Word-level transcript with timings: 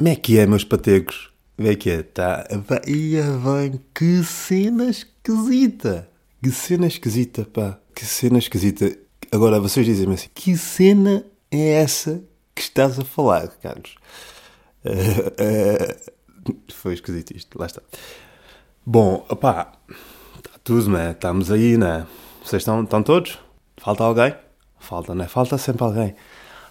Como 0.00 0.08
é 0.08 0.16
que 0.16 0.38
é, 0.38 0.46
meus 0.46 0.64
patecos? 0.64 1.30
Como 1.54 1.68
é 1.68 1.74
que 1.74 1.90
é? 1.90 2.02
Tá. 2.02 2.48
Ia 2.86 3.22
bem, 3.22 3.78
que 3.94 4.24
cena 4.24 4.88
esquisita! 4.88 6.08
Que 6.42 6.50
cena 6.50 6.86
esquisita, 6.86 7.44
pá. 7.44 7.78
Que 7.94 8.06
cena 8.06 8.38
esquisita. 8.38 8.96
Agora, 9.30 9.60
vocês 9.60 9.84
dizem-me 9.84 10.14
assim: 10.14 10.30
que 10.34 10.56
cena 10.56 11.22
é 11.50 11.72
essa 11.72 12.24
que 12.54 12.62
estás 12.62 12.98
a 12.98 13.04
falar, 13.04 13.48
Carlos? 13.62 13.96
Uh, 14.86 16.48
uh, 16.48 16.60
foi 16.72 16.94
esquisito 16.94 17.36
isto, 17.36 17.58
lá 17.58 17.66
está. 17.66 17.82
Bom, 18.86 19.26
opá, 19.28 19.70
está 20.38 20.58
tudo, 20.64 20.88
né? 20.88 21.10
Estamos 21.10 21.52
aí, 21.52 21.76
né? 21.76 22.06
Vocês 22.42 22.62
estão, 22.62 22.82
estão 22.84 23.02
todos? 23.02 23.38
Falta 23.76 24.02
alguém? 24.02 24.34
Falta, 24.78 25.14
né? 25.14 25.28
Falta 25.28 25.58
sempre 25.58 25.84
alguém. 25.84 26.14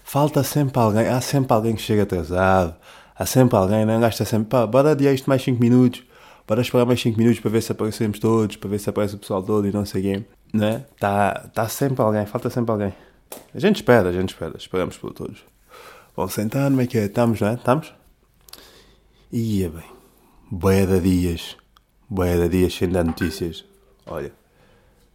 Falta 0.04 0.42
sempre 0.42 0.80
alguém. 0.80 1.08
Há 1.10 1.22
sempre 1.22 1.54
alguém 1.54 1.76
que 1.76 1.82
chega 1.84 2.02
atrasado. 2.02 2.76
Há 3.20 3.26
sempre 3.26 3.58
alguém, 3.58 3.86
não 3.86 4.00
gasta 4.00 4.24
sempre. 4.24 4.48
Pá, 4.48 4.66
bora 4.66 4.92
adiar 4.92 5.14
isto 5.14 5.30
mais 5.30 5.44
5 5.44 5.60
minutos. 5.60 6.02
Bora 6.48 6.62
esperar 6.62 6.86
mais 6.86 7.02
5 7.02 7.18
minutos 7.18 7.42
para 7.42 7.52
ver 7.52 7.62
se 7.62 7.74
aparecemos 7.74 8.18
todos, 8.18 8.56
para 8.56 8.70
ver 8.70 8.80
se 8.80 8.90
aparece 8.90 9.16
o 9.16 9.18
pessoal 9.18 9.44
todo 9.44 9.68
e 9.68 9.74
não 9.74 9.86
sei 9.86 10.02
quem. 10.02 10.26
Né? 10.54 10.86
Tá, 10.98 11.50
tá 11.54 11.68
sempre 11.68 12.02
alguém, 12.02 12.26
falta 12.26 12.50
sempre 12.50 12.72
alguém. 12.72 12.94
A 13.54 13.60
gente 13.60 13.76
espera, 13.76 14.08
a 14.08 14.14
gente 14.14 14.30
espera. 14.30 14.56
Esperamos 14.58 14.98
por 14.98 15.14
todos. 15.14 15.44
Vamos 16.16 16.34
sentar, 16.34 16.70
como 16.70 16.80
é 16.80 16.88
que 16.88 16.98
é? 16.98 17.06
Estamos, 17.06 17.42
não 17.42 17.50
é? 17.50 17.56
Estamos? 17.56 17.94
Ia 19.34 19.70
bem. 19.70 19.92
Boeda 20.50 21.02
dias. 21.02 21.58
Boeda 22.10 22.48
dias 22.48 22.74
sem 22.74 22.88
dar 22.88 23.04
notícias. 23.04 23.66
Olha. 24.08 24.32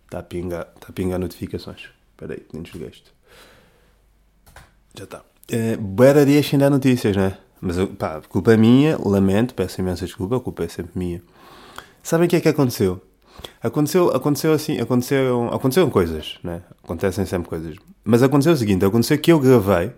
Está 0.05 0.19
a 0.19 0.23
pingar, 0.23 0.69
está 0.75 0.89
a 0.91 0.93
pingar 0.93 1.19
notificações. 1.19 1.89
Espera 2.11 2.35
aí, 2.35 2.47
nem 2.53 2.63
desliguei 2.63 2.91
isto. 2.91 3.11
Já 4.95 5.05
está. 5.05 5.23
É, 5.49 5.77
Boeda 5.79 6.27
dias 6.27 6.47
sem 6.47 6.59
dar 6.59 6.69
notícias, 6.69 7.17
não 7.17 7.25
é? 7.25 7.44
Mas, 7.65 7.79
pá, 7.99 8.21
culpa 8.29 8.53
é 8.53 8.57
minha, 8.59 8.99
lamento, 9.03 9.55
peço 9.55 9.81
imensa 9.81 10.05
desculpa, 10.05 10.37
a 10.37 10.41
culpa 10.41 10.65
é 10.65 10.69
sempre 10.69 10.93
minha. 10.95 11.23
Sabem 12.03 12.27
o 12.27 12.29
que 12.29 12.37
é 12.37 12.41
que 12.41 12.49
aconteceu? 12.49 13.01
Aconteceu, 13.63 14.11
aconteceu 14.11 14.53
assim, 14.53 14.79
aconteceram, 14.79 15.49
aconteceram 15.49 15.89
coisas, 15.89 16.39
né? 16.45 16.61
Acontecem 16.83 17.25
sempre 17.25 17.49
coisas. 17.49 17.77
Mas 18.05 18.23
aconteceu 18.23 18.53
o 18.53 18.57
seguinte, 18.57 18.85
aconteceu 18.85 19.19
que 19.19 19.33
eu 19.33 19.41
gravei, 19.41 19.93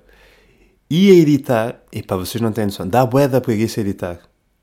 ia 0.89 1.15
editar, 1.15 1.83
e 1.93 2.03
pá, 2.05 2.15
vocês 2.15 2.41
não 2.41 2.53
têm 2.53 2.67
noção, 2.67 2.87
dá 2.87 3.05
bué 3.05 3.27
da 3.27 3.41
preguiça 3.41 3.81
editar. 3.81 4.21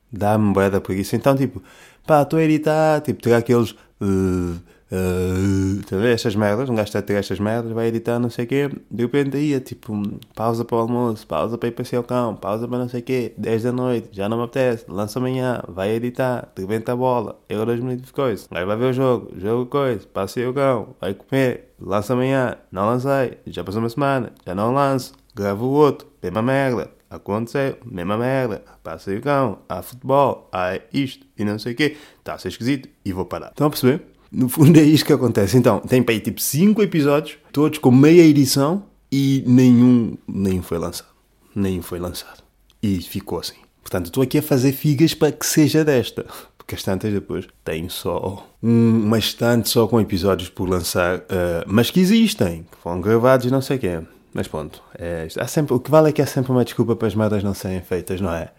Dá-me 0.09 0.54
bué 0.54 0.70
da 0.70 0.80
preguiça. 0.80 1.18
Então, 1.18 1.36
tipo, 1.36 1.62
pá, 2.08 2.22
estou 2.22 2.40
a 2.40 2.44
editar, 2.44 3.02
tipo, 3.02 3.22
tirar 3.22 3.38
aqueles... 3.38 3.72
Uh, 4.00 4.59
Uh, 4.94 6.06
estas 6.06 6.36
merdas, 6.36 6.70
um 6.70 6.76
gajo 6.76 6.86
está 6.86 7.00
a 7.00 7.02
ter 7.02 7.16
estas 7.16 7.40
merdas, 7.40 7.72
vai 7.72 7.88
editar 7.88 8.20
não 8.20 8.30
sei 8.30 8.46
o 8.46 8.48
quê, 8.48 8.70
de 8.92 9.04
repente 9.04 9.36
aí 9.36 9.56
é 9.56 9.60
tipo 9.60 10.00
pausa 10.36 10.64
para 10.64 10.76
o 10.76 10.80
almoço, 10.82 11.26
pausa 11.26 11.58
para 11.58 11.70
ir 11.70 11.72
passear 11.72 12.02
o 12.02 12.04
cão, 12.04 12.36
pausa 12.36 12.68
para 12.68 12.78
não 12.78 12.88
sei 12.88 13.00
o 13.00 13.04
quê, 13.04 13.34
10 13.36 13.64
da 13.64 13.72
noite, 13.72 14.10
já 14.12 14.30
não 14.30 14.38
me 14.38 14.44
apetece, 14.44 14.86
lança 14.88 15.18
amanhã, 15.18 15.64
vai 15.68 15.90
editar, 15.90 16.48
de 16.56 16.62
repente 16.62 16.92
a 16.92 16.96
bola, 16.96 17.40
eu 17.50 17.66
dois 17.66 17.80
minutos 17.80 18.06
de 18.06 18.14
coisa, 18.14 18.46
aí 18.52 18.64
vai 18.64 18.78
ver 18.78 18.86
o 18.86 18.94
jogo, 18.94 19.32
jogo 19.36 19.66
coisa, 19.66 20.06
passei 20.14 20.46
o 20.46 20.54
cão, 20.54 20.96
vai 21.02 21.16
comer, 21.16 21.74
lança 21.80 22.14
amanhã, 22.14 22.56
não 22.72 22.86
lancei, 22.86 23.40
já 23.48 23.64
passou 23.64 23.82
uma 23.82 23.90
semana, 23.90 24.32
já 24.46 24.54
não 24.54 24.72
lanço, 24.72 25.14
gravo 25.34 25.66
o 25.66 25.72
outro, 25.72 26.08
mesma 26.22 26.44
merda, 26.44 26.92
aconteceu, 27.10 27.78
mesma 27.84 28.16
merda, 28.16 28.64
passei 28.84 29.18
o 29.18 29.22
cão, 29.22 29.58
há 29.68 29.82
futebol, 29.82 30.50
há 30.52 30.80
isto 30.94 31.26
e 31.36 31.44
não 31.44 31.58
sei 31.58 31.74
o 31.74 31.76
quê, 31.76 31.98
está 32.20 32.36
a 32.36 32.38
ser 32.38 32.50
esquisito 32.50 32.88
e 33.04 33.12
vou 33.12 33.26
parar. 33.26 33.50
Estão 33.50 33.66
a 33.66 33.70
perceber? 33.72 34.12
No 34.34 34.50
fundo 34.50 34.80
é 34.80 34.81
isto 34.81 35.06
que 35.06 35.14
acontece. 35.14 35.56
Então, 35.56 35.80
tem 35.80 36.02
para 36.02 36.16
aí 36.16 36.20
tipo 36.20 36.42
5 36.42 36.81
episódios, 36.81 37.38
todos 37.52 37.78
com 37.78 37.92
meia 37.92 38.23
edição 38.23 38.84
e 39.12 39.44
nenhum, 39.45 40.17
nenhum 40.28 40.64
foi 40.64 40.80
lançado. 40.80 41.09
Nenhum 41.56 41.84
foi 41.84 42.00
lançado. 42.00 42.42
E 42.81 43.00
ficou 43.00 43.38
assim. 43.38 43.58
Portanto, 43.84 44.08
estou 44.08 44.23
aqui 44.23 44.40
a 44.40 44.42
fazer 44.42 44.72
figas 44.72 45.14
para 45.14 45.31
que 45.31 45.45
seja 45.45 45.86
desta. 45.86 46.25
Porque 46.58 46.73
as 46.73 46.81
tantas 46.81 47.14
depois 47.14 47.48
têm 47.64 47.88
só 47.90 48.50
um, 48.64 49.03
uma 49.06 49.20
estante 49.20 49.70
só 49.70 49.88
com 49.88 50.02
episódios 50.02 50.50
por 50.50 50.68
lançar, 50.68 51.20
uh, 51.20 51.22
mas 51.68 51.91
que 51.91 52.00
existem, 52.00 52.63
que 52.63 52.78
foram 52.81 53.02
gravados 53.02 53.46
e 53.46 53.52
não 53.52 53.62
sei 53.62 53.78
o 53.78 53.79
quê. 53.79 54.02
Mas 54.34 54.47
pronto, 54.47 54.81
é, 54.97 55.28
há 55.38 55.46
sempre, 55.46 55.75
o 55.75 55.79
que 55.79 55.91
vale 55.91 56.09
é 56.09 56.12
que 56.12 56.22
há 56.22 56.25
sempre 56.25 56.52
uma 56.52 56.66
desculpa 56.66 56.96
para 56.96 57.08
as 57.08 57.13
merdas 57.13 57.44
não 57.44 57.53
serem 57.53 57.81
feitas, 57.81 58.19
não 58.19 58.34
é? 58.34 58.50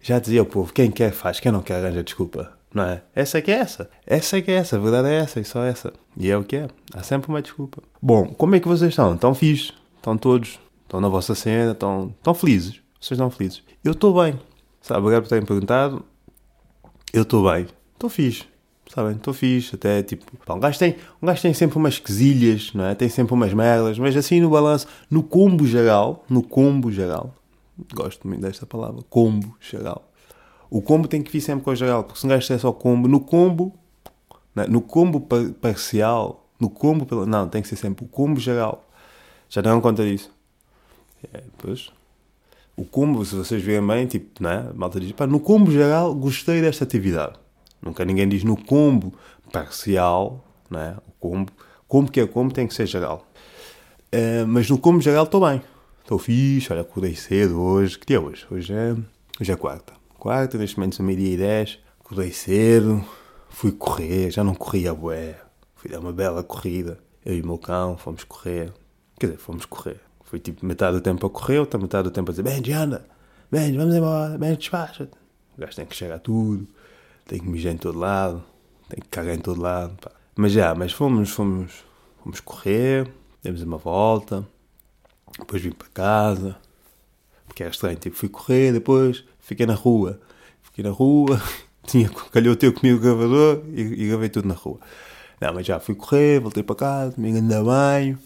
Já 0.00 0.20
dizia 0.20 0.42
o 0.42 0.46
povo, 0.46 0.72
quem 0.72 0.92
quer 0.92 1.10
faz, 1.10 1.40
quem 1.40 1.50
não 1.50 1.60
quer 1.60 1.76
arranja 1.76 2.04
desculpa 2.04 2.52
não 2.74 2.82
é? 2.84 3.02
Essa 3.14 3.38
é 3.38 3.40
que 3.40 3.52
é 3.52 3.54
essa. 3.54 3.88
Essa 4.04 4.38
é 4.38 4.42
que 4.42 4.50
é 4.50 4.54
essa. 4.56 4.76
A 4.76 4.80
verdade 4.80 5.08
é 5.08 5.14
essa 5.14 5.40
e 5.40 5.44
só 5.44 5.62
essa. 5.62 5.92
E 6.16 6.28
é 6.28 6.36
o 6.36 6.42
que 6.42 6.56
é. 6.56 6.68
Há 6.92 7.04
sempre 7.04 7.28
uma 7.28 7.40
desculpa. 7.40 7.80
Bom, 8.02 8.26
como 8.26 8.56
é 8.56 8.60
que 8.60 8.66
vocês 8.66 8.90
estão? 8.90 9.14
Estão 9.14 9.32
fixos? 9.32 9.72
Estão 9.96 10.18
todos? 10.18 10.58
Estão 10.82 11.00
na 11.00 11.08
vossa 11.08 11.36
cena? 11.36 11.70
Estão, 11.70 12.12
estão 12.18 12.34
felizes? 12.34 12.80
Vocês 13.00 13.12
estão 13.12 13.30
felizes? 13.30 13.62
Eu 13.84 13.92
estou 13.92 14.20
bem. 14.20 14.38
Sabe, 14.82 15.00
obrigado 15.00 15.22
por 15.22 15.28
terem 15.28 15.46
perguntado. 15.46 16.04
Eu 17.12 17.22
estou 17.22 17.48
bem. 17.48 17.68
Estou 17.92 18.10
fixe. 18.10 18.44
Sabem? 18.92 19.12
Estou 19.12 19.32
fixe. 19.32 19.76
Até 19.76 20.02
tipo. 20.02 20.24
Pá, 20.44 20.54
um, 20.54 20.60
gajo 20.60 20.78
tem, 20.78 20.96
um 21.22 21.26
gajo 21.26 21.42
tem 21.42 21.54
sempre 21.54 21.78
umas 21.78 22.00
quesilhas, 22.00 22.72
não 22.74 22.86
é? 22.86 22.94
Tem 22.96 23.08
sempre 23.08 23.34
umas 23.34 23.54
merdas. 23.54 24.00
Mas 24.00 24.16
assim 24.16 24.40
no 24.40 24.50
balanço, 24.50 24.88
no 25.08 25.22
combo 25.22 25.64
geral, 25.64 26.24
no 26.28 26.42
combo 26.42 26.90
geral. 26.90 27.32
Gosto 27.94 28.26
muito 28.26 28.40
desta 28.40 28.66
palavra. 28.66 29.00
Combo 29.08 29.56
geral 29.60 30.10
o 30.70 30.80
combo 30.80 31.06
tem 31.06 31.22
que 31.22 31.30
vir 31.30 31.40
sempre 31.40 31.70
a 31.70 31.74
geral, 31.74 32.04
porque 32.04 32.18
se 32.18 32.26
um 32.26 32.28
gajo 32.28 32.52
é 32.52 32.58
só 32.58 32.72
combo, 32.72 33.06
no 33.08 33.20
combo, 33.20 33.72
não, 34.54 34.66
no 34.66 34.80
combo 34.80 35.20
parcial, 35.60 36.46
no 36.58 36.70
combo, 36.70 37.26
não, 37.26 37.48
tem 37.48 37.62
que 37.62 37.68
ser 37.68 37.76
sempre 37.76 38.04
o 38.04 38.08
combo 38.08 38.40
geral. 38.40 38.88
Já 39.48 39.60
deram 39.60 39.80
conta 39.80 40.04
disso? 40.04 40.30
É, 41.32 41.42
pois. 41.58 41.90
O 42.76 42.84
combo, 42.84 43.24
se 43.24 43.36
vocês 43.36 43.62
verem 43.62 43.86
bem, 43.86 44.06
tipo, 44.06 44.42
né? 44.42 44.68
malta 44.74 44.98
diz, 44.98 45.12
pá, 45.12 45.26
no 45.26 45.38
combo 45.38 45.70
geral 45.70 46.14
gostei 46.14 46.60
desta 46.60 46.84
atividade. 46.84 47.34
Nunca 47.80 48.04
ninguém 48.04 48.28
diz 48.28 48.42
no 48.42 48.56
combo 48.56 49.12
parcial, 49.52 50.44
né? 50.70 50.96
O 51.06 51.12
combo, 51.20 51.52
combo 51.86 52.10
que 52.10 52.20
é 52.20 52.26
combo 52.26 52.52
tem 52.52 52.66
que 52.66 52.74
ser 52.74 52.86
geral. 52.86 53.26
Uh, 54.12 54.46
mas 54.46 54.68
no 54.68 54.78
combo 54.78 55.00
geral 55.00 55.24
estou 55.24 55.46
bem. 55.46 55.62
Estou 56.00 56.18
fixe, 56.18 56.72
olha, 56.72 56.82
acordei 56.82 57.14
cedo 57.14 57.60
hoje. 57.60 57.98
Que 57.98 58.06
dia 58.06 58.16
é 58.16 58.20
hoje? 58.20 58.46
Hoje 58.50 58.72
é, 58.72 58.96
hoje 59.40 59.52
é 59.52 59.56
quarta 59.56 60.03
quarta, 60.24 60.56
neste 60.56 60.78
momento 60.78 60.96
são 60.96 61.04
meio-dia 61.04 61.34
e 61.34 61.36
dez, 61.36 61.78
acordei 62.00 62.32
cedo, 62.32 63.04
fui 63.50 63.70
correr, 63.70 64.30
já 64.30 64.42
não 64.42 64.54
corria 64.54 64.94
bué, 64.94 65.38
fui 65.74 65.90
dar 65.90 66.00
uma 66.00 66.14
bela 66.14 66.42
corrida, 66.42 66.98
eu 67.26 67.36
e 67.36 67.42
o 67.42 67.46
meu 67.46 67.58
cão 67.58 67.98
fomos 67.98 68.24
correr, 68.24 68.72
quer 69.20 69.26
dizer, 69.26 69.38
fomos 69.38 69.66
correr, 69.66 70.00
foi 70.22 70.40
tipo 70.40 70.64
metade 70.64 70.96
do 70.96 71.02
tempo 71.02 71.26
a 71.26 71.30
correr, 71.30 71.58
outra 71.58 71.78
metade 71.78 72.04
do 72.04 72.10
tempo 72.10 72.30
a 72.30 72.32
dizer, 72.32 72.42
Benji, 72.42 72.72
anda, 72.72 73.04
Benji, 73.52 73.76
vamos 73.76 73.94
embora, 73.94 74.38
Benji, 74.38 74.56
despacha-te. 74.56 75.12
O 75.58 75.60
gajo 75.60 75.76
tem 75.76 75.84
que 75.84 75.94
chegar 75.94 76.14
a 76.14 76.18
tudo, 76.18 76.66
tem 77.26 77.38
que 77.38 77.46
mijar 77.46 77.74
em 77.74 77.76
todo 77.76 77.98
lado, 77.98 78.42
tem 78.88 79.02
que 79.02 79.08
cagar 79.10 79.34
em 79.34 79.40
todo 79.40 79.60
lado, 79.60 79.94
pá. 80.00 80.10
Mas 80.34 80.52
já, 80.52 80.74
mas 80.74 80.90
fomos, 80.90 81.28
fomos, 81.28 81.84
fomos 82.22 82.40
correr, 82.40 83.12
demos 83.42 83.60
uma 83.60 83.76
volta, 83.76 84.42
depois 85.38 85.60
vim 85.60 85.72
para 85.72 85.88
casa, 85.88 86.56
porque 87.46 87.62
era 87.62 87.70
estranho, 87.70 87.98
tipo, 87.98 88.16
fui 88.16 88.30
correr, 88.30 88.72
depois 88.72 89.22
fiquei 89.44 89.66
na 89.66 89.74
rua. 89.74 90.20
Fiquei 90.62 90.82
na 90.82 90.90
rua, 90.90 91.40
tinha, 91.86 92.08
calhou 92.32 92.56
ter 92.56 92.72
comigo 92.72 92.98
o 92.98 93.00
gravador 93.00 93.62
e, 93.72 93.80
e 93.80 94.08
gravei 94.08 94.28
tudo 94.28 94.48
na 94.48 94.54
rua. 94.54 94.80
Não, 95.40 95.54
mas 95.54 95.66
já 95.66 95.78
fui 95.78 95.94
correr, 95.94 96.40
voltei 96.40 96.62
para 96.62 96.76
casa, 96.76 97.14
me 97.16 97.28
enganei 97.28 97.62
banho 97.62 98.18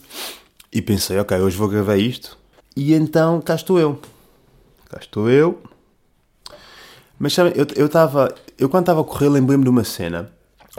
e 0.73 0.81
pensei, 0.81 1.19
ok, 1.19 1.39
hoje 1.39 1.57
vou 1.57 1.69
gravar 1.69 1.97
isto. 1.97 2.39
E 2.77 2.95
então 2.95 3.41
cá 3.41 3.55
estou 3.55 3.78
eu. 3.78 4.01
Cá 4.89 4.99
estou 5.01 5.28
eu. 5.28 5.61
Mas 7.19 7.34
sabe, 7.34 7.53
eu 7.57 7.87
estava. 7.87 8.28
Eu, 8.28 8.37
eu, 8.59 8.69
quando 8.69 8.84
estava 8.84 9.01
a 9.01 9.05
correr 9.05 9.28
lembrei-me 9.28 9.65
de 9.65 9.71
uma 9.71 9.83
cena. 9.83 10.31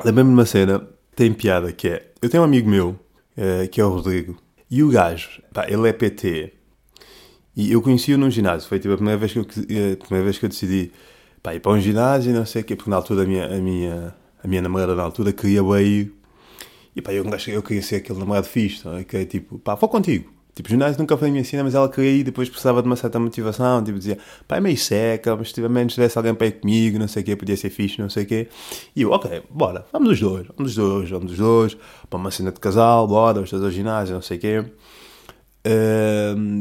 Lembrei-me 0.06 0.30
de 0.30 0.34
uma 0.36 0.46
cena, 0.46 0.88
tem 1.16 1.34
piada, 1.34 1.74
que 1.74 1.90
é. 1.90 2.12
Eu 2.22 2.30
tenho 2.30 2.42
um 2.42 2.46
amigo 2.46 2.70
meu, 2.70 2.92
uh, 3.38 3.68
que 3.70 3.82
é 3.82 3.86
o 3.86 3.90
Rodrigo, 3.90 4.38
e 4.72 4.82
o 4.82 4.90
gajo, 4.90 5.42
pá, 5.54 5.66
ele 5.68 5.90
é 5.90 5.92
PT, 5.92 6.54
e 7.59 7.74
eu 7.74 7.81
conheci-o 7.81 8.18
num 8.18 8.31
ginásio. 8.31 8.70
Foi 8.70 8.80
tipo 8.80 8.94
a 8.94 8.97
primeira 8.97 9.20
vez 9.20 9.34
que 9.34 9.40
eu, 9.40 9.44
a 9.44 9.97
primeira 9.97 10.24
vez 10.24 10.38
que 10.38 10.46
eu 10.46 10.50
decidi 10.50 10.94
pá, 11.44 11.54
ir 11.54 11.60
para 11.60 11.74
um 11.74 11.81
ginásio 11.81 12.34
não 12.34 12.45
sei 12.45 12.62
o 12.62 12.66
quê, 12.66 12.74
porque 12.74 12.89
na 12.89 12.95
altura 12.95 13.24
a 13.24 13.25
minha, 13.25 13.45
a 13.45 13.57
minha, 13.57 14.16
a 14.42 14.48
minha 14.48 14.62
namorada 14.62 14.95
na 14.95 15.04
altura 15.04 15.34
queria 15.34 15.62
ir. 15.81 16.13
E 16.95 17.01
pá, 17.01 17.12
eu, 17.12 17.25
eu 17.48 17.62
queria 17.62 17.81
ser 17.84 17.98
aquele 17.98 18.18
namorado 18.18 18.48
fixe, 18.48 18.86
não 18.86 18.98
é? 18.98 19.04
que 19.04 19.18
é 19.18 19.25
tipo, 19.25 19.60
pá, 19.60 19.75
vou 19.75 19.89
contigo. 19.89 20.31
Tipo, 20.56 20.69
ginásio 20.69 21.00
nunca 21.00 21.18
foi 21.18 21.28
a 21.28 21.31
minha 21.31 21.44
cena, 21.44 21.63
mas 21.66 21.75
ela 21.75 21.89
queria 21.89 22.12
ir, 22.12 22.24
depois 22.24 22.50
precisava 22.50 22.81
de 22.81 22.88
uma 22.88 22.95
certa 22.95 23.19
motivação, 23.19 23.84
tipo, 23.84 23.98
dizia, 23.98 24.18
pá, 24.48 24.57
é 24.57 24.62
meio 24.62 24.78
seca, 24.78 25.36
mas 25.36 25.51
se 25.51 25.62
menos 25.68 25.94
tivesse 25.94 26.18
alguém 26.18 26.34
para 26.34 26.48
ir 26.48 26.62
comigo, 26.62 26.98
não 26.98 27.07
sei 27.10 27.24
o 27.24 27.25
quê, 27.25 27.36
podia 27.36 27.57
ser 27.57 27.69
fixe, 27.69 28.00
não 28.01 28.10
sei 28.10 28.24
o 28.24 28.25
quê. 28.25 28.48
E 28.95 29.01
eu, 29.01 29.12
ok, 29.12 29.44
bora, 29.50 29.86
vamos 29.92 30.12
os 30.12 30.19
dois, 30.19 30.48
vamos 30.48 30.72
os 30.72 30.75
dois, 30.75 31.10
vamos 31.10 31.31
os 31.34 31.38
dois, 31.38 31.78
para 32.10 32.19
uma 32.19 32.31
cena 32.31 32.51
de 32.51 32.60
casal, 32.60 33.07
bora, 33.07 33.42
os 33.42 33.50
dois 33.51 33.63
ao 33.63 33.72
ginásio, 33.72 34.16
não 34.16 34.22
sei 34.22 34.38
o 34.38 34.39
quê. 34.39 34.66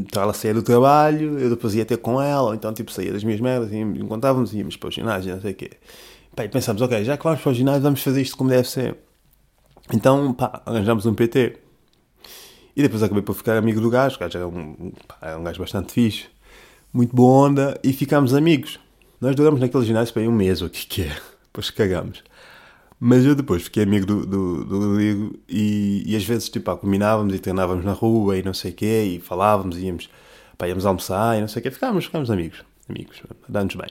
Então 0.05 0.21
ela 0.23 0.33
saía 0.33 0.53
do 0.53 0.61
trabalho, 0.61 1.39
eu 1.39 1.49
depois 1.49 1.73
ia 1.73 1.85
ter 1.85 1.97
com 1.97 2.21
ela, 2.21 2.49
ou 2.49 2.53
então 2.53 2.73
tipo 2.73 2.91
saía 2.91 3.11
das 3.13 3.23
minhas 3.23 3.39
merdas, 3.39 3.71
e 3.71 3.77
encontrávamos, 3.77 4.53
íamos 4.53 4.75
para 4.77 4.89
o 4.89 4.91
ginásio, 4.91 5.33
não 5.33 5.41
sei 5.41 5.51
o 5.51 5.55
quê. 5.55 5.71
Pá, 6.35 6.45
e 6.45 6.49
pensámos, 6.49 6.81
ok, 6.81 7.03
já 7.03 7.17
que 7.17 7.23
vamos 7.23 7.41
para 7.41 7.51
o 7.51 7.53
ginásio, 7.53 7.81
vamos 7.81 8.01
fazer 8.03 8.21
isto 8.21 8.37
como 8.37 8.49
deve 8.49 8.67
ser. 8.67 8.97
Então, 9.93 10.33
pá, 10.33 10.61
arranjámos 10.65 11.05
um 11.05 11.13
PT. 11.13 11.57
E 12.75 12.81
depois 12.81 13.01
acabei 13.03 13.23
por 13.23 13.33
ficar 13.33 13.57
amigo 13.57 13.81
do 13.81 13.89
gajo, 13.89 14.15
o 14.15 14.19
gajo 14.19 14.37
era 14.37 14.47
um, 14.47 14.91
pá, 15.07 15.17
era 15.21 15.39
um 15.39 15.43
gajo 15.43 15.59
bastante 15.59 15.91
fixe. 15.91 16.27
muito 16.93 17.15
boa 17.15 17.47
onda 17.47 17.79
e 17.83 17.91
ficámos 17.93 18.33
amigos. 18.33 18.79
Nós 19.19 19.35
duramos 19.35 19.59
naquele 19.59 19.85
ginásio 19.85 20.13
para 20.13 20.23
aí 20.23 20.27
um 20.27 20.31
mês, 20.31 20.61
o 20.61 20.69
que 20.69 20.85
que 20.85 21.01
é. 21.03 21.15
Depois 21.45 21.69
cagamos. 21.71 22.23
Mas 22.99 23.23
eu 23.25 23.33
depois 23.33 23.63
fiquei 23.63 23.83
amigo 23.83 24.05
do, 24.05 24.25
do, 24.25 24.65
do 24.65 24.79
Rodrigo 24.79 25.39
e, 25.47 26.03
e 26.05 26.15
às 26.15 26.23
vezes 26.23 26.49
tipo, 26.49 26.65
pá, 26.65 26.75
combinávamos 26.75 27.33
e 27.33 27.39
treinávamos 27.39 27.85
na 27.85 27.93
rua 27.93 28.37
e 28.37 28.43
não 28.43 28.53
sei 28.53 28.71
o 28.71 28.73
quê 28.73 29.03
e 29.03 29.19
falávamos, 29.19 29.77
íamos, 29.77 30.09
pá, 30.57 30.67
íamos 30.67 30.85
almoçar 30.85 31.37
e 31.37 31.41
não 31.41 31.47
sei 31.47 31.61
o 31.61 31.63
quê. 31.63 31.71
Ficámos, 31.71 32.05
ficámos 32.05 32.29
amigos, 32.29 32.61
amigos, 32.89 33.21
dando-nos 33.47 33.75
bem. 33.75 33.89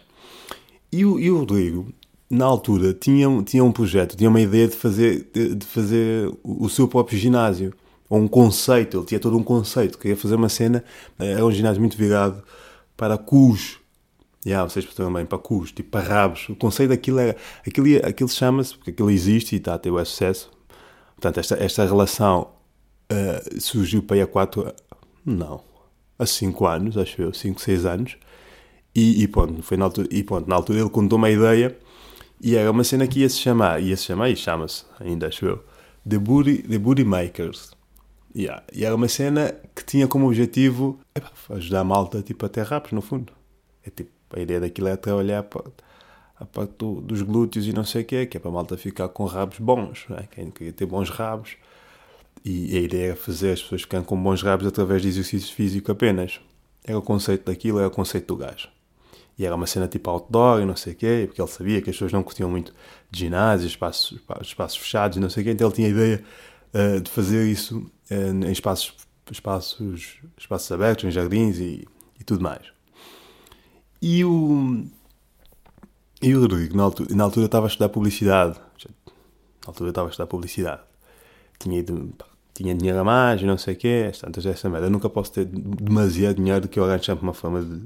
E 0.92 1.06
o, 1.06 1.18
e 1.18 1.30
o 1.30 1.38
Rodrigo, 1.38 1.88
na 2.28 2.44
altura, 2.44 2.92
tinha, 2.92 3.42
tinha 3.42 3.64
um 3.64 3.72
projeto, 3.72 4.14
tinha 4.14 4.28
uma 4.28 4.40
ideia 4.40 4.68
de 4.68 4.76
fazer, 4.76 5.30
de, 5.32 5.54
de 5.54 5.66
fazer 5.66 6.30
o 6.44 6.68
seu 6.68 6.86
próprio 6.86 7.18
ginásio 7.18 7.72
ou 8.10 8.18
um 8.18 8.28
conceito, 8.28 8.98
ele 8.98 9.06
tinha 9.06 9.20
todo 9.20 9.36
um 9.36 9.42
conceito, 9.42 9.98
queria 9.98 10.16
fazer 10.16 10.34
uma 10.34 10.48
cena, 10.48 10.84
era 11.18 11.44
um 11.44 11.52
ginásio 11.52 11.80
muito 11.80 11.96
virado 11.96 12.42
para 12.96 13.16
cus, 13.16 13.78
Yeah, 14.46 14.68
vocês 14.68 14.84
percebem 14.84 15.12
bem, 15.12 15.26
para 15.26 15.38
cus, 15.38 15.72
tipo 15.72 15.90
para 15.90 16.06
rabos. 16.06 16.48
O 16.48 16.56
conceito 16.56 16.90
daquilo 16.90 17.18
é. 17.18 17.34
Aquilo, 17.66 17.86
aquilo 18.06 18.28
chama-se, 18.28 18.76
porque 18.76 18.90
aquilo 18.90 19.10
existe 19.10 19.54
e 19.54 19.58
está 19.58 19.74
a 19.74 19.78
ter 19.78 19.90
o 19.90 20.04
sucesso. 20.04 20.50
Portanto, 21.16 21.38
esta, 21.38 21.56
esta 21.56 21.84
relação 21.84 22.50
uh, 23.12 23.60
surgiu 23.60 24.02
para 24.02 24.16
aí 24.16 24.22
há 24.22 24.26
4. 24.26 24.72
Não. 25.24 25.62
Há 26.18 26.26
5 26.26 26.66
anos, 26.66 26.96
acho 26.96 27.20
eu, 27.20 27.32
5, 27.34 27.60
6 27.60 27.84
anos. 27.84 28.16
E, 28.94 29.22
e, 29.22 29.28
pronto, 29.28 29.62
foi 29.62 29.76
na 29.76 29.84
altura, 29.84 30.08
e 30.10 30.22
pronto, 30.22 30.48
na 30.48 30.56
altura 30.56 30.80
ele 30.80 30.90
contou 30.90 31.18
uma 31.18 31.30
ideia 31.30 31.76
e 32.40 32.56
era 32.56 32.70
uma 32.70 32.84
cena 32.84 33.06
que 33.06 33.20
ia 33.20 33.28
se 33.28 33.38
chamar, 33.38 33.80
ia 33.82 33.96
se 33.96 34.04
chamar 34.04 34.30
e 34.30 34.36
chama-se, 34.36 34.84
ainda 34.98 35.28
acho 35.28 35.44
eu, 35.44 35.64
The 36.08 36.18
Booty, 36.18 36.62
The 36.62 36.78
Booty 36.78 37.04
Makers. 37.04 37.72
Yeah. 38.34 38.62
E 38.72 38.84
era 38.84 38.94
uma 38.94 39.08
cena 39.08 39.54
que 39.74 39.84
tinha 39.84 40.06
como 40.06 40.26
objetivo 40.26 41.00
ajudar 41.50 41.80
a 41.80 41.84
malta 41.84 42.22
tipo, 42.22 42.44
a 42.46 42.48
ter 42.48 42.64
rabos, 42.64 42.92
no 42.92 43.00
fundo. 43.00 43.32
É 43.84 43.90
tipo 43.90 44.10
a 44.30 44.40
ideia 44.40 44.60
daquilo 44.60 44.88
é 44.88 44.96
trabalhar 44.96 45.46
a 46.40 46.44
parte 46.44 46.72
do, 46.78 47.00
dos 47.00 47.22
glúteos 47.22 47.66
e 47.66 47.72
não 47.72 47.84
sei 47.84 48.02
o 48.02 48.04
quê, 48.04 48.26
que 48.26 48.36
é 48.36 48.40
para 48.40 48.50
a 48.50 48.54
malta 48.54 48.76
ficar 48.76 49.08
com 49.08 49.24
rabos 49.24 49.58
bons, 49.58 50.06
é? 50.10 50.24
quem 50.30 50.50
queria 50.50 50.72
ter 50.72 50.86
bons 50.86 51.10
rabos. 51.10 51.56
E 52.44 52.76
a 52.76 52.80
ideia 52.80 53.12
é 53.12 53.14
fazer 53.16 53.52
as 53.52 53.62
pessoas 53.62 53.82
ficarem 53.82 54.06
com 54.06 54.20
bons 54.20 54.42
rabos 54.42 54.66
através 54.66 55.02
de 55.02 55.08
exercício 55.08 55.54
físico 55.54 55.90
apenas. 55.90 56.40
Era 56.84 56.96
o 56.96 57.02
conceito 57.02 57.46
daquilo, 57.46 57.78
era 57.78 57.88
o 57.88 57.90
conceito 57.90 58.26
do 58.28 58.36
gajo. 58.36 58.68
E 59.36 59.44
era 59.44 59.54
uma 59.54 59.66
cena 59.66 59.86
tipo 59.86 60.08
outdoor 60.10 60.60
e 60.60 60.64
não 60.64 60.76
sei 60.76 60.92
o 60.92 60.96
quê, 60.96 61.24
porque 61.26 61.40
ele 61.40 61.48
sabia 61.48 61.82
que 61.82 61.90
as 61.90 61.96
pessoas 61.96 62.12
não 62.12 62.22
curtiam 62.22 62.50
muito 62.50 62.72
de 63.10 63.20
ginásio, 63.20 63.66
espaços, 63.66 64.18
espaços 64.40 64.78
fechados 64.78 65.16
e 65.16 65.20
não 65.20 65.30
sei 65.30 65.42
o 65.42 65.46
quê, 65.46 65.52
então 65.52 65.68
ele 65.68 65.74
tinha 65.74 65.88
a 65.88 65.90
ideia 65.90 66.24
uh, 66.74 67.00
de 67.00 67.10
fazer 67.10 67.46
isso 67.46 67.78
uh, 68.10 68.46
em 68.46 68.50
espaços, 68.50 68.94
espaços, 69.30 70.18
espaços 70.36 70.72
abertos, 70.72 71.04
em 71.04 71.10
jardins 71.10 71.58
e, 71.58 71.86
e 72.18 72.24
tudo 72.24 72.42
mais. 72.42 72.77
E 74.00 74.24
o, 74.24 74.84
e 76.22 76.34
o 76.34 76.40
Rodrigo, 76.40 76.76
na 76.76 76.84
altura, 76.84 77.14
na 77.14 77.24
altura 77.24 77.46
estava 77.46 77.66
a 77.66 77.68
estudar 77.68 77.88
publicidade. 77.88 78.58
Na 78.58 79.68
altura 79.68 79.90
estava 79.90 80.08
a 80.08 80.10
estudar 80.10 80.26
publicidade. 80.28 80.82
Tinha, 81.58 81.80
ido, 81.80 82.14
tinha 82.54 82.74
dinheiro 82.74 83.00
a 83.00 83.04
mais 83.04 83.42
não 83.42 83.58
sei 83.58 83.74
o 83.74 83.76
quê. 83.76 84.12
Tantas 84.20 84.46
essa 84.46 84.68
merda. 84.68 84.86
Eu 84.86 84.90
nunca 84.90 85.10
posso 85.10 85.32
ter 85.32 85.44
demasiado 85.44 86.36
dinheiro 86.36 86.68
que 86.68 86.78
eu 86.78 86.84
arranjo 86.84 87.04
sempre 87.04 87.24
uma 87.24 87.34
forma 87.34 87.60
de, 87.60 87.82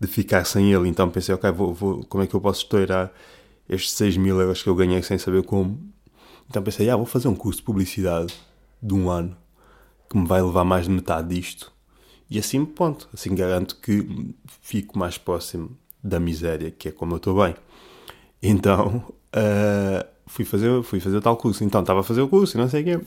de 0.00 0.06
ficar 0.06 0.44
sem 0.44 0.72
ele. 0.72 0.88
Então 0.88 1.10
pensei, 1.10 1.34
ok, 1.34 1.50
vou, 1.50 1.74
vou, 1.74 2.04
como 2.04 2.22
é 2.22 2.26
que 2.26 2.34
eu 2.34 2.40
posso 2.40 2.62
estourar 2.62 3.12
estes 3.68 3.92
6 3.92 4.16
mil 4.16 4.40
euros 4.40 4.62
que 4.62 4.68
eu 4.68 4.74
ganhei 4.76 5.02
sem 5.02 5.18
saber 5.18 5.42
como? 5.42 5.80
Então 6.48 6.62
pensei, 6.62 6.88
ah, 6.90 6.96
vou 6.96 7.06
fazer 7.06 7.26
um 7.26 7.34
curso 7.34 7.58
de 7.58 7.64
publicidade 7.64 8.32
de 8.80 8.94
um 8.94 9.10
ano 9.10 9.36
que 10.08 10.16
me 10.16 10.26
vai 10.26 10.40
levar 10.40 10.64
mais 10.64 10.84
de 10.86 10.92
metade 10.92 11.34
disto 11.34 11.73
e 12.30 12.38
assim, 12.38 12.64
ponto. 12.64 13.08
Assim 13.12 13.34
garanto 13.34 13.76
que 13.76 14.34
fico 14.62 14.98
mais 14.98 15.18
próximo 15.18 15.76
da 16.02 16.18
miséria, 16.18 16.70
que 16.70 16.88
é 16.88 16.92
como 16.92 17.14
eu 17.14 17.16
estou 17.18 17.42
bem. 17.42 17.54
Então, 18.42 19.04
uh, 19.34 20.06
fui, 20.26 20.44
fazer, 20.44 20.82
fui 20.82 21.00
fazer 21.00 21.16
o 21.16 21.20
tal 21.20 21.36
curso. 21.36 21.64
Então, 21.64 21.80
estava 21.80 22.00
a 22.00 22.02
fazer 22.02 22.22
o 22.22 22.28
curso 22.28 22.56
e 22.56 22.60
não 22.60 22.68
sei 22.68 22.82
o 22.82 22.84
quê. 22.84 23.00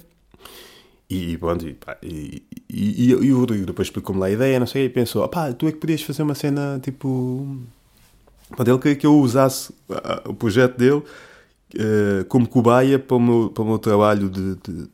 E, 1.09 1.37
pronto, 1.37 1.65
e, 1.65 1.73
pá, 1.73 1.97
e, 2.03 2.43
e, 2.69 3.11
e, 3.11 3.33
o 3.33 3.39
Rodrigo 3.39 3.65
depois 3.65 3.87
explicou-me 3.87 4.19
lá 4.19 4.27
a 4.27 4.31
ideia, 4.31 4.59
não 4.59 4.67
sei, 4.67 4.85
e 4.85 4.89
pensou, 4.89 5.25
pá, 5.29 5.53
tu 5.53 5.65
é 5.65 5.71
que 5.71 5.77
podias 5.77 6.01
fazer 6.01 6.21
uma 6.21 6.35
cena, 6.35 6.79
tipo... 6.83 7.57
Pronto, 8.49 8.69
ele 8.69 8.79
queria 8.79 8.95
que 8.95 9.05
eu 9.05 9.17
usasse 9.17 9.71
uh, 9.89 10.29
o 10.29 10.33
projeto 10.33 10.77
dele 10.77 11.01
uh, 11.75 12.25
como 12.27 12.47
cobaia 12.47 12.99
para 12.99 13.15
o 13.15 13.19
meu, 13.19 13.49
para 13.49 13.63
o 13.63 13.67
meu 13.67 13.79
trabalho 13.79 14.29
de, 14.29 14.55
de 14.55 14.89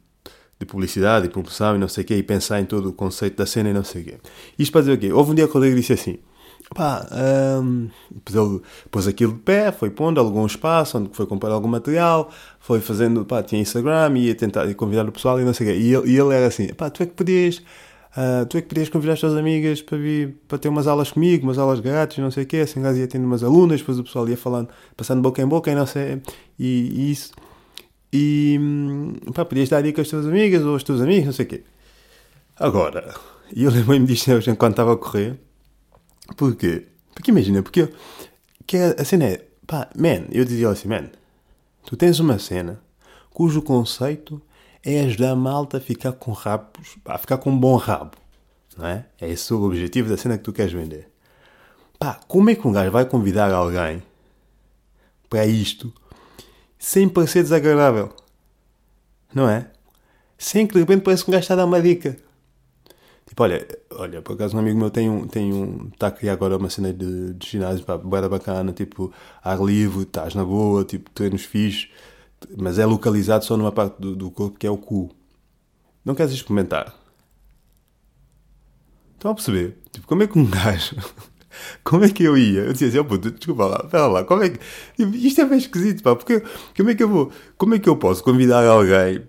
de 0.64 0.72
publicidade 0.72 1.28
e 1.28 1.30
promoção 1.30 1.76
e 1.76 1.80
não 1.80 1.88
sei 1.88 2.04
o 2.04 2.08
quê, 2.08 2.16
e 2.16 2.24
pensar 2.24 2.60
em 2.60 2.66
todo 2.66 2.90
o 2.90 2.94
conceito 2.94 3.38
da 3.38 3.46
cena 3.46 3.70
e 3.70 3.74
não 3.74 3.84
sei 3.84 4.02
o 4.02 4.06
quê. 4.06 4.18
Isto 4.58 4.72
para 4.72 4.82
dizer 4.82 4.94
o 4.94 4.98
quê? 4.98 5.12
Houve 5.12 5.32
um 5.32 5.36
dia 5.36 5.46
que 5.46 5.52
o 5.52 5.54
Rodrigo 5.54 5.76
disse 5.76 5.94
assim, 5.94 6.18
pá, 6.74 7.08
um, 7.62 7.90
ele 8.12 8.62
pôs 8.90 9.08
aquilo 9.08 9.34
de 9.34 9.40
pé, 9.40 9.72
foi 9.72 9.90
pondo, 9.90 10.20
alugou 10.20 10.42
um 10.42 10.48
espaço 10.48 10.98
onde 10.98 11.10
foi 11.14 11.26
comprar 11.26 11.52
algum 11.52 11.68
material, 11.68 12.32
foi 12.60 12.80
fazendo, 12.80 13.26
pá, 13.26 13.44
tinha 13.44 13.62
Instagram, 13.62 14.18
ia 14.18 14.36
tentar 14.36 14.66
ia 14.66 14.76
convidar 14.76 15.08
o 15.08 15.12
pessoal 15.12 15.40
e 15.40 15.44
não 15.44 15.54
sei 15.54 15.68
o 15.68 15.72
quê. 15.72 15.80
E 15.80 15.94
ele, 15.94 16.12
e 16.12 16.20
ele 16.20 16.34
era 16.34 16.48
assim, 16.48 16.68
pá, 16.74 16.90
tu 16.90 17.04
é 17.04 17.06
que 17.06 17.14
podias... 17.14 17.62
Uh, 18.16 18.46
tu 18.46 18.60
é 18.60 18.62
que 18.62 18.68
podias 18.68 18.90
convidar 18.90 19.14
as 19.14 19.20
tuas 19.20 19.36
amigas 19.36 19.82
para 19.82 19.98
vir 19.98 20.36
para 20.48 20.60
ter 20.60 20.70
umas 20.70 20.86
aulas 20.86 21.10
comigo, 21.10 21.48
umas 21.48 21.58
aulas 21.58 21.80
grátis, 21.80 22.20
não 22.20 22.30
sei 22.30 22.44
o 22.44 22.46
quê, 22.46 22.58
assim, 22.58 22.80
ia 22.80 23.08
tendo 23.08 23.26
umas 23.26 23.44
alunas, 23.44 23.80
depois 23.80 23.98
o 23.98 24.04
pessoal 24.04 24.30
ia 24.30 24.38
falando, 24.38 24.70
passando 24.96 25.20
boca 25.20 25.42
em 25.42 25.48
boca 25.48 25.72
e 25.72 25.74
não 25.74 25.88
sei, 25.88 26.22
e, 26.60 26.92
e 26.94 27.12
isso. 27.12 27.32
E 28.16 28.60
pá, 29.34 29.44
podias 29.44 29.70
dar 29.70 29.82
dica 29.82 30.04
às 30.04 30.08
tuas 30.08 30.28
amigas 30.28 30.62
ou 30.64 30.74
aos 30.74 30.84
teus 30.84 31.02
amigos, 31.02 31.26
não 31.26 31.34
sei 31.34 31.46
o 31.46 31.50
quê. 31.50 31.64
Agora, 32.56 33.16
e 33.52 33.64
eu 33.64 33.72
lembrei-me 33.72 34.06
disto 34.06 34.30
enquanto 34.48 34.74
estava 34.74 34.94
a 34.94 34.98
correr. 34.98 35.40
Porquê? 36.38 36.86
Porque 37.16 37.32
imagina, 37.32 37.64
porque 37.64 37.82
eu, 37.82 37.90
que 38.68 38.78
a 38.78 39.04
cena 39.04 39.26
é, 39.26 39.46
pá, 39.66 39.90
man, 39.98 40.26
eu 40.32 40.46
dizia 40.46 40.70
assim, 40.70 40.88
man, 40.88 41.10
tu 41.86 41.98
tens 41.98 42.20
uma 42.20 42.38
cena 42.38 42.80
cujo 43.32 43.64
conceito 43.64 44.40
é 44.84 45.02
ajudar 45.02 45.32
a 45.32 45.36
malta 45.36 45.78
a 45.78 45.82
ficar 45.82 46.12
com 46.12 46.32
rabos, 46.34 46.98
a 47.06 47.18
ficar 47.18 47.38
com 47.38 47.50
um 47.50 47.60
bom 47.60 47.76
rabo, 47.78 48.12
não 48.78 48.86
é? 48.86 49.06
É 49.20 49.30
esse 49.30 49.52
o 49.54 49.64
objetivo 49.64 50.10
da 50.10 50.18
cena 50.18 50.38
que 50.38 50.44
tu 50.44 50.54
queres 50.54 50.72
vender. 50.72 51.10
Pá, 51.98 52.20
como 52.28 52.50
é 52.52 52.56
que 52.56 52.68
um 52.68 52.72
gajo 52.72 52.92
vai 52.92 53.06
convidar 53.06 53.52
alguém 53.52 54.04
para 55.30 55.48
isto 55.48 55.92
sem 56.84 57.08
parecer 57.08 57.44
desagradável. 57.44 58.14
Não 59.34 59.48
é? 59.48 59.72
Sem 60.38 60.68
que 60.68 60.74
de 60.74 60.82
repente 60.82 61.02
parece 61.02 61.24
que 61.24 61.32
um 61.32 61.32
gajo 61.32 61.44
está 61.44 61.54
a 61.54 61.58
dar 61.58 61.66
uma 61.66 61.82
dica. 61.82 62.18
Tipo, 63.26 63.44
olha, 63.44 63.66
olha, 63.92 64.22
por 64.22 64.34
acaso 64.34 64.58
um 64.58 64.60
amigo 64.60 64.78
meu 64.78 64.92
tem 64.92 65.10
um, 65.10 65.26
tem 65.26 65.54
um, 65.54 65.90
está 65.94 66.08
a 66.08 66.12
criar 66.12 66.34
agora 66.34 66.58
uma 66.58 66.70
cena 66.70 66.92
de, 66.92 67.36
de 67.36 67.50
ginásio, 67.50 67.86
bem 67.86 68.30
bacana, 68.30 68.74
tipo, 68.74 69.14
ar 69.42 69.62
livre, 69.64 70.04
estás 70.04 70.36
na 70.36 70.44
boa, 70.44 70.84
tipo, 70.84 71.10
treinos 71.12 71.46
fixos, 71.46 71.90
mas 72.58 72.78
é 72.78 72.86
localizado 72.86 73.46
só 73.46 73.56
numa 73.56 73.72
parte 73.72 74.02
do, 74.02 74.14
do 74.14 74.30
corpo 74.30 74.60
que 74.60 74.68
é 74.68 74.70
o 74.70 74.78
cu. 74.78 75.10
Não 76.04 76.14
queres 76.14 76.34
experimentar? 76.34 76.94
Estão 79.14 79.32
a 79.32 79.36
perceber? 79.36 79.78
Tipo, 79.90 80.06
como 80.06 80.22
é 80.22 80.28
que 80.28 80.38
um 80.38 80.46
gajo 80.52 80.98
como 81.84 82.04
é 82.04 82.10
que 82.10 82.24
eu 82.24 82.38
ia? 82.38 82.62
Eu 82.62 82.74
dizia 82.74 82.88
assim, 82.88 83.00
oh, 83.00 83.06
puto, 83.06 83.32
desculpa 83.32 83.66
lá, 83.66 83.82
espera 83.84 84.08
lá, 84.08 84.24
como 84.24 84.44
é 84.44 84.50
que... 84.50 84.60
Isto 84.98 85.42
é 85.42 85.46
bem 85.46 85.58
esquisito, 85.58 86.04
pá, 86.04 86.16
porque 86.16 86.42
como 86.76 86.90
é 86.90 86.96
que 86.96 87.04
eu 87.04 87.10
vou... 87.10 87.32
Como 87.58 87.76
é 87.76 87.80
que 87.80 87.90
eu 87.90 87.96
posso 87.96 88.24
convidar 88.24 88.66
alguém... 88.66 89.24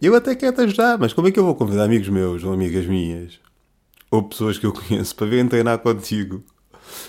Eu 0.00 0.16
até 0.16 0.34
quero 0.34 0.56
te 0.56 0.62
ajudar, 0.62 0.98
mas 0.98 1.12
como 1.12 1.28
é 1.28 1.30
que 1.30 1.38
eu 1.38 1.44
vou 1.44 1.54
convidar 1.54 1.84
amigos 1.84 2.08
meus 2.08 2.42
ou 2.42 2.52
amigas 2.52 2.86
minhas? 2.86 3.38
Ou 4.10 4.22
pessoas 4.24 4.58
que 4.58 4.66
eu 4.66 4.72
conheço 4.72 5.14
para 5.14 5.28
virem 5.28 5.46
treinar 5.46 5.78
contigo? 5.78 6.42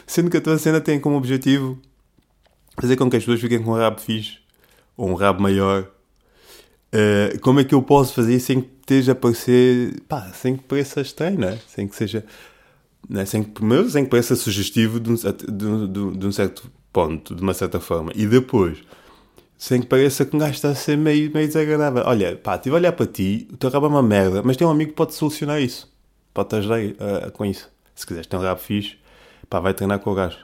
Sendo 0.05 0.29
que 0.29 0.37
a 0.37 0.41
tua 0.41 0.57
cena 0.59 0.79
tem 0.79 0.99
como 0.99 1.17
objetivo 1.17 1.79
fazer 2.79 2.95
com 2.95 3.09
que 3.09 3.17
as 3.17 3.23
pessoas 3.23 3.41
fiquem 3.41 3.63
com 3.63 3.71
um 3.71 3.75
rabo 3.75 3.99
fixe 3.99 4.37
ou 4.95 5.09
um 5.09 5.15
rabo 5.15 5.41
maior. 5.41 5.89
Uh, 6.93 7.39
como 7.41 7.59
é 7.59 7.63
que 7.63 7.73
eu 7.73 7.81
posso 7.81 8.13
fazer 8.13 8.39
sem 8.39 8.61
que 8.61 8.69
esteja 8.81 9.13
a 9.13 9.15
parecer... 9.15 9.99
Pá, 10.07 10.31
sem 10.31 10.55
que 10.55 10.63
pareça 10.63 11.01
estranho, 11.01 11.43
é? 11.45 11.57
Sem 11.67 11.87
que 11.87 11.95
seja 11.95 12.23
né? 13.09 13.25
sem, 13.25 13.43
primeiro, 13.43 13.89
sem 13.89 14.03
que 14.03 14.09
pareça 14.09 14.35
sugestivo 14.35 14.99
de 14.99 15.11
um, 15.11 15.15
de, 15.15 15.87
de, 15.87 16.17
de 16.17 16.27
um, 16.27 16.31
certo 16.31 16.69
ponto, 16.91 17.35
de 17.35 17.41
uma 17.41 17.53
certa 17.53 17.79
forma. 17.79 18.11
E 18.15 18.25
depois, 18.25 18.79
sem 19.57 19.81
que 19.81 19.87
pareça 19.87 20.25
que 20.25 20.35
um 20.35 20.39
gajo 20.39 20.53
está 20.53 20.69
a 20.69 20.75
ser 20.75 20.97
meio, 20.97 21.31
meio 21.33 21.47
desagradável. 21.47 22.03
Olha, 22.05 22.35
pá, 22.35 22.55
estive 22.55 22.75
a 22.75 22.79
olhar 22.79 22.91
para 22.91 23.05
ti, 23.05 23.47
o 23.51 23.57
teu 23.57 23.69
rabo 23.69 23.85
é 23.85 23.89
uma 23.89 24.03
merda, 24.03 24.41
mas 24.43 24.57
tem 24.57 24.65
um 24.65 24.71
amigo 24.71 24.91
que 24.91 24.97
pode 24.97 25.13
solucionar 25.13 25.61
isso. 25.61 25.91
Pode-te 26.33 26.55
ajudar 26.55 26.79
uh, 26.79 27.31
com 27.33 27.45
isso. 27.45 27.69
Se 27.95 28.05
quiseres 28.05 28.27
ter 28.27 28.37
um 28.37 28.41
rabo 28.41 28.59
fixe, 28.59 28.97
pá, 29.49 29.59
vai 29.59 29.73
treinar 29.73 29.99
com 29.99 30.11
o 30.11 30.15
gajo. 30.15 30.39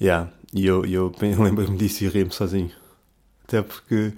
Yeah. 0.00 0.30
E 0.54 0.66
eu, 0.66 0.84
eu 0.86 1.12
lembro-me 1.20 1.76
disso 1.76 2.04
e 2.04 2.08
ri-me 2.08 2.32
sozinho. 2.32 2.70
Até 3.44 3.62
porque, 3.62 4.12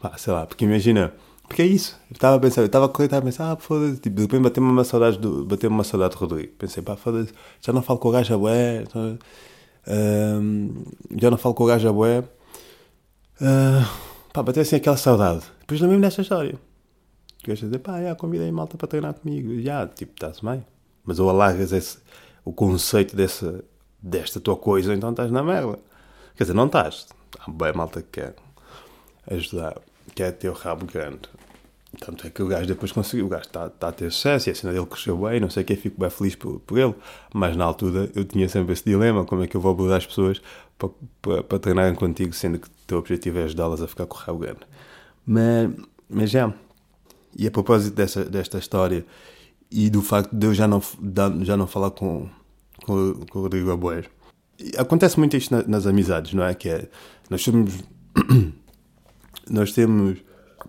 pá, 0.00 0.16
sei 0.16 0.32
lá, 0.32 0.46
porque 0.46 0.64
imagina 0.64 1.12
porque 1.50 1.62
é 1.62 1.66
isso. 1.66 1.98
Eu 2.08 2.14
estava 2.14 2.36
a 2.36 2.38
pensar, 2.38 2.60
eu 2.60 2.66
estava 2.66 2.86
a 2.86 2.88
correr, 2.88 3.06
estava 3.06 3.22
a 3.22 3.24
pensar, 3.24 3.50
ah, 3.50 3.56
foda-se. 3.56 4.00
Tipo, 4.00 4.14
de 4.14 4.22
repente 4.22 4.42
bateu-me 4.42 4.70
uma 4.70 4.84
saudade 4.84 5.18
do, 5.18 5.44
bateu 5.44 5.68
uma 5.68 5.82
saudade 5.82 6.14
do 6.14 6.20
Rodrigo. 6.20 6.52
Pensei, 6.56 6.80
pá, 6.80 6.94
foda-se, 6.94 7.34
já 7.60 7.72
não 7.72 7.82
falo 7.82 7.98
com 7.98 8.08
o 8.08 8.12
gajo 8.12 8.32
a 8.32 8.38
bué. 8.38 8.84
Uh, 9.84 10.84
já 11.20 11.28
não 11.28 11.36
falo 11.36 11.52
com 11.56 11.64
o 11.64 11.66
gajo 11.66 11.88
a 11.88 11.92
bué. 11.92 12.20
Uh, 13.40 13.84
pá, 14.32 14.44
bateu 14.44 14.62
assim 14.62 14.76
aquela 14.76 14.96
saudade. 14.96 15.42
Depois 15.58 15.80
lembrei-me 15.80 16.04
desta 16.04 16.22
história. 16.22 16.54
Que 17.38 17.50
eu 17.50 17.54
dizer, 17.56 17.80
pá, 17.80 18.00
já 18.00 18.14
convidei 18.14 18.52
malta 18.52 18.78
para 18.78 18.86
treinar 18.86 19.14
comigo. 19.14 19.60
Já, 19.60 19.88
tipo, 19.88 20.12
está-se 20.12 20.44
bem. 20.44 20.64
Mas 21.04 21.18
ou 21.18 21.28
alargas 21.28 21.72
esse, 21.72 21.98
o 22.44 22.52
conceito 22.52 23.16
dessa, 23.16 23.64
desta 24.00 24.38
tua 24.38 24.56
coisa, 24.56 24.94
então 24.94 25.10
estás 25.10 25.32
na 25.32 25.42
merda. 25.42 25.80
Quer 26.36 26.44
dizer, 26.44 26.54
não 26.54 26.66
estás. 26.66 27.08
Há 27.40 27.50
bem 27.50 27.72
malta 27.72 28.02
que 28.02 28.20
quer 28.20 28.36
ajudar, 29.28 29.80
quer 30.20 30.32
ter 30.32 30.50
o 30.50 30.52
rabo 30.52 30.84
grande. 30.84 31.20
Tanto 31.98 32.26
é 32.26 32.30
que 32.30 32.42
o 32.42 32.46
gajo 32.46 32.66
depois 32.66 32.92
conseguiu, 32.92 33.26
o 33.26 33.28
gajo 33.28 33.46
está 33.46 33.68
tá 33.70 33.88
a 33.88 33.92
ter 33.92 34.12
sucesso 34.12 34.48
e 34.48 34.52
a 34.52 34.54
cena 34.54 34.72
dele 34.72 34.86
cresceu 34.86 35.16
bem, 35.16 35.40
não 35.40 35.48
sei 35.50 35.62
o 35.62 35.66
que, 35.66 35.74
fico 35.74 35.98
bem 35.98 36.10
feliz 36.10 36.36
por, 36.36 36.60
por 36.60 36.78
ele. 36.78 36.94
Mas 37.34 37.56
na 37.56 37.64
altura 37.64 38.10
eu 38.14 38.24
tinha 38.24 38.48
sempre 38.48 38.74
esse 38.74 38.84
dilema: 38.84 39.24
como 39.24 39.42
é 39.42 39.46
que 39.46 39.56
eu 39.56 39.60
vou 39.60 39.72
abordar 39.72 39.96
as 39.96 40.06
pessoas 40.06 40.40
para, 40.78 41.58
treinarem 41.58 41.94
contigo, 41.94 42.32
sendo 42.34 42.58
que 42.58 42.68
o 42.68 42.70
teu 42.86 42.98
objetivo 42.98 43.38
é 43.38 43.44
ajudá-las 43.44 43.82
a 43.82 43.88
ficar 43.88 44.06
com 44.06 44.16
o 44.16 44.20
rabo 44.20 44.38
grande. 44.38 44.60
Mas, 45.26 45.70
mas 46.08 46.30
já. 46.30 46.52
E 47.36 47.46
a 47.46 47.50
propósito 47.50 47.94
dessa, 47.94 48.24
desta 48.24 48.58
história 48.58 49.04
e 49.70 49.88
do 49.88 50.02
facto 50.02 50.34
de 50.34 50.46
eu 50.46 50.54
já 50.54 50.68
não, 50.68 50.82
já 51.42 51.56
não 51.56 51.66
falar 51.66 51.90
com, 51.92 52.28
com, 52.84 53.14
com 53.30 53.38
o 53.38 53.42
Rodrigo 53.42 53.70
Aboer, 53.70 54.10
acontece 54.76 55.18
muito 55.18 55.36
isto 55.36 55.54
nas 55.68 55.86
amizades, 55.86 56.34
não 56.34 56.44
é? 56.44 56.54
Que 56.54 56.68
é, 56.68 56.88
nós 57.28 57.42
somos. 57.42 57.74
Nós 59.48 59.72
temos 59.72 60.18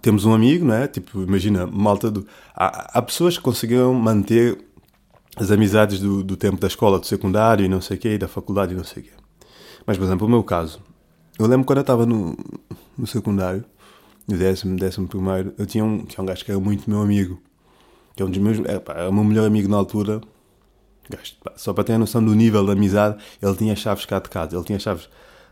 temos 0.01 0.25
um 0.25 0.33
amigo, 0.33 0.65
não 0.65 0.75
é? 0.75 0.87
Tipo, 0.87 1.21
imagina, 1.21 1.67
malta 1.67 2.09
do. 2.09 2.25
Há, 2.55 2.99
há 2.99 3.01
pessoas 3.01 3.37
que 3.37 3.43
conseguiram 3.43 3.93
manter 3.93 4.57
as 5.35 5.51
amizades 5.51 5.99
do, 5.99 6.23
do 6.23 6.35
tempo 6.37 6.59
da 6.59 6.67
escola, 6.67 6.99
do 6.99 7.05
secundário 7.05 7.65
e 7.65 7.69
não 7.69 7.81
sei 7.81 7.97
o 7.97 7.99
quê, 7.99 8.13
e 8.13 8.17
da 8.17 8.27
faculdade 8.27 8.73
e 8.73 8.77
não 8.77 8.83
sei 8.83 9.03
o 9.03 9.05
quê. 9.05 9.11
Mas, 9.85 9.97
por 9.97 10.03
exemplo, 10.03 10.27
o 10.27 10.29
meu 10.29 10.43
caso, 10.43 10.81
eu 11.37 11.47
lembro 11.47 11.65
quando 11.65 11.77
eu 11.77 11.81
estava 11.81 12.05
no, 12.05 12.37
no 12.97 13.07
secundário, 13.07 13.63
no 14.27 14.37
décimo, 14.37 14.77
décimo 14.77 15.07
primeiro, 15.07 15.53
eu 15.57 15.65
tinha 15.65 15.83
um, 15.83 16.05
tinha 16.05 16.21
um 16.21 16.25
gajo 16.25 16.45
que 16.45 16.51
era 16.51 16.59
muito 16.59 16.89
meu 16.89 17.01
amigo, 17.01 17.41
que 18.15 18.23
é 18.23 18.25
um 18.25 18.29
dos 18.29 18.39
meus. 18.39 18.59
É, 18.67 18.79
pá, 18.79 18.93
era 18.93 19.09
o 19.09 19.13
meu 19.13 19.23
melhor 19.23 19.45
amigo 19.45 19.69
na 19.69 19.77
altura. 19.77 20.21
Gajo, 21.09 21.33
pá, 21.43 21.53
só 21.55 21.73
para 21.73 21.83
ter 21.83 21.93
a 21.93 21.99
noção 21.99 22.23
do 22.23 22.33
nível 22.33 22.65
da 22.65 22.73
amizade, 22.73 23.21
ele 23.41 23.55
tinha 23.55 23.75
chaves 23.75 24.05
cá 24.05 24.19
de 24.19 24.29
casa, 24.29 24.55
ele 24.55 24.65
tinha 24.65 24.79
chaves 24.79 25.09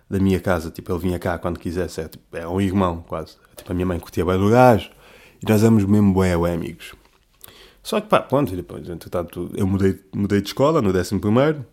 da 0.10 0.20
minha 0.20 0.40
casa, 0.40 0.72
tipo, 0.72 0.92
ele 0.92 1.00
vinha 1.00 1.20
cá 1.20 1.38
quando 1.38 1.60
quisesse, 1.60 2.02
é, 2.02 2.08
tipo, 2.08 2.36
é 2.36 2.48
um 2.48 2.60
irmão 2.60 3.04
quase. 3.08 3.38
Tipo, 3.56 3.72
a 3.72 3.76
minha 3.76 3.86
mãe 3.86 4.00
curtia 4.00 4.26
bem 4.26 4.38
do 4.40 4.50
gajo 4.50 4.90
e 5.42 5.50
nós 5.50 5.62
éramos 5.62 5.86
mesmo 5.86 6.14
bem, 6.20 6.38
bem 6.42 6.54
amigos. 6.54 6.94
Só 7.84 8.02
que 8.02 8.08
pá, 8.08 8.20
pronto, 8.20 8.56
depois, 8.56 8.90
entretanto, 8.90 9.52
eu 9.54 9.68
mudei, 9.68 10.00
mudei 10.14 10.42
de 10.42 10.48
escola 10.48 10.82
no 10.82 10.90
11 10.90 11.20
primeiro, 11.20 11.66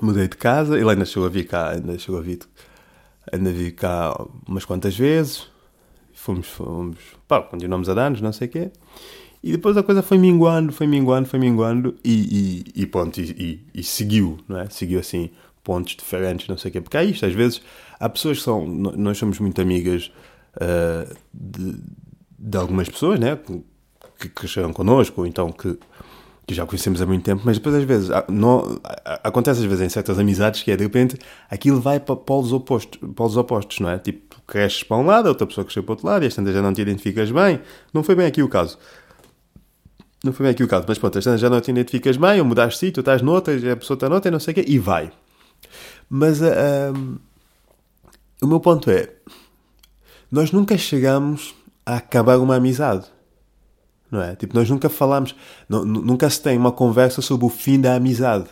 mudei 0.00 0.26
de 0.26 0.36
casa, 0.36 0.78
ele 0.78 0.90
ainda 0.90 1.04
chegou 1.04 1.26
a 1.26 1.30
vir 1.30 1.44
cá, 1.46 1.70
ainda 1.70 1.98
chegou 1.98 2.18
a 2.18 2.22
vir, 2.22 2.40
ainda 3.30 3.50
vi 3.52 3.70
cá 3.70 4.14
umas 4.46 4.64
quantas 4.64 4.96
vezes, 4.96 5.46
fomos, 6.12 6.48
fomos, 6.48 6.98
pá, 7.28 7.42
continuamos 7.42 7.88
a 7.88 7.94
dar-nos, 7.94 8.20
não 8.20 8.32
sei 8.32 8.48
o 8.48 8.50
quê. 8.50 8.70
E 9.42 9.52
depois 9.52 9.76
a 9.76 9.82
coisa 9.82 10.02
foi 10.02 10.16
minguando, 10.16 10.72
foi 10.72 10.86
minguando, 10.86 11.28
foi 11.28 11.38
minguando 11.38 11.94
e, 12.02 12.64
e, 12.74 12.82
e 12.82 12.86
pronto, 12.86 13.20
e, 13.20 13.30
e, 13.74 13.80
e 13.80 13.82
seguiu, 13.82 14.38
não 14.48 14.58
é? 14.58 14.70
Seguiu 14.70 14.98
assim 14.98 15.30
pontos 15.64 15.96
diferentes, 15.96 16.46
não 16.46 16.56
sei 16.56 16.68
o 16.68 16.72
quê. 16.72 16.80
Porque 16.80 16.96
há 16.96 17.02
isto, 17.02 17.26
às 17.26 17.32
vezes 17.32 17.60
há 17.98 18.08
pessoas 18.08 18.38
que 18.38 18.44
são. 18.44 18.66
Nós 18.66 19.18
somos 19.18 19.40
muito 19.40 19.60
amigas 19.60 20.12
uh, 20.56 21.12
de, 21.32 21.76
de, 22.38 22.58
algumas 22.58 22.88
pessoas, 22.88 23.18
né? 23.18 23.36
Que 24.18 24.28
cresceram 24.28 24.72
connosco, 24.72 25.22
ou 25.22 25.26
então 25.26 25.50
que, 25.50 25.76
que 26.46 26.54
já 26.54 26.64
conhecemos 26.64 27.02
há 27.02 27.06
muito 27.06 27.24
tempo, 27.24 27.42
mas 27.44 27.56
depois 27.56 27.74
às 27.74 27.84
vezes 27.84 28.10
não, 28.28 28.78
acontece 29.24 29.60
às 29.60 29.66
vezes 29.66 29.82
em 29.82 29.88
certas 29.88 30.18
amizades 30.18 30.62
que 30.62 30.70
é 30.70 30.76
de 30.76 30.84
repente 30.84 31.18
aquilo 31.50 31.80
vai 31.80 31.98
para 31.98 32.14
polos 32.14 32.52
opostos, 32.52 33.00
polos 33.16 33.36
opostos, 33.36 33.80
não 33.80 33.90
é? 33.90 33.98
Tipo, 33.98 34.36
cresces 34.46 34.82
para 34.82 34.96
um 34.96 35.06
lado, 35.06 35.26
a 35.26 35.30
outra 35.30 35.46
pessoa 35.46 35.64
cresceu 35.64 35.82
para 35.82 35.90
o 35.90 35.94
outro 35.94 36.06
lado 36.06 36.22
e 36.22 36.26
esta 36.26 36.44
já 36.52 36.62
não 36.62 36.72
te 36.72 36.82
identificas 36.82 37.30
bem. 37.30 37.60
Não 37.92 38.02
foi 38.02 38.14
bem 38.14 38.26
aqui 38.26 38.42
o 38.42 38.48
caso. 38.48 38.78
Não 40.22 40.32
foi 40.32 40.44
bem 40.44 40.52
aqui 40.52 40.62
o 40.62 40.68
caso, 40.68 40.84
mas 40.88 40.98
pronto, 40.98 41.20
já 41.20 41.50
não 41.50 41.60
te 41.60 41.70
identificas 41.70 42.16
bem, 42.16 42.40
ou 42.40 42.46
mudaste 42.46 42.80
de 42.80 42.86
sítio, 42.86 43.00
estás 43.00 43.20
noutra, 43.20 43.54
a 43.72 43.76
pessoa 43.76 43.94
está 43.94 44.08
noutra 44.08 44.30
e 44.30 44.32
não 44.32 44.40
sei 44.40 44.52
o 44.52 44.54
quê, 44.54 44.64
e 44.66 44.78
vai. 44.78 45.12
Mas 46.08 46.40
uh, 46.40 46.44
ah, 46.44 46.92
um, 46.96 47.18
o 48.42 48.46
meu 48.46 48.60
ponto 48.60 48.90
é: 48.90 49.10
nós 50.30 50.52
nunca 50.52 50.76
chegamos 50.76 51.54
a 51.84 51.96
acabar 51.96 52.38
uma 52.38 52.56
amizade. 52.56 53.06
Não 54.10 54.22
é? 54.22 54.36
Tipo, 54.36 54.54
nós 54.54 54.70
nunca 54.70 54.88
falamos, 54.88 55.34
nunca 55.68 56.30
se 56.30 56.40
tem 56.40 56.56
uma 56.56 56.70
conversa 56.70 57.20
sobre 57.20 57.46
o 57.46 57.48
fim 57.48 57.80
da 57.80 57.94
amizade. 57.96 58.46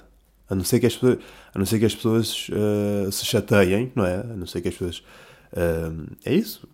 A 0.48 0.54
não 0.54 0.64
ser 0.64 0.80
que 0.80 0.86
as 0.86 0.94
pessoas, 0.94 1.18
a 1.54 1.58
não 1.58 1.64
ser 1.64 1.78
que 1.78 1.84
as 1.84 1.94
pessoas 1.94 2.48
uh, 2.48 3.12
se 3.12 3.24
chateiem, 3.24 3.92
não 3.94 4.04
é? 4.04 4.16
A 4.16 4.36
não 4.36 4.46
ser 4.46 4.60
que 4.60 4.68
as 4.68 4.74
pessoas. 4.74 5.02
Uh, 5.52 6.10
é 6.24 6.34
isso. 6.34 6.68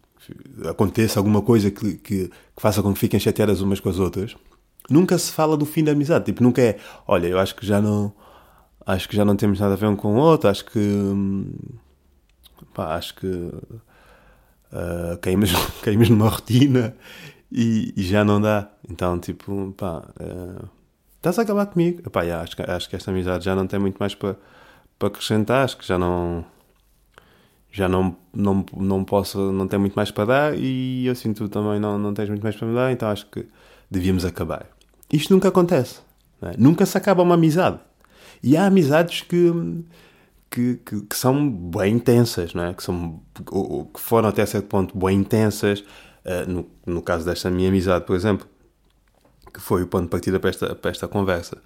Aconteça 0.68 1.20
alguma 1.20 1.42
coisa 1.42 1.70
que, 1.70 1.94
que, 1.94 2.28
que, 2.28 2.30
faça 2.56 2.82
com 2.82 2.92
que 2.92 2.98
fiquem 2.98 3.20
chateadas 3.20 3.60
umas 3.60 3.78
com 3.78 3.88
as 3.88 3.98
outras. 3.98 4.36
Nunca 4.90 5.18
se 5.18 5.32
fala 5.32 5.56
do 5.56 5.66
fim 5.66 5.84
da 5.84 5.92
amizade. 5.92 6.24
Tipo, 6.24 6.42
nunca 6.42 6.62
é. 6.62 6.78
Olha, 7.06 7.26
eu 7.26 7.38
acho 7.38 7.54
que 7.54 7.66
já 7.66 7.80
não 7.80 8.12
acho 8.88 9.06
que 9.06 9.14
já 9.14 9.24
não 9.24 9.36
temos 9.36 9.60
nada 9.60 9.74
a 9.74 9.76
ver 9.76 9.86
um 9.86 9.94
com 9.94 10.14
o 10.14 10.16
outro, 10.16 10.48
acho 10.48 10.64
que 10.64 10.80
pá, 12.72 12.94
acho 12.96 13.14
que 13.16 13.26
uh, 13.26 15.18
caímos, 15.20 15.52
caímos 15.84 16.08
numa 16.08 16.28
rotina 16.30 16.96
e, 17.52 17.92
e, 17.94 18.02
já 18.02 18.24
não 18.24 18.40
dá. 18.40 18.70
Então, 18.88 19.18
tipo, 19.18 19.74
pá, 19.76 20.08
uh, 20.18 20.68
estás 21.16 21.38
a 21.38 21.42
acabar 21.42 21.66
comigo? 21.66 22.00
Epá, 22.06 22.22
yeah, 22.22 22.42
acho, 22.42 22.56
que, 22.56 22.62
acho 22.62 22.88
que 22.88 22.96
esta 22.96 23.10
amizade 23.10 23.44
já 23.44 23.54
não 23.54 23.66
tem 23.66 23.78
muito 23.78 23.98
mais 23.98 24.14
para 24.14 24.36
acrescentar, 25.00 25.64
acho 25.64 25.76
que 25.76 25.86
já 25.86 25.98
não 25.98 26.44
já 27.70 27.86
não, 27.86 28.16
não, 28.34 28.64
não 28.74 29.04
posso, 29.04 29.52
não 29.52 29.68
tem 29.68 29.78
muito 29.78 29.94
mais 29.94 30.10
para 30.10 30.24
dar 30.24 30.58
e 30.58 31.06
eu 31.06 31.14
sinto 31.14 31.46
tu 31.46 31.48
também 31.50 31.78
não, 31.78 31.98
não 31.98 32.14
tens 32.14 32.30
muito 32.30 32.42
mais 32.42 32.56
para 32.56 32.66
me 32.66 32.74
dar, 32.74 32.90
então 32.90 33.10
acho 33.10 33.26
que 33.26 33.46
devíamos 33.90 34.24
acabar. 34.24 34.66
Isto 35.12 35.34
nunca 35.34 35.48
acontece. 35.48 36.00
É? 36.40 36.54
Nunca 36.56 36.86
se 36.86 36.96
acaba 36.96 37.22
uma 37.22 37.34
amizade. 37.34 37.78
E 38.42 38.56
há 38.56 38.66
amizades 38.66 39.22
que, 39.22 39.52
que, 40.50 40.76
que, 40.84 41.00
que 41.02 41.16
são 41.16 41.50
bem 41.50 41.94
intensas, 41.94 42.54
não 42.54 42.64
é? 42.64 42.74
Que, 42.74 42.82
são, 42.82 43.20
ou, 43.50 43.86
que 43.86 44.00
foram 44.00 44.28
até 44.28 44.44
certo 44.46 44.66
ponto 44.66 44.96
bem 44.98 45.18
intensas. 45.18 45.80
Uh, 46.24 46.50
no, 46.50 46.70
no 46.86 47.02
caso 47.02 47.24
desta 47.24 47.50
minha 47.50 47.68
amizade, 47.68 48.04
por 48.04 48.14
exemplo, 48.14 48.46
que 49.52 49.60
foi 49.60 49.82
o 49.82 49.86
ponto 49.86 50.04
de 50.04 50.10
partida 50.10 50.38
para 50.38 50.50
esta, 50.50 50.74
para 50.74 50.90
esta 50.90 51.08
conversa. 51.08 51.58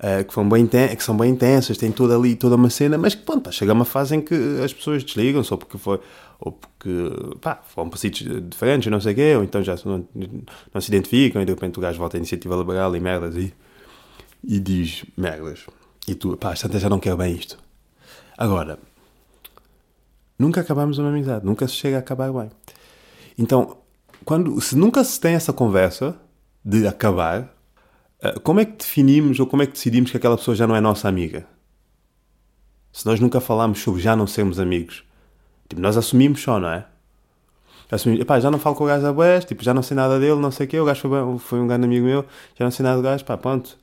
Uh, 0.00 0.24
que, 0.24 0.44
bem 0.44 0.66
que 0.66 1.04
são 1.04 1.14
bem 1.14 1.30
intensas, 1.30 1.76
tem 1.76 1.92
toda 1.92 2.16
ali 2.16 2.34
toda 2.34 2.56
uma 2.56 2.70
cena, 2.70 2.96
mas 2.96 3.14
que 3.14 3.22
pronto, 3.22 3.52
chega 3.52 3.74
uma 3.74 3.84
fase 3.84 4.16
em 4.16 4.22
que 4.22 4.34
as 4.64 4.72
pessoas 4.72 5.04
desligam 5.04 5.44
só 5.44 5.58
porque 5.58 5.76
foi, 5.76 6.00
ou 6.38 6.52
porque 6.52 6.90
pá, 7.38 7.60
foram 7.62 7.90
para 7.90 7.98
sítios 7.98 8.42
diferentes, 8.48 8.90
não 8.90 8.98
sei 8.98 9.12
o 9.12 9.16
quê, 9.16 9.34
ou 9.36 9.44
então 9.44 9.62
já 9.62 9.76
não, 9.84 10.08
não 10.72 10.80
se 10.80 10.88
identificam 10.88 11.42
e 11.42 11.44
de 11.44 11.52
repente 11.52 11.78
o 11.78 11.82
gajo 11.82 11.98
volta 11.98 12.16
à 12.16 12.18
iniciativa 12.18 12.56
liberal 12.56 12.96
e 12.96 13.00
merdas 13.00 13.36
e, 13.36 13.52
e 14.42 14.58
diz 14.58 15.04
merdas. 15.18 15.66
E 16.06 16.14
tu, 16.14 16.36
pá, 16.36 16.54
Santa 16.56 16.78
já 16.78 16.88
não 16.88 16.98
quer 16.98 17.16
bem 17.16 17.34
isto. 17.34 17.58
Agora, 18.36 18.78
nunca 20.38 20.60
acabamos 20.60 20.98
uma 20.98 21.10
amizade, 21.10 21.44
nunca 21.44 21.68
se 21.68 21.74
chega 21.74 21.96
a 21.96 22.00
acabar 22.00 22.32
bem. 22.32 22.50
Então, 23.38 23.76
quando, 24.24 24.60
se 24.60 24.76
nunca 24.76 25.04
se 25.04 25.20
tem 25.20 25.34
essa 25.34 25.52
conversa 25.52 26.16
de 26.64 26.86
acabar, 26.86 27.54
eh, 28.22 28.38
como 28.42 28.60
é 28.60 28.64
que 28.64 28.76
definimos 28.78 29.40
ou 29.40 29.46
como 29.46 29.62
é 29.62 29.66
que 29.66 29.72
decidimos 29.72 30.10
que 30.10 30.16
aquela 30.16 30.36
pessoa 30.36 30.54
já 30.54 30.66
não 30.66 30.76
é 30.76 30.80
nossa 30.80 31.08
amiga? 31.08 31.46
Se 32.92 33.06
nós 33.06 33.20
nunca 33.20 33.40
falamos 33.40 33.80
sobre 33.80 34.00
já 34.00 34.16
não 34.16 34.26
sermos 34.26 34.58
amigos, 34.58 35.04
tipo, 35.68 35.80
nós 35.80 35.96
assumimos 35.96 36.42
só, 36.42 36.58
não 36.58 36.70
é? 36.70 36.86
Assumimos, 37.90 38.24
já 38.42 38.50
não 38.50 38.58
falo 38.58 38.76
com 38.76 38.84
o 38.84 38.86
gajo 38.86 39.02
da 39.02 39.12
West, 39.12 39.48
tipo, 39.48 39.64
já 39.64 39.74
não 39.74 39.82
sei 39.82 39.96
nada 39.96 40.18
dele, 40.18 40.40
não 40.40 40.50
sei 40.50 40.66
o 40.66 40.68
quê, 40.68 40.78
o 40.78 40.84
gajo 40.84 41.00
foi, 41.00 41.38
foi 41.38 41.60
um 41.60 41.66
grande 41.66 41.84
amigo 41.86 42.06
meu, 42.06 42.24
já 42.58 42.64
não 42.64 42.70
sei 42.70 42.84
nada 42.84 42.96
do 42.96 43.02
gajo, 43.02 43.24
pá, 43.24 43.36
pronto. 43.36 43.78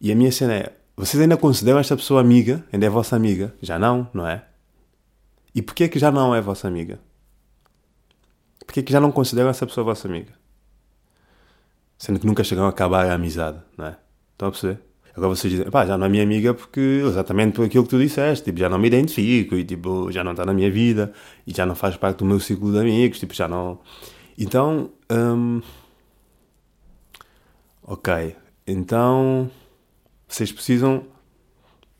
E 0.00 0.12
a 0.12 0.14
minha 0.14 0.32
cena 0.32 0.54
é, 0.54 0.72
vocês 0.96 1.20
ainda 1.20 1.36
consideram 1.36 1.78
esta 1.78 1.96
pessoa 1.96 2.20
amiga? 2.20 2.64
Ainda 2.72 2.86
é 2.86 2.90
vossa 2.90 3.16
amiga? 3.16 3.54
Já 3.62 3.78
não, 3.78 4.08
não 4.12 4.26
é? 4.26 4.44
E 5.54 5.62
porquê 5.62 5.88
que 5.88 5.98
já 5.98 6.10
não 6.10 6.34
é 6.34 6.40
vossa 6.40 6.68
amiga? 6.68 7.00
Porquê 8.66 8.82
que 8.82 8.92
já 8.92 9.00
não 9.00 9.10
consideram 9.10 9.50
essa 9.50 9.66
pessoa 9.66 9.84
vossa 9.84 10.06
amiga? 10.06 10.32
Sendo 11.98 12.18
que 12.18 12.26
nunca 12.26 12.44
chegaram 12.44 12.66
a 12.66 12.70
acabar 12.70 13.06
a 13.06 13.14
amizade, 13.14 13.58
não 13.76 13.86
é? 13.86 13.96
Estão 14.32 14.48
a 14.48 14.50
perceber? 14.50 14.80
Agora 15.14 15.28
vocês 15.28 15.52
dizem, 15.52 15.70
pá, 15.70 15.84
já 15.84 15.98
não 15.98 16.06
é 16.06 16.08
minha 16.08 16.22
amiga 16.22 16.54
porque 16.54 17.02
exatamente 17.04 17.54
por 17.54 17.66
aquilo 17.66 17.84
que 17.84 17.90
tu 17.90 17.98
disseste, 17.98 18.46
tipo, 18.46 18.58
já 18.58 18.68
não 18.68 18.78
me 18.78 18.86
identifico 18.86 19.54
e 19.54 19.64
tipo, 19.64 20.10
já 20.10 20.24
não 20.24 20.30
está 20.30 20.46
na 20.46 20.54
minha 20.54 20.70
vida 20.70 21.12
e 21.46 21.52
já 21.54 21.66
não 21.66 21.74
faz 21.74 21.96
parte 21.96 22.18
do 22.18 22.24
meu 22.24 22.40
ciclo 22.40 22.72
de 22.72 22.78
amigos, 22.78 23.18
tipo, 23.18 23.34
já 23.34 23.46
não. 23.46 23.78
Então, 24.38 24.90
hum... 25.10 25.60
ok, 27.82 28.34
então 28.66 29.50
vocês 30.34 30.52
precisam. 30.52 31.04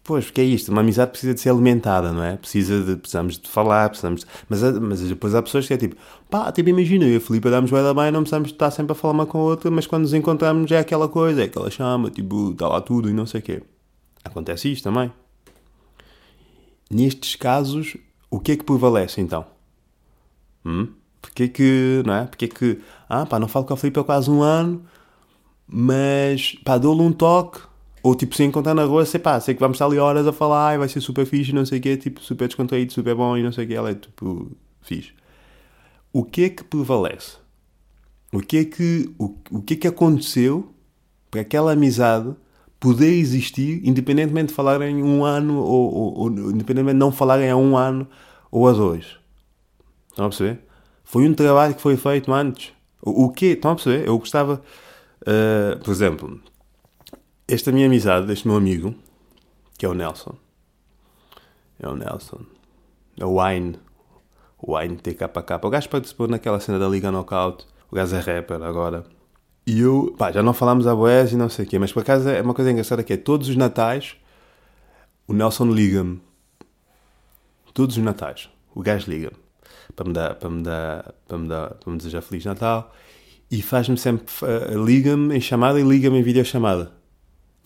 Pois, 0.04 0.24
porque 0.24 0.40
é 0.40 0.44
isto, 0.44 0.72
uma 0.72 0.80
amizade 0.80 1.12
precisa 1.12 1.32
de 1.32 1.40
ser 1.40 1.50
alimentada, 1.50 2.12
não 2.12 2.24
é? 2.24 2.36
Precisa 2.36 2.82
de, 2.82 2.96
precisamos 2.96 3.38
de 3.38 3.48
falar, 3.48 3.88
precisamos 3.88 4.22
de, 4.22 4.26
mas, 4.48 4.60
mas 4.60 5.00
depois 5.00 5.32
há 5.32 5.40
pessoas 5.40 5.64
que 5.68 5.74
é 5.74 5.76
tipo, 5.76 5.94
pá, 6.28 6.50
tipo, 6.50 6.68
imagina, 6.68 7.04
eu 7.04 7.12
e 7.12 7.16
a 7.16 7.20
Filipe 7.20 7.48
damos 7.48 7.70
bem 7.70 7.80
bem, 7.94 8.10
não 8.10 8.22
precisamos 8.22 8.50
estar 8.50 8.72
sempre 8.72 8.92
a 8.92 8.94
falar 8.96 9.14
uma 9.14 9.26
com 9.26 9.38
a 9.38 9.42
outra, 9.42 9.70
mas 9.70 9.86
quando 9.86 10.02
nos 10.02 10.12
encontramos 10.12 10.68
é 10.72 10.78
aquela 10.78 11.08
coisa, 11.08 11.42
é 11.42 11.44
aquela 11.44 11.70
chama, 11.70 12.10
tipo, 12.10 12.50
está 12.50 12.66
lá 12.66 12.80
tudo 12.80 13.08
e 13.08 13.12
não 13.12 13.26
sei 13.26 13.38
o 13.40 13.42
quê. 13.44 13.62
Acontece 14.24 14.72
isto 14.72 14.82
também. 14.82 15.12
Nestes 16.90 17.36
casos, 17.36 17.96
o 18.28 18.40
que 18.40 18.52
é 18.52 18.56
que 18.56 18.64
prevalece 18.64 19.20
então? 19.20 19.46
Hum? 20.64 20.88
Porque 21.20 21.44
é 21.44 21.48
que, 21.48 22.02
não 22.04 22.14
é? 22.14 22.24
Porque 22.24 22.48
que, 22.48 22.80
ah, 23.08 23.24
pá, 23.24 23.38
não 23.38 23.46
falo 23.46 23.64
com 23.64 23.74
a 23.74 23.76
Filipe 23.76 24.00
há 24.00 24.04
quase 24.04 24.28
um 24.28 24.42
ano, 24.42 24.84
mas, 25.66 26.56
pá, 26.64 26.76
dou-lhe 26.76 27.02
um 27.02 27.12
toque, 27.12 27.60
Ou 28.02 28.14
tipo, 28.14 28.34
se 28.34 28.42
encontrar 28.42 28.74
na 28.74 28.84
rua, 28.84 29.06
sei 29.06 29.20
pá, 29.20 29.38
sei 29.38 29.54
que 29.54 29.60
vamos 29.60 29.76
estar 29.76 29.86
ali 29.86 29.98
horas 29.98 30.26
a 30.26 30.32
falar 30.32 30.74
e 30.74 30.78
vai 30.78 30.88
ser 30.88 31.00
super 31.00 31.24
fixe, 31.24 31.52
não 31.52 31.64
sei 31.64 31.78
o 31.78 31.82
quê, 31.82 31.96
tipo, 31.96 32.20
super 32.20 32.48
descontraído, 32.48 32.92
super 32.92 33.14
bom 33.14 33.36
e 33.36 33.42
não 33.42 33.52
sei 33.52 33.64
o 33.64 33.68
quê. 33.68 33.74
Ela 33.74 33.90
é 33.90 33.94
tipo, 33.94 34.50
fixe. 34.80 35.12
O 36.12 36.24
que 36.24 36.44
é 36.44 36.48
que 36.48 36.64
prevalece? 36.64 37.36
O 38.32 38.40
que 38.40 38.58
é 38.58 38.64
que, 38.64 39.14
o, 39.18 39.34
o 39.50 39.62
que, 39.62 39.74
é 39.74 39.76
que 39.76 39.86
aconteceu 39.86 40.74
para 41.30 41.42
aquela 41.42 41.72
amizade 41.72 42.34
poder 42.80 43.12
existir, 43.12 43.80
independentemente 43.86 44.48
de 44.48 44.54
falarem 44.54 45.02
um 45.02 45.24
ano 45.24 45.58
ou, 45.58 45.94
ou, 45.94 46.18
ou 46.18 46.30
independentemente 46.30 46.94
de 46.94 46.98
não 46.98 47.12
falarem 47.12 47.48
há 47.48 47.56
um 47.56 47.76
ano 47.76 48.08
ou 48.50 48.68
a 48.68 48.72
dois? 48.72 49.18
Estão 50.10 50.26
a 50.26 50.28
perceber? 50.28 50.60
Foi 51.04 51.28
um 51.28 51.34
trabalho 51.34 51.74
que 51.74 51.80
foi 51.80 51.96
feito 51.96 52.32
antes. 52.32 52.72
O, 53.00 53.26
o 53.26 53.30
quê? 53.30 53.46
Estão 53.46 53.72
a 53.72 53.74
perceber? 53.74 54.08
Eu 54.08 54.18
gostava, 54.18 54.62
uh, 55.22 55.78
por 55.84 55.90
exemplo, 55.90 56.40
esta 57.54 57.70
minha 57.70 57.86
amizade, 57.86 58.32
este 58.32 58.48
meu 58.48 58.56
amigo, 58.56 58.94
que 59.76 59.84
é 59.84 59.88
o 59.88 59.92
Nelson. 59.92 60.34
É 61.78 61.86
o 61.86 61.94
Nelson. 61.94 62.40
É 63.18 63.26
o 63.26 63.42
Wine. 63.42 63.78
O 64.58 64.74
Wine 64.74 64.96
TKK. 64.96 65.60
O 65.62 65.68
gajo 65.68 65.88
participou 65.90 66.26
naquela 66.28 66.58
cena 66.60 66.78
da 66.78 66.88
Liga 66.88 67.10
Knockout. 67.10 67.66
O 67.90 67.94
gajo 67.94 68.16
é 68.16 68.20
rapper 68.20 68.62
agora. 68.62 69.04
E 69.66 69.80
eu, 69.80 70.14
pá, 70.16 70.32
já 70.32 70.42
não 70.42 70.54
falámos 70.54 70.86
a 70.86 70.94
boés 70.94 71.32
e 71.32 71.36
não 71.36 71.50
sei 71.50 71.66
o 71.66 71.68
quê, 71.68 71.78
mas 71.78 71.92
por 71.92 72.00
acaso 72.00 72.28
é 72.28 72.40
uma 72.40 72.54
coisa 72.54 72.70
engraçada 72.70 73.04
que 73.04 73.12
é 73.12 73.16
todos 73.16 73.48
os 73.48 73.56
natais 73.56 74.16
o 75.28 75.34
Nelson 75.34 75.66
liga-me. 75.66 76.20
Todos 77.74 77.96
os 77.98 78.02
natais. 78.02 78.48
O 78.74 78.80
gajo 78.80 79.10
liga-me. 79.10 79.36
Para 79.94 80.06
me 80.06 80.12
dar, 80.14 80.34
para 80.36 80.48
me 80.48 80.62
dar, 80.62 81.14
para 81.28 81.38
me 81.38 81.48
dar, 81.48 81.74
para 81.74 81.92
me 81.92 81.98
desejar 81.98 82.22
Feliz 82.22 82.46
Natal. 82.46 82.90
E 83.50 83.60
faz-me 83.60 83.98
sempre, 83.98 84.24
uh, 84.42 84.82
liga-me 84.82 85.36
em 85.36 85.40
chamada 85.40 85.78
e 85.78 85.82
liga-me 85.82 86.18
em 86.18 86.22
videochamada 86.22 87.01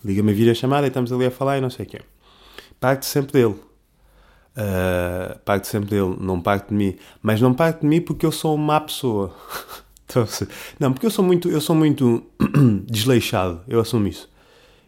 liga-me 0.03 0.31
a 0.31 0.35
videochamada 0.35 0.87
e 0.87 0.89
estamos 0.89 1.11
ali 1.11 1.25
a 1.25 1.31
falar 1.31 1.57
e 1.57 1.61
não 1.61 1.69
sei 1.69 1.85
o 1.85 1.89
quê. 1.89 2.01
Parte 2.79 3.05
sempre 3.05 3.33
dele. 3.33 3.55
Uh, 4.57 5.37
parte 5.45 5.67
sempre 5.67 5.89
dele, 5.89 6.15
não 6.19 6.41
parte 6.41 6.69
de 6.69 6.75
mim. 6.75 6.95
Mas 7.21 7.41
não 7.41 7.53
parte 7.53 7.81
de 7.81 7.87
mim 7.87 8.01
porque 8.01 8.25
eu 8.25 8.31
sou 8.31 8.55
uma 8.55 8.73
má 8.73 8.81
pessoa. 8.81 9.33
Então, 10.09 10.25
não, 10.79 10.93
porque 10.93 11.05
eu 11.05 11.11
sou 11.11 11.23
muito, 11.23 11.49
eu 11.49 11.59
sou 11.59 11.75
muito 11.75 12.23
desleixado, 12.87 13.61
eu 13.67 13.81
assumo 13.81 14.07
isso. 14.07 14.29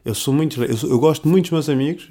Eu 0.06 0.16
sou 0.16 0.34
muito, 0.34 0.64
eu, 0.64 0.78
sou, 0.78 0.90
eu, 0.90 0.98
gosto 0.98 1.28
muito 1.28 1.44
dos 1.44 1.52
meus 1.52 1.68
amigos 1.68 2.10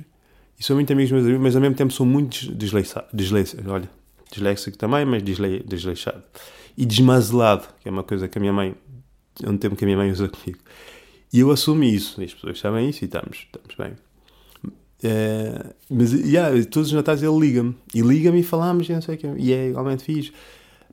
e 0.61 0.63
sou 0.63 0.77
muito 0.77 0.93
amigo 0.93 1.07
dos 1.07 1.13
meus 1.13 1.25
amigos, 1.25 1.43
mas 1.43 1.57
ao 1.57 1.63
mesmo 1.63 1.75
tempo 1.75 1.91
sou 1.91 2.05
muito 2.05 2.55
desleixado, 2.55 3.07
desleixado 3.11 3.73
olha, 3.73 3.89
disléxico 4.31 4.77
também, 4.77 5.07
mas 5.07 5.23
desle, 5.23 5.65
desleixado. 5.67 6.23
E 6.77 6.85
desmazelado, 6.85 7.67
que 7.81 7.89
é 7.89 7.91
uma 7.91 8.03
coisa 8.03 8.29
que 8.29 8.37
a 8.37 8.41
minha 8.41 8.53
mãe, 8.53 8.75
é 9.43 9.49
um 9.49 9.57
termo 9.57 9.75
que 9.75 9.85
a 9.85 9.87
minha 9.87 9.97
mãe 9.97 10.11
usa 10.11 10.29
comigo. 10.29 10.59
E 11.33 11.41
eu 11.41 11.51
assumo 11.51 11.85
isso, 11.85 12.23
as 12.23 12.33
pessoas 12.33 12.59
sabem 12.59 12.89
isso 12.89 13.05
e 13.05 13.07
estamos, 13.07 13.47
estamos 13.47 13.75
bem. 13.77 13.93
É, 15.03 15.75
mas 15.89 16.13
yeah, 16.13 16.51
todos 16.65 16.89
os 16.89 16.93
natais 16.93 17.23
ele 17.23 17.39
liga-me 17.39 17.77
e 17.95 18.01
liga-me 18.01 18.41
e 18.41 18.43
falamos 18.43 18.89
e 18.89 18.93
não 18.93 19.03
sei 19.03 19.15
o 19.15 19.19
quê. 19.19 19.29
E 19.37 19.53
é 19.53 19.69
igualmente 19.69 20.05
fixe. 20.05 20.33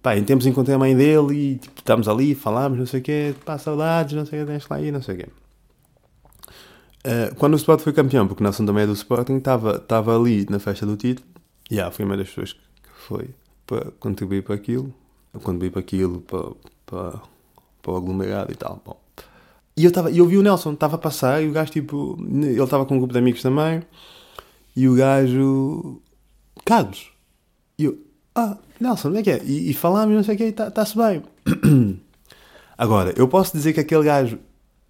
Pá, 0.01 0.15
em 0.15 0.23
tempos 0.23 0.45
encontrei 0.45 0.75
a 0.75 0.79
mãe 0.79 0.95
dele 0.95 1.33
e 1.33 1.55
tipo, 1.57 1.79
estamos 1.79 2.07
ali, 2.07 2.35
falamos, 2.35 2.77
não 2.77 2.85
sei 2.85 2.99
o 2.99 3.03
quê, 3.03 3.35
pá, 3.43 3.57
saudades, 3.57 4.13
não 4.13 4.25
sei 4.25 4.41
o 4.41 4.45
quê, 4.45 4.51
deixa 4.51 4.67
lá 4.69 4.75
aí, 4.75 4.91
não 4.91 5.01
sei 5.01 5.15
o 5.15 5.17
quê. 5.17 5.25
Uh, 7.05 7.35
quando 7.35 7.53
o 7.53 7.57
Sporting 7.57 7.83
foi 7.83 7.93
campeão, 7.93 8.27
porque 8.27 8.41
o 8.41 8.43
Nelson 8.43 8.65
também 8.65 8.83
é 8.83 8.87
do 8.87 8.93
Sporting, 8.93 9.37
estava 9.37 10.15
ali 10.15 10.45
na 10.49 10.59
festa 10.59 10.85
do 10.85 10.95
título. 10.97 11.27
E 11.69 11.75
yeah, 11.75 11.91
fui 11.91 12.05
uma 12.05 12.17
das 12.17 12.27
pessoas 12.27 12.53
que 12.53 12.89
foi 13.07 13.29
para 13.65 13.91
contribuir 13.99 14.43
para 14.43 14.55
aquilo, 14.55 14.93
contribuir 15.33 15.71
para 15.71 15.79
aquilo, 15.79 16.21
para, 16.21 16.51
para, 16.85 17.21
para 17.81 17.91
o 17.91 17.97
aglomerado 17.97 18.51
e 18.51 18.55
tal. 18.55 18.81
Bom. 18.85 19.04
E 19.77 19.83
eu, 19.83 19.91
tava, 19.91 20.09
eu 20.09 20.25
vi 20.25 20.37
o 20.37 20.41
Nelson, 20.41 20.73
estava 20.73 20.95
a 20.95 20.99
passar 20.99 21.43
e 21.43 21.49
o 21.49 21.51
gajo, 21.51 21.71
tipo, 21.71 22.17
ele 22.19 22.61
estava 22.61 22.85
com 22.85 22.95
um 22.95 22.97
grupo 22.97 23.11
de 23.11 23.19
amigos 23.19 23.41
também. 23.41 23.83
E 24.75 24.87
o 24.87 24.95
gajo, 24.95 26.01
Carlos. 26.63 27.11
E 27.77 27.85
eu, 27.85 27.97
ah, 28.33 28.57
Nelson, 28.79 29.09
como 29.09 29.17
é 29.17 29.23
que 29.23 29.31
é? 29.31 29.41
E, 29.43 29.71
e 29.71 29.73
falámos, 29.73 30.15
não 30.15 30.23
sei 30.23 30.35
o 30.35 30.37
que, 30.37 30.43
está-se 30.45 30.95
bem. 30.97 31.23
Agora, 32.77 33.13
eu 33.17 33.27
posso 33.27 33.55
dizer 33.55 33.73
que 33.73 33.81
aquele 33.81 34.03
gajo 34.03 34.39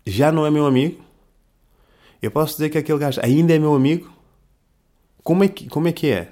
já 0.05 0.31
não 0.31 0.45
é 0.45 0.51
meu 0.51 0.67
amigo? 0.67 1.03
Eu 2.21 2.29
posso 2.29 2.53
dizer 2.53 2.69
que 2.69 2.77
aquele 2.77 2.99
gajo 2.99 3.19
ainda 3.23 3.55
é 3.55 3.60
meu 3.60 3.73
amigo? 3.73 4.12
Como 5.23 5.43
é 5.43 5.47
que, 5.47 5.67
como 5.67 5.88
é, 5.88 5.91
que 5.91 6.12
é? 6.12 6.31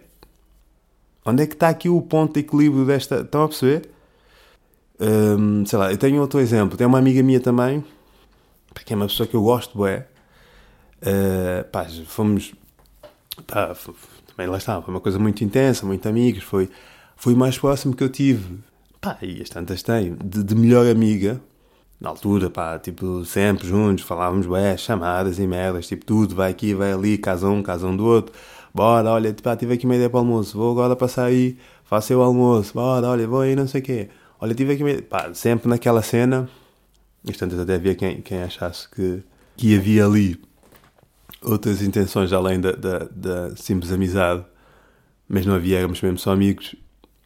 Onde 1.25 1.41
é 1.41 1.47
que 1.47 1.53
está 1.53 1.69
aqui 1.69 1.89
o 1.89 2.01
ponto 2.03 2.33
de 2.33 2.41
equilíbrio 2.41 2.85
desta. 2.85 3.21
Estão 3.21 3.43
a 3.43 3.47
perceber? 3.47 3.89
Um, 4.99 5.65
sei 5.65 5.79
lá, 5.79 5.91
eu 5.91 5.97
tenho 5.97 6.21
outro 6.21 6.39
exemplo. 6.39 6.77
Tem 6.77 6.85
uma 6.85 6.99
amiga 6.99 7.23
minha 7.23 7.39
também 7.39 7.83
que 8.81 8.93
é 8.93 8.95
uma 8.95 9.07
pessoa 9.07 9.27
que 9.27 9.35
eu 9.35 9.43
gosto, 9.43 9.85
é. 9.85 10.07
Uh, 11.01 11.63
pá, 11.71 11.85
fomos. 12.05 12.53
Pá, 13.45 13.75
também 14.35 14.47
lá 14.49 14.57
está, 14.57 14.81
foi 14.81 14.93
uma 14.93 15.01
coisa 15.01 15.19
muito 15.19 15.43
intensa, 15.43 15.85
muito 15.85 16.07
amigos, 16.07 16.43
foi, 16.43 16.69
foi 17.15 17.33
o 17.33 17.37
mais 17.37 17.57
próximo 17.57 17.95
que 17.95 18.03
eu 18.03 18.09
tive. 18.09 18.59
Pá, 18.99 19.17
e 19.21 19.41
as 19.41 19.49
tantas 19.49 19.83
tenho, 19.83 20.15
de, 20.15 20.43
de 20.43 20.55
melhor 20.55 20.87
amiga, 20.87 21.39
na 21.99 22.09
altura, 22.09 22.49
pá, 22.49 22.79
tipo, 22.79 23.23
sempre 23.25 23.67
juntos, 23.67 24.03
falávamos, 24.03 24.47
ué, 24.47 24.75
chamadas 24.75 25.39
e 25.39 25.47
merdas, 25.47 25.87
tipo, 25.87 26.05
tudo, 26.05 26.35
vai 26.35 26.51
aqui, 26.51 26.73
vai 26.73 26.91
ali, 26.91 27.17
casa 27.17 27.47
um, 27.47 27.61
casa 27.61 27.87
um 27.87 27.95
do 27.95 28.05
outro, 28.05 28.33
bora, 28.73 29.09
olha, 29.11 29.33
pá, 29.33 29.55
tive 29.55 29.73
aqui 29.75 29.85
uma 29.85 29.95
ideia 29.95 30.09
para 30.09 30.17
o 30.17 30.19
almoço, 30.19 30.57
vou 30.57 30.71
agora 30.71 30.95
passar 30.95 31.25
aí, 31.25 31.57
faço 31.83 32.13
o 32.15 32.21
almoço, 32.21 32.73
bora, 32.73 33.07
olha, 33.07 33.27
vou 33.27 33.41
aí, 33.41 33.55
não 33.55 33.67
sei 33.67 33.81
o 33.81 33.83
quê, 33.83 34.09
olha, 34.39 34.55
tive 34.55 34.73
aqui 34.73 34.83
uma 34.83 34.91
ideia, 34.91 35.07
pá, 35.07 35.33
sempre 35.33 35.69
naquela 35.69 36.01
cena, 36.01 36.49
Instantes 37.25 37.57
até 37.57 37.75
havia 37.75 37.95
quem, 37.95 38.21
quem 38.21 38.43
achasse 38.43 38.89
que, 38.89 39.23
que 39.55 39.77
havia 39.77 40.05
ali 40.05 40.41
outras 41.41 41.81
intenções 41.81 42.33
além 42.33 42.59
da, 42.59 42.71
da, 42.71 42.99
da, 43.11 43.55
simples 43.55 43.91
amizade, 43.91 44.43
mas 45.27 45.45
não 45.45 45.55
havia, 45.55 45.79
éramos 45.79 46.01
mesmo 46.01 46.17
só 46.17 46.31
amigos. 46.31 46.75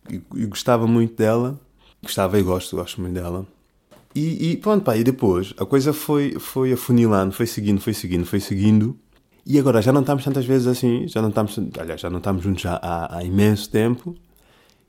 E, 0.09 0.45
gostava 0.45 0.87
muito 0.87 1.15
dela, 1.15 1.59
gostava 2.01 2.39
e 2.39 2.43
gosto, 2.43 2.75
gosto 2.75 3.01
muito 3.01 3.13
dela. 3.13 3.45
E, 4.15 4.51
e, 4.51 4.57
pronto, 4.57 4.83
pá, 4.83 4.95
e 4.95 5.03
depois 5.03 5.53
a 5.59 5.65
coisa 5.65 5.93
foi, 5.93 6.37
foi 6.39 6.73
afunilando, 6.73 7.33
foi 7.33 7.45
seguindo, 7.45 7.79
foi 7.81 7.93
seguindo, 7.93 8.25
foi 8.25 8.39
seguindo. 8.39 8.97
E 9.45 9.57
agora 9.59 9.81
já 9.81 9.91
não 9.91 10.01
estamos 10.01 10.23
tantas 10.23 10.45
vezes 10.45 10.67
assim, 10.67 11.07
já 11.07 11.21
não 11.21 11.29
estamos, 11.29 11.57
aliás, 11.79 12.01
já 12.01 12.09
não 12.09 12.17
estamos 12.17 12.43
juntos 12.43 12.65
há, 12.65 13.17
há 13.17 13.23
imenso 13.23 13.69
tempo 13.69 14.15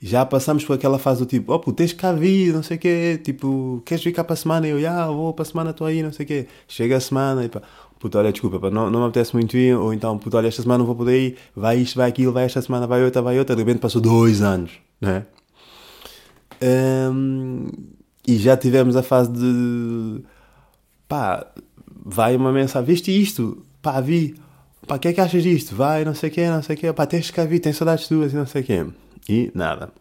já 0.01 0.25
passamos 0.25 0.65
por 0.65 0.75
aquela 0.75 0.99
fase 0.99 1.21
do 1.21 1.27
tipo, 1.27 1.53
oh, 1.53 1.73
tens 1.73 1.93
cá 1.93 2.13
vir, 2.13 2.53
não 2.53 2.63
sei 2.63 2.77
o 2.77 2.81
quê, 2.81 3.21
tipo, 3.23 3.83
queres 3.85 4.05
vir 4.05 4.13
cá 4.13 4.23
para 4.23 4.35
a 4.35 4.37
semana? 4.37 4.69
E 4.69 4.71
eu, 4.71 4.91
ah, 4.91 5.07
vou 5.09 5.33
para 5.35 5.43
a 5.43 5.47
semana, 5.47 5.71
estou 5.71 5.87
aí, 5.87 6.03
não 6.03 6.13
sei 6.13 6.25
o 6.25 6.27
quê. 6.27 6.47
Chega 6.69 6.97
a 6.97 7.01
semana 7.01 7.45
e 7.45 7.49
pá, 7.49 7.63
puto, 7.99 8.17
olha, 8.17 8.31
desculpa, 8.31 8.61
pá, 8.61 8.71
não, 8.71 8.91
não 8.91 9.01
me 9.01 9.07
apetece 9.07 9.35
muito 9.35 9.57
ir, 9.57 9.75
ou 9.77 9.93
então, 9.93 10.17
puto, 10.17 10.37
olha, 10.37 10.47
esta 10.47 10.63
semana 10.63 10.79
não 10.79 10.87
vou 10.87 10.95
poder 10.95 11.21
ir, 11.21 11.37
vai 11.55 11.79
isto, 11.79 11.97
vai 11.97 12.09
aquilo, 12.09 12.33
vai 12.33 12.45
esta 12.45 12.63
semana, 12.63 12.87
vai 12.87 13.03
outra, 13.05 13.21
vai 13.21 13.39
outra, 13.39 13.57
de 13.57 13.63
repente 13.63 13.81
passou 13.81 14.01
dois 14.01 14.41
anos, 14.41 14.71
né? 15.01 15.27
Um, 16.63 17.67
e 18.27 18.37
já 18.37 18.57
tivemos 18.57 18.95
a 18.95 19.03
fase 19.03 19.33
de, 19.33 20.23
pá, 21.09 21.45
vai 22.05 22.37
uma 22.37 22.53
mensagem, 22.53 22.87
viste 22.87 23.11
isto? 23.11 23.65
Pá, 23.83 24.01
vi, 24.01 24.37
pá, 24.87 24.95
o 24.95 24.99
que 25.01 25.09
é 25.09 25.13
que 25.13 25.21
achas 25.21 25.43
disto? 25.43 25.75
Vai, 25.75 26.05
não 26.05 26.15
sei 26.15 26.31
o 26.31 26.33
quê, 26.33 26.49
não 26.49 26.63
sei 26.63 26.77
o 26.77 26.79
quê, 26.79 26.93
pá, 26.93 27.05
tens 27.05 27.33
que 27.33 27.45
vir, 27.47 27.59
tens 27.59 27.77
saudades 27.77 28.07
tuas 28.07 28.33
e 28.33 28.37
não 28.37 28.47
sei 28.47 28.63
o 28.63 28.65
quê. 28.65 28.87
E 29.29 29.51
nada. 29.55 29.93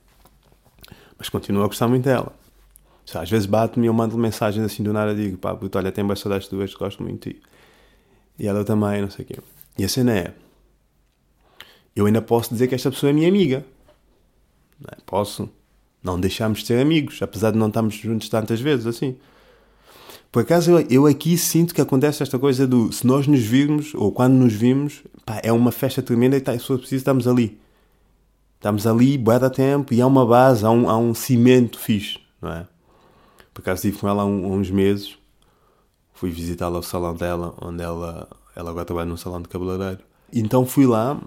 Mas 1.18 1.30
continuo 1.30 1.64
a 1.64 1.68
gostar 1.68 1.88
muito 1.88 2.06
dela. 2.06 2.32
às 3.14 3.30
vezes 3.30 3.46
bate-me 3.46 3.86
e 3.86 3.90
eu 3.90 3.94
mando 3.94 4.18
mensagens 4.18 4.64
assim 4.64 4.84
do 4.84 4.94
nada 4.94 5.14
digo, 5.16 5.38
pá, 5.38 5.56
puto, 5.56 5.78
olha, 5.78 5.92
tenho 5.92 6.08
bem 6.08 6.16
saudades 6.16 6.48
duas, 6.48 6.74
gosto 6.74 7.04
muito 7.04 7.28
de 7.28 7.36
ti. 7.36 7.42
E 8.40 8.48
ela 8.48 8.64
também, 8.64 9.02
não 9.02 9.10
sei 9.10 9.26
o 9.26 9.28
quê. 9.28 9.40
E 9.78 9.84
a 9.84 9.90
cena 9.90 10.16
é, 10.16 10.34
eu 11.96 12.06
ainda 12.06 12.22
posso 12.22 12.52
dizer 12.54 12.68
que 12.68 12.76
esta 12.76 12.92
pessoa 12.92 13.10
é 13.10 13.14
minha 13.14 13.28
amiga. 13.28 13.66
Não 14.80 14.90
é? 14.92 14.98
Posso. 15.06 15.50
Não 16.04 16.20
deixamos 16.20 16.60
de 16.60 16.68
ser 16.68 16.80
amigos, 16.80 17.22
apesar 17.22 17.52
de 17.52 17.58
não 17.58 17.68
estarmos 17.68 17.96
juntos 17.96 18.30
tantas 18.30 18.62
vezes 18.62 18.86
assim. 18.86 19.18
Por 20.32 20.44
acaso, 20.44 20.72
eu, 20.72 20.88
eu 20.90 21.06
aqui 21.08 21.38
sinto 21.38 21.74
que 21.74 21.82
acontece 21.82 22.22
esta 22.22 22.38
coisa 22.38 22.68
do 22.68 22.92
se 22.92 23.06
nós 23.08 23.26
nos 23.26 23.40
virmos, 23.40 23.96
ou 23.96 24.12
quando 24.12 24.34
nos 24.34 24.54
vimos, 24.54 25.04
pá, 25.26 25.42
é 25.44 25.52
uma 25.52 25.72
festa 25.72 26.02
tremenda 26.02 26.38
e 26.38 26.42
tá, 26.42 26.54
se 26.58 26.66
for 26.66 26.78
preciso, 26.78 27.02
estamos 27.02 27.28
ali. 27.28 27.58
Estamos 28.58 28.88
ali, 28.88 29.18
bué 29.18 29.38
da 29.38 29.50
tempo, 29.50 29.94
e 29.94 30.02
há 30.02 30.08
uma 30.08 30.26
base, 30.26 30.66
há 30.66 30.72
um, 30.72 30.90
há 30.90 30.98
um 30.98 31.14
cimento 31.14 31.80
fixe, 31.80 32.20
não 32.42 32.52
é? 32.52 32.68
Por 33.54 33.62
acaso 33.62 33.78
estive 33.78 34.02
com 34.02 34.08
ela 34.08 34.24
há, 34.24 34.26
um, 34.26 34.52
uns 34.54 34.72
meses, 34.72 35.18
fui 36.14 36.32
visitá-la 36.32 36.78
ao 36.78 36.84
salão 36.84 37.16
dela, 37.16 37.56
onde 37.62 37.84
ela, 37.84 38.28
ela 38.56 38.72
agora 38.72 38.86
trabalha 38.86 39.08
num 39.08 39.18
salão 39.18 39.42
de 39.42 39.48
cabeleireiro. 39.48 40.00
Então 40.34 40.66
fui 40.66 40.88
lá 40.88 41.22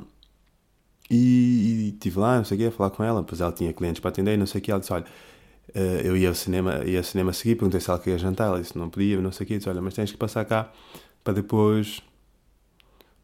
e, 1.09 1.17
e 1.17 1.89
estive 1.91 2.19
lá, 2.19 2.39
não 2.39 2.45
sei 2.45 2.57
o 2.57 2.61
quê, 2.61 2.67
a 2.67 2.73
falar 2.73 2.91
com 2.91 3.05
ela, 3.05 3.21
depois 3.21 3.41
ela 3.41 3.53
tinha 3.53 3.73
clientes 3.73 4.01
para 4.01 4.11
atender, 4.11 4.37
não 4.37 4.47
sei 4.47 4.61
o 4.61 4.63
quê, 4.63 4.73
ela 4.73 4.81
disse, 4.81 4.93
olha, 4.93 5.07
eh, 5.75 6.03
eu 6.05 6.17
ia 6.17 6.29
ao 6.29 6.35
cinema, 6.35 6.85
ia 6.85 6.99
ao 6.99 7.05
cinema 7.05 7.31
a 7.31 7.33
seguir, 7.33 7.55
perguntei 7.55 7.81
se 7.81 7.91
ela 7.91 7.99
queria 7.99 8.19
jantar, 8.19 8.49
ela 8.49 8.61
disse 8.61 8.77
não 8.77 8.91
podia, 8.91 9.21
não 9.21 9.31
sei 9.33 9.45
o 9.45 9.49
quê, 9.49 9.57
disse, 9.57 9.69
olha, 9.69 9.81
mas 9.81 9.95
tens 9.95 10.11
que 10.11 10.17
passar 10.19 10.45
cá 10.45 10.71
para 11.23 11.35
depois, 11.35 12.03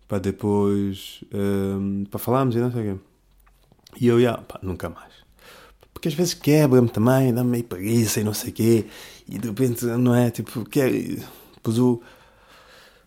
para 0.06 0.18
depois, 0.18 1.24
um, 1.32 2.04
eh, 2.04 2.08
para 2.10 2.18
falarmos 2.18 2.54
e 2.54 2.58
não 2.60 2.70
sei 2.70 2.92
o 2.92 2.94
quê. 2.94 3.00
E 4.00 4.06
eu, 4.06 4.20
ia, 4.20 4.35
pá, 4.35 4.59
nunca 4.62 4.88
mais. 4.88 5.12
Porque 5.92 6.09
às 6.09 6.14
vezes 6.14 6.35
quebra-me 6.35 6.88
também, 6.88 7.32
dá-me 7.32 7.50
meio 7.50 7.64
preguiça 7.64 8.20
e 8.20 8.24
não 8.24 8.35
sei 8.35 8.50
o 8.50 8.52
quê. 8.52 8.87
E 9.28 9.38
de 9.38 9.48
repente, 9.48 9.85
não 9.85 10.14
é? 10.14 10.30
Tipo, 10.30 10.64
quer. 10.64 10.90
Pois 11.62 11.78
o. 11.78 12.02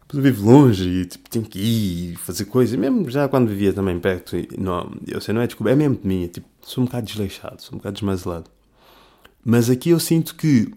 pessoa 0.08 0.24
vive 0.24 0.42
longe 0.42 0.90
e 0.90 1.06
tipo, 1.06 1.30
tem 1.30 1.44
que 1.44 1.60
ir 1.60 2.16
fazer 2.18 2.46
coisas. 2.46 2.78
Mesmo 2.78 3.10
já 3.10 3.28
quando 3.28 3.48
vivia 3.48 3.74
também 3.74 4.00
perto, 4.00 4.36
não, 4.58 4.92
eu 5.08 5.22
sei, 5.22 5.34
não 5.34 5.42
é 5.42 5.48
desculpa, 5.48 5.72
é 5.72 5.76
mesmo 5.76 5.98
de 5.98 6.08
mim. 6.08 6.26
É, 6.26 6.28
tipo, 6.28 6.48
sou 6.62 6.82
um 6.82 6.86
bocado 6.86 7.06
desleixado, 7.06 7.62
sou 7.62 7.76
um 7.76 7.78
bocado 7.78 7.94
desmazelado. 7.94 8.50
Mas 9.46 9.70
aqui 9.70 9.92
eu 9.92 10.00
sinto 10.00 10.36
que 10.36 10.72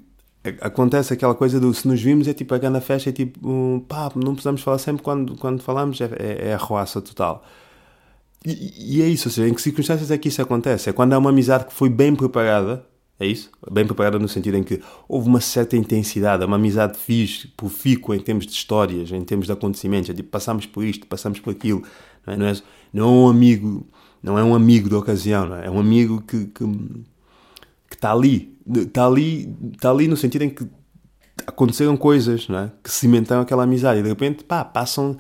acontece 0.61 1.13
aquela 1.13 1.35
coisa 1.35 1.61
do 1.61 1.73
se 1.73 1.87
nos 1.87 2.01
vimos 2.03 2.27
é 2.27 2.35
tipo 2.35 2.55
a 2.55 2.59
grande 2.59 2.81
festa, 2.81 3.11
é 3.11 3.13
tipo 3.13 3.49
um, 3.49 3.81
pá, 3.81 4.11
não 4.15 4.33
precisamos 4.33 4.61
falar 4.63 4.79
sempre 4.79 5.03
quando, 5.03 5.37
quando 5.37 5.63
falamos, 5.63 6.01
é, 6.01 6.11
é, 6.19 6.49
é 6.49 6.55
a 6.55 6.57
roça 6.57 7.01
total. 7.01 7.45
E, 8.45 8.99
e, 8.99 9.03
é 9.03 9.09
isso, 9.09 9.29
ou 9.29 9.33
seja, 9.33 9.49
em 9.49 9.55
que 9.55 9.63
circunstâncias 9.63 10.11
é 10.11 10.19
que 10.19 10.29
isso 10.29 10.43
acontece? 10.43 10.91
É 10.91 10.93
quando 10.93 11.13
há 11.13 11.19
uma 11.19 11.31
amizade 11.31 11.67
que 11.67 11.73
foi 11.73 11.89
bem 11.89 12.15
preparada, 12.15 12.85
é 13.21 13.27
isso? 13.27 13.51
Bem 13.71 13.87
preparada 13.87 14.19
no 14.19 14.29
sentido 14.29 14.57
em 14.57 14.65
que 14.65 14.81
houve 15.09 15.29
uma 15.29 15.41
certa 15.41 15.77
intensidade, 15.77 16.45
uma 16.45 16.57
amizade 16.57 16.99
fixe, 16.99 17.47
profícua 17.49 18.17
em 18.17 18.21
termos 18.21 18.47
de 18.47 18.53
histórias, 18.53 19.13
em 19.13 19.25
termos 19.25 19.47
de 19.47 19.53
acontecimentos, 19.53 20.11
é 20.11 20.15
tipo, 20.15 20.29
passamos 20.29 20.67
por 20.67 20.85
isto, 20.85 21.07
passamos 21.07 21.39
por 21.39 21.51
aquilo, 21.51 21.85
não 22.27 22.35
é, 22.35 22.37
não 22.37 22.47
é, 22.47 22.57
não 22.93 23.05
é 23.05 23.09
um 23.09 23.29
amigo, 23.29 23.87
não 24.23 24.39
é 24.39 24.43
um 24.43 24.55
amigo 24.55 24.89
de 24.89 24.95
ocasião, 24.97 25.47
não 25.47 25.57
é? 25.57 25.67
é 25.67 25.71
um 25.71 25.79
amigo 25.79 26.21
que, 26.23 26.47
que, 26.47 26.65
que 27.89 27.95
está 27.95 28.13
ali, 28.13 28.59
está 28.75 29.07
ali, 29.07 29.57
está 29.73 29.91
ali 29.91 30.09
no 30.09 30.17
sentido 30.17 30.43
em 30.43 30.51
que 30.51 30.67
aconteceram 31.47 31.97
coisas, 31.97 32.49
não 32.49 32.59
é? 32.59 32.73
Que 32.83 32.91
cimentaram 32.91 33.43
aquela 33.43 33.63
amizade 33.63 34.01
e 34.01 34.03
de 34.03 34.09
repente, 34.09 34.45
pá, 34.45 34.65
passam 34.65 35.17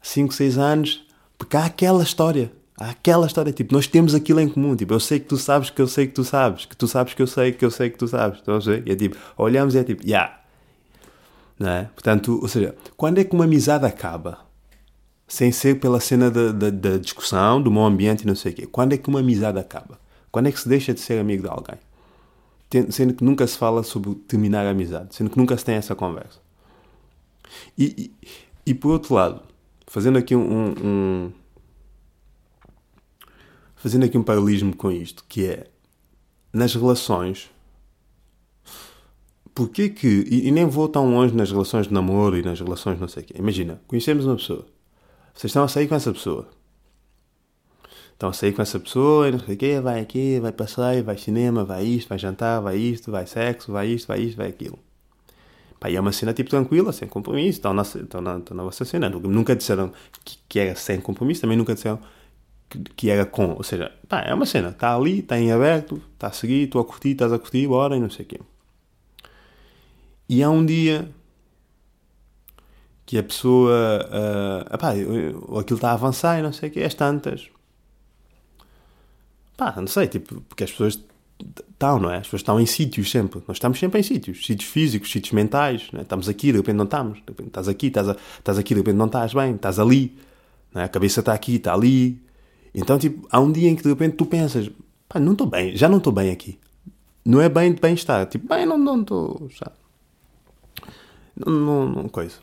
5, 0.00 0.32
6 0.32 0.58
anos, 0.58 1.06
porque 1.36 1.56
há 1.56 1.64
aquela 1.64 2.02
história, 2.02 2.52
Aquela 2.80 3.26
história, 3.26 3.52
tipo, 3.52 3.74
nós 3.74 3.86
temos 3.86 4.14
aquilo 4.14 4.40
em 4.40 4.48
comum. 4.48 4.74
Tipo, 4.74 4.94
eu 4.94 5.00
sei 5.00 5.20
que 5.20 5.26
tu 5.26 5.36
sabes 5.36 5.68
que 5.68 5.82
eu 5.82 5.86
sei 5.86 6.06
que 6.06 6.14
tu 6.14 6.24
sabes, 6.24 6.64
que 6.64 6.74
tu 6.74 6.88
sabes 6.88 7.12
que 7.12 7.20
eu 7.20 7.26
sei 7.26 7.52
que 7.52 7.62
eu 7.62 7.70
sei 7.70 7.90
que 7.90 7.98
tu 7.98 8.08
sabes. 8.08 8.40
Ver? 8.64 8.82
E 8.88 8.92
é 8.92 8.96
tipo, 8.96 9.18
olhamos 9.36 9.74
e 9.74 9.78
é 9.78 9.84
tipo, 9.84 10.02
yeah. 10.02 10.40
Não 11.58 11.68
é? 11.68 11.84
Portanto, 11.92 12.38
ou 12.40 12.48
seja, 12.48 12.74
quando 12.96 13.18
é 13.18 13.24
que 13.24 13.34
uma 13.34 13.44
amizade 13.44 13.84
acaba? 13.84 14.38
Sem 15.28 15.52
ser 15.52 15.78
pela 15.78 16.00
cena 16.00 16.30
da, 16.30 16.52
da, 16.52 16.70
da 16.70 16.96
discussão, 16.96 17.60
do 17.60 17.70
mau 17.70 17.84
ambiente 17.84 18.22
e 18.22 18.26
não 18.26 18.34
sei 18.34 18.52
o 18.52 18.54
quê. 18.54 18.66
Quando 18.66 18.94
é 18.94 18.96
que 18.96 19.10
uma 19.10 19.20
amizade 19.20 19.58
acaba? 19.58 20.00
Quando 20.32 20.46
é 20.46 20.52
que 20.52 20.58
se 20.58 20.66
deixa 20.66 20.94
de 20.94 21.00
ser 21.00 21.20
amigo 21.20 21.42
de 21.42 21.50
alguém? 21.50 21.76
Sendo 22.90 23.12
que 23.12 23.22
nunca 23.22 23.46
se 23.46 23.58
fala 23.58 23.82
sobre 23.82 24.14
terminar 24.26 24.64
a 24.64 24.70
amizade, 24.70 25.14
sendo 25.14 25.28
que 25.28 25.36
nunca 25.36 25.54
se 25.54 25.66
tem 25.66 25.74
essa 25.74 25.94
conversa. 25.94 26.38
E, 27.76 28.10
e, 28.24 28.28
e 28.70 28.74
por 28.74 28.92
outro 28.92 29.14
lado, 29.14 29.42
fazendo 29.86 30.16
aqui 30.16 30.34
um, 30.34 30.74
um 30.82 31.32
fazendo 33.80 34.04
aqui 34.04 34.18
um 34.18 34.22
paralelismo 34.22 34.76
com 34.76 34.92
isto, 34.92 35.24
que 35.26 35.46
é 35.46 35.66
nas 36.52 36.74
relações. 36.74 37.50
Porquê 39.54 39.88
que. 39.88 40.06
E, 40.30 40.48
e, 40.48 40.50
nem 40.50 40.66
vou 40.66 40.88
tão 40.88 41.10
longe 41.10 41.34
nas 41.34 41.50
relações 41.50 41.88
de 41.88 41.94
namoro 41.94 42.36
e 42.36 42.42
nas 42.42 42.60
relações 42.60 43.00
não 43.00 43.08
sei 43.08 43.22
o 43.22 43.26
quê. 43.26 43.34
Imagina, 43.38 43.80
conhecemos 43.88 44.26
uma 44.26 44.36
pessoa. 44.36 44.66
Vocês 45.34 45.50
estão 45.50 45.64
a 45.64 45.68
sair 45.68 45.88
com 45.88 45.94
essa 45.94 46.12
pessoa. 46.12 46.46
Estão 48.12 48.28
a 48.28 48.32
sair 48.34 48.52
com 48.52 48.60
essa 48.60 48.78
pessoa 48.78 49.28
e 49.28 49.32
não 49.32 49.38
sei 49.38 49.54
o 49.54 49.58
quê, 49.58 49.80
vai 49.80 49.98
aqui, 49.98 50.38
vai 50.40 50.52
passeio, 50.52 51.02
vai 51.02 51.16
cinema, 51.16 51.64
vai 51.64 51.84
isto, 51.84 52.08
vai 52.08 52.18
jantar, 52.18 52.60
vai 52.60 52.76
isto, 52.76 53.10
vai 53.10 53.26
sexo, 53.26 53.72
vai 53.72 53.88
isto, 53.88 54.06
vai 54.06 54.20
isto, 54.20 54.36
vai 54.36 54.48
aquilo. 54.48 54.78
Pá, 55.80 55.88
e 55.88 55.96
é 55.96 56.00
uma 56.00 56.12
cena 56.12 56.34
tipo 56.34 56.50
tranquila, 56.50 56.92
sem 56.92 57.08
compromisso, 57.08 57.58
estão 57.58 57.72
na, 57.72 57.80
estão 57.80 58.20
na, 58.20 58.36
estão 58.36 58.54
na 58.54 58.62
vossa 58.62 58.84
cena. 58.84 59.08
Nunca 59.08 59.56
disseram 59.56 59.90
que, 60.22 60.36
que 60.46 60.58
era 60.58 60.74
sem 60.74 61.00
compromisso, 61.00 61.40
também 61.40 61.56
nunca 61.56 61.72
disseram 61.72 61.98
que, 62.96 63.10
era 63.10 63.26
com. 63.26 63.54
Ou 63.54 63.62
seja, 63.62 63.92
pá, 64.08 64.20
é 64.22 64.32
uma 64.32 64.46
cena, 64.46 64.68
está 64.70 64.94
ali, 64.94 65.20
está 65.20 65.38
em 65.38 65.52
aberto, 65.52 66.00
está 66.14 66.28
a 66.28 66.32
seguir, 66.32 66.64
estou 66.64 66.80
a 66.80 66.84
curtir, 66.84 67.10
estás 67.10 67.32
a 67.32 67.38
curtir, 67.38 67.66
bora 67.66 67.96
e 67.96 68.00
não 68.00 68.10
sei 68.10 68.24
o 68.24 68.28
quê. 68.28 68.40
E 70.28 70.42
há 70.42 70.50
um 70.50 70.64
dia 70.64 71.10
que 73.04 73.18
a 73.18 73.22
pessoa. 73.22 74.08
Uh, 74.08 74.74
epá, 74.74 74.90
aquilo 74.90 75.76
está 75.76 75.90
a 75.90 75.94
avançar 75.94 76.38
e 76.38 76.42
não 76.42 76.52
sei 76.52 76.68
o 76.68 76.72
quê, 76.72 76.82
as 76.82 76.94
tantas. 76.94 77.48
Pá, 79.56 79.74
não 79.76 79.88
sei, 79.88 80.06
tipo, 80.06 80.40
porque 80.42 80.64
as 80.64 80.70
pessoas 80.70 81.00
estão, 81.70 81.98
não 81.98 82.10
é? 82.10 82.18
As 82.18 82.22
pessoas 82.22 82.40
estão 82.40 82.60
em 82.60 82.66
sítios 82.66 83.10
sempre. 83.10 83.42
Nós 83.48 83.56
estamos 83.56 83.78
sempre 83.78 84.00
em 84.00 84.02
sítios. 84.02 84.46
Sítios 84.46 84.70
físicos, 84.70 85.10
sítios 85.10 85.32
mentais. 85.32 85.90
É? 85.94 86.02
Estamos 86.02 86.28
aqui, 86.28 86.52
de 86.52 86.58
repente 86.58 86.76
não 86.76 86.84
estamos. 86.84 87.18
De 87.18 87.24
repente 87.26 87.48
estás 87.48 87.68
aqui, 87.68 87.86
estás, 87.88 88.08
a, 88.08 88.16
estás 88.38 88.58
aqui, 88.58 88.74
de 88.74 88.80
repente 88.80 88.96
não 88.96 89.06
estás 89.06 89.34
bem. 89.34 89.54
Estás 89.54 89.78
ali. 89.78 90.16
É? 90.74 90.84
A 90.84 90.88
cabeça 90.88 91.20
está 91.20 91.32
aqui, 91.32 91.56
está 91.56 91.74
ali. 91.74 92.22
Então, 92.74 92.98
tipo, 92.98 93.26
há 93.30 93.40
um 93.40 93.50
dia 93.50 93.68
em 93.68 93.76
que 93.76 93.82
de 93.82 93.88
repente 93.88 94.16
tu 94.16 94.26
pensas, 94.26 94.70
pá, 95.08 95.18
não 95.18 95.32
estou 95.32 95.46
bem, 95.46 95.76
já 95.76 95.88
não 95.88 95.98
estou 95.98 96.12
bem 96.12 96.30
aqui. 96.30 96.58
Não 97.24 97.40
é 97.40 97.48
bem 97.48 97.72
de 97.72 97.80
bem-estar. 97.80 98.26
Tipo, 98.26 98.48
bem, 98.48 98.64
não 98.64 99.00
estou. 99.00 99.48
Não, 101.36 101.52
não, 101.52 101.88
não, 101.88 102.08
coisa. 102.08 102.36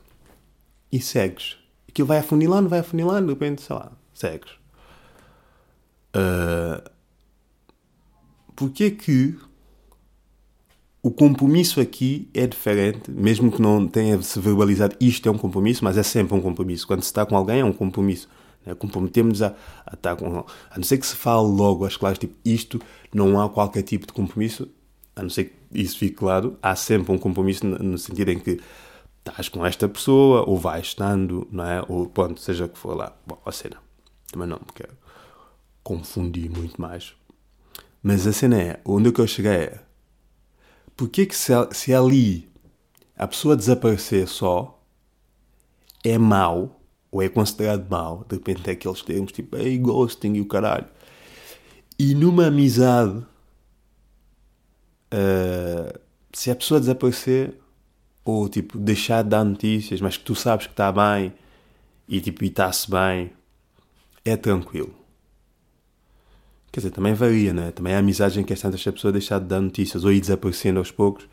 E 0.91 0.99
segues. 0.99 1.57
Aquilo 1.87 2.07
vai 2.07 2.19
afunilando, 2.19 2.69
vai 2.69 2.79
afunilando, 2.79 3.27
de 3.27 3.33
repente, 3.33 3.61
sei 3.61 3.75
lá, 3.75 3.91
segues. 4.13 4.51
Uh, 6.15 6.97
Porquê 8.57 8.89
que 8.89 9.37
o 11.03 11.11
compromisso 11.11 11.79
aqui 11.79 12.27
é 12.33 12.47
diferente, 12.47 13.11
mesmo 13.11 13.51
que 13.51 13.61
não 13.61 13.87
tenha 13.87 14.19
se 14.23 14.39
verbalizado 14.39 14.95
isto 14.99 15.29
é 15.29 15.31
um 15.31 15.37
compromisso, 15.37 15.83
mas 15.83 15.95
é 15.95 16.01
sempre 16.01 16.35
um 16.35 16.41
compromisso. 16.41 16.87
Quando 16.87 17.03
se 17.03 17.05
está 17.05 17.23
com 17.23 17.37
alguém 17.37 17.59
é 17.59 17.63
um 17.63 17.71
compromisso. 17.71 18.27
Né? 18.67 18.75
Comprometemos 18.75 19.41
a, 19.41 19.55
a 19.85 19.93
estar 19.93 20.15
com. 20.17 20.39
A 20.69 20.75
não 20.75 20.83
ser 20.83 20.97
que 20.97 21.07
se 21.07 21.15
fale 21.15 21.47
logo 21.47 21.85
às 21.85 21.95
claras, 21.95 22.19
tipo, 22.19 22.35
isto 22.43 22.81
não 23.13 23.41
há 23.41 23.49
qualquer 23.49 23.83
tipo 23.83 24.05
de 24.05 24.11
compromisso, 24.13 24.67
a 25.15 25.23
não 25.23 25.29
ser 25.29 25.45
que 25.45 25.55
isso 25.71 25.97
fique 25.97 26.15
claro, 26.15 26.57
há 26.61 26.75
sempre 26.75 27.11
um 27.11 27.17
compromisso 27.17 27.65
no 27.65 27.97
sentido 27.97 28.29
em 28.31 28.39
que 28.39 28.59
estás 29.19 29.49
com 29.49 29.65
esta 29.65 29.87
pessoa, 29.87 30.43
ou 30.47 30.57
vais 30.57 30.87
estando, 30.87 31.47
não 31.51 31.63
é? 31.63 31.83
Ou 31.87 32.07
pronto, 32.07 32.41
seja 32.41 32.65
o 32.65 32.69
que 32.69 32.77
for 32.77 32.95
lá. 32.95 33.15
Bom, 33.25 33.39
a 33.45 33.51
cena. 33.51 33.77
Também 34.31 34.47
não 34.47 34.57
me 34.57 34.73
quero 34.75 34.93
confundir 35.81 36.49
muito 36.49 36.81
mais. 36.81 37.13
Mas 38.03 38.27
a 38.27 38.33
cena 38.33 38.61
é, 38.61 38.79
onde 38.83 39.09
é 39.09 39.11
que 39.11 39.21
eu 39.21 39.27
cheguei 39.27 39.51
é, 39.51 39.79
porque 40.95 41.25
que 41.25 41.35
se, 41.35 41.53
se 41.71 41.93
ali 41.93 42.49
a 43.15 43.25
pessoa 43.27 43.55
desaparecer 43.55 44.27
só 44.27 44.81
é 46.03 46.17
mau, 46.17 46.76
ou 47.11 47.21
é 47.21 47.29
considerado 47.29 47.87
mau, 47.89 48.25
de 48.27 48.35
repente 48.35 48.69
aqueles 48.69 49.01
termos 49.01 49.31
tipo 49.31 49.55
hey, 49.57 49.77
ghosting 49.77 50.33
e 50.33 50.41
o 50.41 50.45
caralho. 50.45 50.87
E 51.97 52.13
numa 52.13 52.47
amizade, 52.47 53.25
uh, 55.13 55.99
se 56.31 56.51
a 56.51 56.55
pessoa 56.55 56.79
desaparecer, 56.79 57.55
ou 58.23 58.47
tipo 58.49 58.77
deixar 58.77 59.23
de 59.23 59.29
dar 59.29 59.43
notícias, 59.43 60.01
mas 60.01 60.17
que 60.17 60.23
tu 60.23 60.35
sabes 60.35 60.67
que 60.67 60.73
está 60.73 60.91
bem 60.91 61.33
e 62.07 62.19
tipo 62.19 62.43
está-se 62.43 62.89
bem, 62.89 63.31
é 64.23 64.35
tranquilo. 64.35 64.93
Quer 66.71 66.81
dizer, 66.81 66.91
também 66.91 67.13
varia, 67.13 67.53
né? 67.53 67.71
Também 67.71 67.95
há 67.95 67.99
amizades 67.99 68.37
em 68.37 68.43
que 68.43 68.53
é 68.53 68.55
tantas 68.55 68.85
a 68.85 68.91
pessoa 68.91 69.11
deixar 69.11 69.39
de 69.39 69.45
dar 69.45 69.61
notícias 69.61 70.03
ou 70.03 70.11
ir 70.11 70.19
desaparecendo 70.19 70.79
aos 70.79 70.91
poucos 70.91 71.27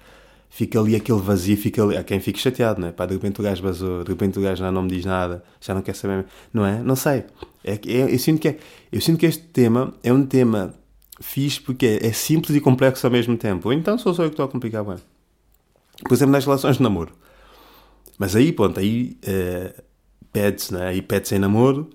fica 0.51 0.79
ali 0.79 0.95
aquele 0.95 1.21
vazio, 1.21 1.57
fica 1.57 1.83
ali, 1.83 1.97
há 1.97 2.05
quem 2.05 2.21
fique 2.21 2.39
chateado, 2.39 2.81
não 2.81 2.89
é? 2.89 2.93
Pá, 2.93 3.07
de 3.07 3.15
repente 3.15 3.41
o 3.41 3.43
gajo 3.43 3.63
vazou, 3.63 4.05
de 4.05 4.11
repente 4.11 4.39
o 4.39 4.43
gajo 4.43 4.63
já 4.63 4.71
não 4.71 4.83
me 4.83 4.89
diz 4.89 5.05
nada, 5.05 5.43
já 5.61 5.75
não 5.75 5.83
quer 5.83 5.95
saber, 5.95 6.27
não 6.53 6.65
é? 6.65 6.83
Não 6.83 6.97
sei. 6.97 7.25
É, 7.65 7.73
é, 7.73 8.15
eu, 8.15 8.19
sinto 8.19 8.41
que 8.41 8.49
é, 8.49 8.59
eu 8.93 9.01
sinto 9.01 9.19
que 9.19 9.27
este 9.27 9.43
tema 9.43 9.95
é 10.03 10.13
um 10.13 10.25
tema 10.25 10.75
fixe 11.21 11.61
porque 11.61 11.87
é, 11.87 12.07
é 12.07 12.13
simples 12.13 12.57
e 12.57 12.61
complexo 12.61 13.07
ao 13.07 13.11
mesmo 13.11 13.37
tempo. 13.37 13.69
Ou 13.69 13.73
então 13.73 13.99
sou 13.99 14.15
só 14.15 14.23
eu 14.23 14.29
que 14.29 14.35
estou 14.35 14.45
a 14.45 14.49
complicar 14.49 14.85
bem. 14.85 14.97
Por 16.03 16.15
exemplo, 16.15 16.33
nas 16.33 16.45
relações 16.45 16.77
de 16.77 16.83
namoro. 16.83 17.13
Mas 18.19 18.37
aí, 18.37 18.53
pronto, 18.53 18.79
aí 18.79 19.17
uh, 19.27 19.83
pede-se, 20.33 20.73
né? 20.73 20.89
Aí 20.89 21.03
pede-se 21.03 21.35
em 21.35 21.39
namoro 21.39 21.91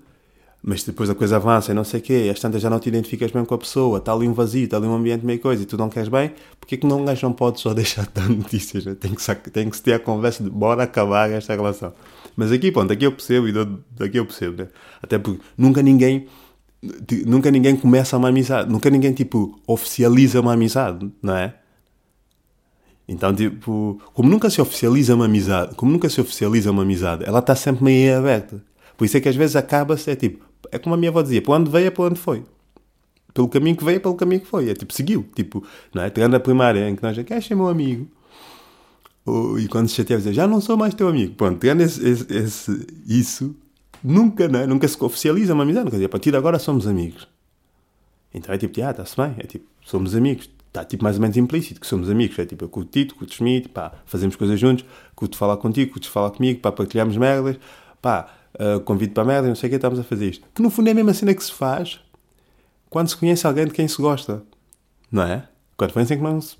mas 0.62 0.82
depois 0.82 1.08
a 1.08 1.14
coisa 1.14 1.36
avança 1.36 1.72
e 1.72 1.74
não 1.74 1.84
sei 1.84 2.00
o 2.00 2.02
quê, 2.02 2.28
às 2.30 2.38
tantas 2.38 2.60
já 2.60 2.68
não 2.68 2.78
te 2.78 2.88
identificas 2.88 3.30
bem 3.30 3.44
com 3.44 3.54
a 3.54 3.58
pessoa, 3.58 3.98
está 3.98 4.12
ali 4.12 4.28
um 4.28 4.32
vazio, 4.34 4.64
está 4.64 4.76
ali 4.76 4.86
um 4.86 4.94
ambiente 4.94 5.24
meio 5.24 5.40
coisa 5.40 5.62
e 5.62 5.66
tu 5.66 5.76
não 5.76 5.88
queres 5.88 6.08
bem, 6.08 6.32
porque 6.58 6.74
é 6.74 6.78
que 6.78 6.86
não, 6.86 7.04
gajo 7.04 7.26
não 7.26 7.32
pode 7.32 7.60
só 7.60 7.72
deixar 7.74 8.02
de 8.02 8.12
dar 8.12 8.28
notícias? 8.28 8.84
Né? 8.84 8.94
Tem, 8.94 9.14
que, 9.14 9.50
tem 9.50 9.70
que 9.70 9.76
se 9.76 9.82
ter 9.82 9.94
a 9.94 9.98
conversa 9.98 10.44
de 10.44 10.50
bora 10.50 10.82
acabar 10.82 11.30
esta 11.30 11.54
relação. 11.54 11.92
Mas 12.36 12.52
aqui, 12.52 12.70
pronto, 12.70 12.92
aqui 12.92 13.06
eu 13.06 13.12
percebo 13.12 13.48
e 13.48 13.52
daqui 13.98 14.18
eu 14.18 14.24
percebo, 14.24 14.62
né? 14.62 14.68
Até 15.02 15.18
porque 15.18 15.40
nunca 15.56 15.82
ninguém 15.82 16.26
nunca 17.26 17.50
ninguém 17.50 17.76
começa 17.76 18.16
uma 18.16 18.28
amizade, 18.28 18.70
nunca 18.70 18.88
ninguém 18.88 19.12
tipo 19.12 19.60
oficializa 19.66 20.40
uma 20.40 20.54
amizade, 20.54 21.10
não 21.22 21.36
é? 21.36 21.54
Então, 23.06 23.34
tipo, 23.34 24.00
como 24.14 24.30
nunca 24.30 24.48
se 24.48 24.60
oficializa 24.60 25.14
uma 25.14 25.24
amizade, 25.24 25.74
como 25.74 25.90
nunca 25.90 26.08
se 26.08 26.20
oficializa 26.20 26.70
uma 26.70 26.82
amizade, 26.82 27.24
ela 27.26 27.40
está 27.40 27.56
sempre 27.56 27.84
meio 27.84 28.16
aberta. 28.16 28.62
Por 28.96 29.04
isso 29.04 29.16
é 29.16 29.20
que 29.20 29.28
às 29.28 29.34
vezes 29.34 29.56
acaba-se, 29.56 30.10
é 30.10 30.14
tipo, 30.14 30.44
é 30.70 30.78
como 30.78 30.94
a 30.94 30.98
minha 30.98 31.10
avó 31.10 31.22
dizia, 31.22 31.42
para 31.42 31.54
onde 31.54 31.70
veio 31.70 31.86
é 31.86 31.90
para 31.90 32.04
onde 32.04 32.18
foi. 32.18 32.44
Pelo 33.32 33.48
caminho 33.48 33.76
que 33.76 33.84
veio 33.84 33.96
é 33.96 34.00
pelo 34.00 34.14
caminho 34.14 34.40
que 34.40 34.46
foi. 34.46 34.70
É 34.70 34.74
tipo, 34.74 34.92
seguiu. 34.92 35.24
Tipo, 35.34 35.64
não 35.94 36.02
é? 36.02 36.10
Tirando 36.10 36.34
a 36.34 36.40
primária 36.40 36.88
em 36.88 36.96
que 36.96 37.02
nós, 37.02 37.16
queres 37.22 37.46
ser 37.46 37.54
meu 37.54 37.68
amigo? 37.68 38.08
E 39.58 39.68
quando 39.68 39.88
se 39.88 39.94
chateia, 39.94 40.18
dizer, 40.18 40.32
já 40.32 40.46
não 40.46 40.60
sou 40.60 40.76
mais 40.76 40.94
teu 40.94 41.08
amigo. 41.08 41.34
Pronto, 41.34 41.60
tirando 41.60 41.82
esse, 41.82 42.06
esse, 42.06 42.32
esse, 42.34 42.86
isso, 43.06 43.56
nunca, 44.02 44.48
não 44.48 44.60
é? 44.60 44.66
Nunca 44.66 44.88
se 44.88 45.02
oficializa 45.02 45.54
uma 45.54 45.62
amizade. 45.62 45.86
Quer 45.86 45.96
dizer, 45.96 46.06
a 46.06 46.08
partir 46.08 46.30
de 46.30 46.36
agora 46.36 46.58
somos 46.58 46.86
amigos. 46.86 47.28
Então 48.34 48.54
é 48.54 48.58
tipo, 48.58 48.82
ah, 48.82 48.90
está-se 48.90 49.16
bem. 49.16 49.34
É 49.38 49.46
tipo, 49.46 49.66
somos 49.84 50.16
amigos. 50.16 50.50
está 50.66 50.84
tipo 50.84 51.04
mais 51.04 51.16
ou 51.16 51.22
menos 51.22 51.36
implícito, 51.36 51.80
que 51.80 51.86
somos 51.86 52.10
amigos. 52.10 52.36
É 52.38 52.46
tipo, 52.46 52.64
eu 52.64 52.68
curto 52.68 52.90
Tito, 52.90 53.14
curto 53.14 53.32
Schmidt, 53.34 53.68
pá, 53.68 53.92
fazemos 54.06 54.34
coisas 54.34 54.58
juntos, 54.58 54.84
curto 55.14 55.36
falar 55.36 55.56
contigo, 55.58 55.92
curto 55.92 56.10
falar 56.10 56.30
comigo, 56.30 56.60
pá, 56.60 56.72
partilhamos 56.72 57.16
merdas, 57.16 57.58
pá, 58.02 58.28
uh, 58.54 58.80
convido 58.80 59.12
para 59.12 59.22
a 59.22 59.26
merda, 59.26 59.48
não 59.48 59.54
sei 59.54 59.68
o 59.68 59.70
que, 59.70 59.76
estamos 59.76 59.98
a 59.98 60.04
fazer 60.04 60.30
isto. 60.30 60.46
Que 60.54 60.62
no 60.62 60.70
fundo 60.70 60.88
é 60.88 60.92
a 60.92 60.94
mesma 60.94 61.14
cena 61.14 61.34
que 61.34 61.42
se 61.42 61.52
faz 61.52 62.00
quando 62.88 63.08
se 63.08 63.16
conhece 63.16 63.46
alguém 63.46 63.66
de 63.66 63.72
quem 63.72 63.86
se 63.86 64.00
gosta, 64.02 64.42
não 65.10 65.22
é? 65.22 65.48
Com 65.76 65.84
a 65.84 65.86
diferença 65.86 66.14
é 66.14 66.16
que 66.16 66.22
não 66.22 66.40
se, 66.40 66.56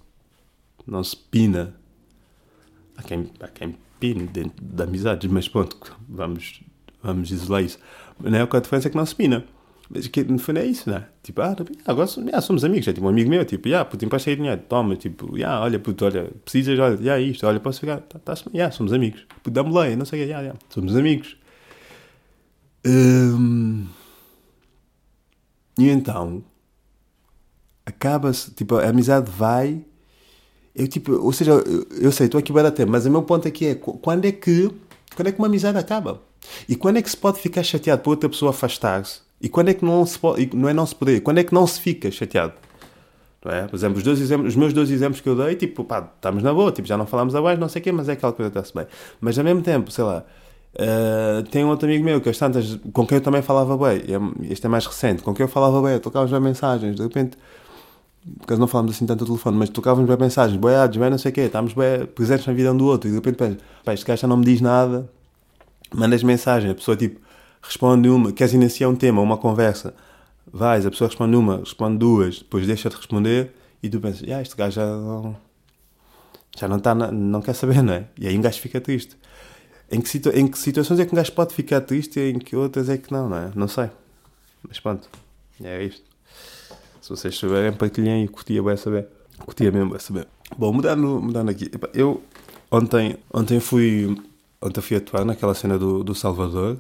não 0.87 1.03
se 1.03 1.17
pina. 1.17 1.75
Há 2.97 3.03
quem, 3.03 3.31
há 3.41 3.49
quem 3.49 3.77
pine 3.99 4.27
dentro 4.27 4.65
da 4.65 4.85
amizade, 4.85 5.29
mas 5.29 5.49
pronto, 5.49 5.77
vamos, 6.09 6.63
vamos 7.03 7.31
isolar 7.31 7.63
isso. 7.63 7.79
Não 8.19 8.39
é? 8.39 8.47
Com 8.47 8.57
a 8.57 8.61
diferença 8.61 8.89
é 8.89 8.91
que 8.91 8.97
não 8.97 9.05
se 9.05 9.15
pina. 9.15 9.45
Mas 9.93 10.07
que 10.07 10.23
no 10.23 10.39
fundo 10.39 10.61
é 10.61 10.65
isso, 10.65 10.89
né? 10.89 11.07
Tipo, 11.21 11.43
ah, 11.43 11.57
agora 11.85 12.09
yeah, 12.19 12.41
somos 12.41 12.65
amigos. 12.65 12.87
É 12.87 12.93
tipo 12.93 13.05
um 13.05 13.09
amigo 13.09 13.29
meu, 13.29 13.45
tipo, 13.45 13.75
ah, 13.75 13.85
puto, 13.85 14.05
empresta 14.05 14.31
aí 14.31 14.37
dinheiro, 14.37 14.63
toma, 14.69 14.95
tipo, 14.95 15.35
ah, 15.45 15.63
olha, 15.63 15.81
puto, 15.81 16.05
olha, 16.05 16.31
precisas, 16.45 16.79
olha, 16.79 16.97
já 16.97 17.17
yeah, 17.17 17.21
isto, 17.21 17.45
olha, 17.45 17.59
posso 17.59 17.81
ficar, 17.81 17.99
tá, 18.03 18.21
tá, 18.21 18.35
yeah, 18.55 18.71
somos 18.71 18.93
amigos. 18.93 19.27
Puto, 19.43 19.51
dá-me 19.51 19.75
lei, 19.77 19.97
não 19.97 20.05
sei 20.05 20.21
o 20.21 20.23
que, 20.23 20.29
yeah, 20.29 20.43
yeah, 20.43 20.61
somos 20.69 20.95
amigos. 20.95 21.37
Hum, 22.85 23.87
e 25.79 25.89
então, 25.89 26.43
acaba-se, 27.85 28.51
tipo, 28.53 28.77
a 28.77 28.89
amizade 28.89 29.31
vai, 29.31 29.85
eu 30.75 30.89
tipo, 30.89 31.13
ou 31.13 31.33
seja, 31.33 31.53
eu, 31.53 31.87
eu 32.01 32.13
sei, 32.13 32.27
estou 32.27 32.39
aqui 32.39 32.53
para 32.53 32.71
tempo, 32.71 32.93
mas 32.93 33.07
o 33.07 33.11
meu 33.11 33.23
ponto 33.23 33.47
aqui 33.47 33.67
é, 33.67 33.75
quando 33.75 34.25
é 34.25 34.33
que, 34.33 34.71
quando 35.15 35.29
é 35.29 35.33
que 35.33 35.39
uma 35.39 35.47
amizade 35.47 35.79
acaba? 35.79 36.21
E 36.69 36.77
quando 36.77 36.97
é 36.99 37.03
que 37.03 37.11
se 37.11 37.17
pode 37.17 37.39
ficar 37.41 37.63
chateado 37.63 38.03
por 38.03 38.11
outra 38.11 38.29
pessoa 38.29 38.51
afastar-se? 38.51 39.21
E 39.41 39.49
quando 39.49 39.69
é 39.69 39.75
que 39.75 39.85
não 39.85 40.05
se 40.05 40.19
pode, 40.19 40.51
não 40.55 40.69
é 40.69 40.75
não 40.75 40.87
se 40.87 40.95
poder, 40.95 41.21
quando 41.21 41.39
é 41.39 41.45
que 41.45 41.55
não 41.55 41.67
se 41.67 41.81
fica 41.81 42.11
chateado? 42.11 42.55
Não 43.45 43.53
é? 43.53 43.67
Por 43.67 43.77
exemplo, 43.77 43.99
os, 43.99 44.05
dois 44.05 44.21
exemplos, 44.21 44.49
os 44.51 44.57
meus 44.57 44.73
dois 44.73 44.91
exemplos 44.91 45.21
que 45.21 45.29
eu 45.29 45.35
dei, 45.35 45.55
tipo, 45.55 45.83
pá, 45.83 46.11
estamos 46.15 46.43
na 46.43 46.53
boa, 46.53 46.71
tipo, 46.73 46.87
já 46.87 46.97
não 46.97 47.07
falamos 47.07 47.35
abaixo, 47.35 47.59
não 47.61 47.69
sei 47.69 47.81
o 47.81 47.83
quê, 47.85 47.93
mas 47.93 48.09
é 48.09 48.13
aquela 48.13 48.33
coisa 48.33 48.49
está-se 48.49 48.75
bem. 48.75 48.87
Mas 49.21 49.39
ao 49.39 49.45
mesmo 49.45 49.63
tempo, 49.63 49.91
sei 49.91 50.05
lá, 50.05 50.25
uh, 50.75 51.43
tem 51.51 51.65
um 51.65 51.69
outro 51.69 51.87
amigo 51.87 52.05
meu 52.05 52.21
que 52.21 52.29
as 52.29 52.39
tantas, 52.39 52.79
com 52.93 53.07
quem 53.07 53.19
eu 53.19 53.23
também 53.23 53.43
falava 53.43 53.77
bem, 53.77 53.99
é, 53.99 54.53
este 54.53 54.67
é 54.67 54.69
mais 54.69 54.87
recente, 54.87 55.23
com 55.23 55.35
quem 55.35 55.45
eu 55.45 55.49
falava 55.49 55.81
bem, 55.83 55.99
tocávamos 55.99 56.31
bem 56.31 56.41
mensagens, 56.41 56.97
de 56.97 57.03
repente, 57.03 57.37
porque 58.39 58.55
não 58.57 58.67
falamos 58.67 58.93
assim 58.93 59.07
tanto 59.07 59.23
ao 59.23 59.27
telefone, 59.27 59.57
mas 59.57 59.69
tocávamos 59.71 60.09
bem 60.09 60.19
mensagens, 60.19 60.59
boiados, 60.59 60.97
bem 60.97 61.11
não 61.11 61.19
sei 61.19 61.31
o 61.31 61.35
quê, 61.35 61.43
estávamos 61.43 61.73
bem 61.73 62.07
presentes 62.07 62.47
na 62.47 62.53
vida 62.53 62.73
um 62.73 62.77
do 62.77 62.87
outro, 62.87 63.09
e 63.09 63.13
de 63.13 63.17
repente, 63.17 63.59
pá, 63.85 63.95
este 63.95 64.05
gajo 64.07 64.23
já 64.23 64.29
não 64.29 64.37
me 64.37 64.45
diz 64.45 64.61
nada, 64.61 65.11
mandas 65.95 66.23
mensagem, 66.23 66.71
a 66.71 66.75
pessoa 66.75 66.97
tipo 66.97 67.21
responde 67.63 68.09
uma, 68.09 68.33
queres 68.33 68.55
iniciar 68.55 68.89
um 68.89 68.97
tema, 68.97 69.21
uma 69.21 69.37
conversa, 69.37 69.95
vais, 70.53 70.87
a 70.87 70.91
pessoa 70.91 71.09
responde 71.09 71.37
uma, 71.37 71.59
responde 71.59 71.99
duas, 71.99 72.39
depois 72.39 72.67
deixa 72.67 72.89
de 72.89 72.97
responder 72.97 73.53
e 73.83 73.89
tu 73.89 74.01
pensas, 74.01 74.29
ah, 74.31 74.43
este 74.43 74.57
gajo 74.57 74.77
já 74.77 74.87
não, 74.87 75.37
já 76.57 76.69
não 76.69 76.77
está, 76.77 76.95
não 76.95 77.41
quer 77.41 77.55
saber, 77.55 77.83
não 77.83 77.95
é? 77.95 78.07
E 78.19 78.27
aí 78.27 78.37
um 78.37 78.41
gajo 78.41 78.61
fica 78.61 78.81
triste. 78.81 79.17
Em 79.91 80.01
que, 80.01 80.29
em 80.35 80.47
que 80.47 80.59
situações 80.59 81.01
é 81.01 81.07
que 81.07 81.13
um 81.13 81.17
gajo 81.17 81.33
pode 81.33 81.55
ficar 81.55 81.81
triste 81.81 82.21
e 82.21 82.31
em 82.31 82.39
que 82.39 82.55
outras 82.55 82.89
é 82.89 82.97
que 82.97 83.13
não, 83.13 83.29
não 83.29 83.37
é? 83.37 83.51
Não 83.55 83.69
sei. 83.69 83.91
Mas 84.67 84.79
pronto, 84.79 85.09
é 85.63 85.83
isto. 85.83 86.05
Se 87.01 87.11
vocês 87.11 87.35
souberem, 87.35 87.73
partilhem 87.73 88.25
e 88.25 88.29
curtia 88.29 88.63
bem 88.63 88.77
saber. 88.77 89.09
Curtia 89.39 89.73
mesmo 89.73 89.91
bem 89.91 89.99
saber. 89.99 90.29
Bom, 90.57 90.73
mudando, 90.73 91.21
mudando 91.21 91.49
aqui. 91.49 91.71
Eu 91.93 92.23
ontem, 92.71 93.17
ontem 93.33 93.59
fui 93.59 94.17
ontem 94.61 94.81
fui 94.81 94.97
atuar 94.97 95.25
naquela 95.25 95.55
cena 95.55 95.79
do, 95.79 96.05
do 96.05 96.15
Salvador, 96.15 96.79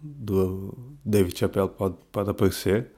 do 0.00 0.74
David 1.04 1.38
Chappelle 1.38 1.68
pode, 1.68 1.96
pode 2.10 2.30
aparecer 2.30 2.90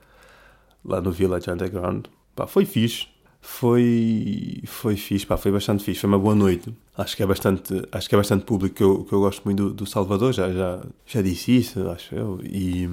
lá 0.85 1.01
no 1.01 1.13
Village 1.13 1.51
Underground. 1.51 2.07
Pá, 2.35 2.47
foi 2.47 2.65
fixe. 2.65 3.07
Foi, 3.41 4.63
foi 4.67 4.97
fixe, 4.97 5.27
pá, 5.27 5.37
foi 5.37 5.53
bastante 5.53 5.85
fixe, 5.85 6.01
foi 6.01 6.09
uma 6.09 6.19
boa 6.19 6.35
noite. 6.35 6.75
Acho 6.97 7.17
que 7.17 7.23
é 7.23 7.27
bastante, 7.27 7.83
acho 7.91 8.09
que 8.09 8.15
é 8.15 8.19
bastante 8.19 8.45
público, 8.45 8.77
que 8.77 8.83
eu, 8.83 9.05
que 9.05 9.13
eu 9.13 9.21
gosto 9.21 9.43
muito 9.45 9.71
do, 9.71 9.75
do 9.75 9.87
Salvador, 9.87 10.33
já, 10.33 10.53
já, 10.53 10.81
já 11.05 11.23
disse 11.23 11.57
isso, 11.57 11.89
acho 11.91 12.15
eu. 12.15 12.41
E, 12.45 12.89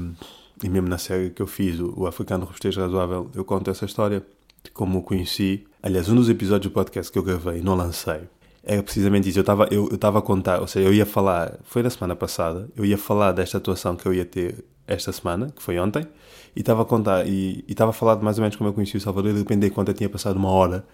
e 0.63 0.69
mesmo 0.69 0.87
na 0.87 0.97
série 0.97 1.29
que 1.29 1.41
eu 1.41 1.47
fiz, 1.47 1.79
o, 1.79 1.93
o 1.95 2.07
Africano 2.07 2.45
Rostejo 2.45 2.81
Razoável, 2.81 3.29
eu 3.35 3.45
conto 3.45 3.69
essa 3.69 3.85
história 3.85 4.23
de 4.63 4.71
como 4.71 4.99
o 4.99 5.03
conheci. 5.03 5.65
Aliás, 5.83 6.09
um 6.09 6.15
dos 6.15 6.29
episódios 6.29 6.71
do 6.71 6.73
podcast 6.73 7.11
que 7.11 7.19
eu 7.19 7.23
gravei, 7.23 7.61
não 7.61 7.75
lancei, 7.75 8.21
era 8.63 8.81
precisamente 8.81 9.29
isso. 9.29 9.37
Eu 9.37 9.41
estava 9.41 9.67
eu, 9.71 9.89
eu 9.91 10.17
a 10.17 10.21
contar, 10.21 10.61
ou 10.61 10.67
seja, 10.67 10.87
eu 10.87 10.93
ia 10.93 11.05
falar, 11.05 11.59
foi 11.63 11.83
na 11.83 11.89
semana 11.89 12.15
passada, 12.15 12.69
eu 12.75 12.83
ia 12.83 12.97
falar 12.97 13.31
desta 13.31 13.57
atuação 13.57 13.95
que 13.95 14.07
eu 14.07 14.13
ia 14.13 14.25
ter 14.25 14.63
esta 14.87 15.11
semana, 15.11 15.51
que 15.55 15.61
foi 15.61 15.79
ontem, 15.79 16.05
e 16.55 16.59
estava 16.59 16.81
a 16.81 16.85
contar, 16.85 17.27
e 17.27 17.63
estava 17.67 17.91
a 17.91 17.93
falar 17.93 18.15
de 18.15 18.23
mais 18.23 18.37
ou 18.37 18.41
menos 18.41 18.55
como 18.55 18.69
eu 18.69 18.73
conheci 18.73 18.97
o 18.97 19.01
Salvador, 19.01 19.31
e 19.31 19.33
de 19.33 19.39
repente 19.39 19.59
dei 19.59 19.93
tinha 19.93 20.09
passado 20.09 20.37
uma 20.37 20.49
hora, 20.49 20.85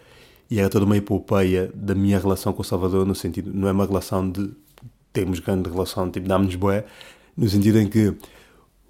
e 0.50 0.60
era 0.60 0.70
toda 0.70 0.86
uma 0.86 0.98
epopeia 0.98 1.72
da 1.74 1.94
minha 1.94 2.20
relação 2.20 2.54
com 2.54 2.62
o 2.62 2.66
Salvador, 2.66 3.06
no 3.06 3.16
sentido, 3.16 3.52
não 3.54 3.68
é 3.68 3.72
uma 3.72 3.86
relação 3.86 4.30
de 4.30 4.50
termos 5.12 5.40
grande 5.40 5.70
relação, 5.70 6.10
tipo, 6.10 6.28
dá-nos 6.28 6.56
boé, 6.56 6.86
no 7.36 7.48
sentido 7.50 7.80
em 7.80 7.88
que 7.88 8.14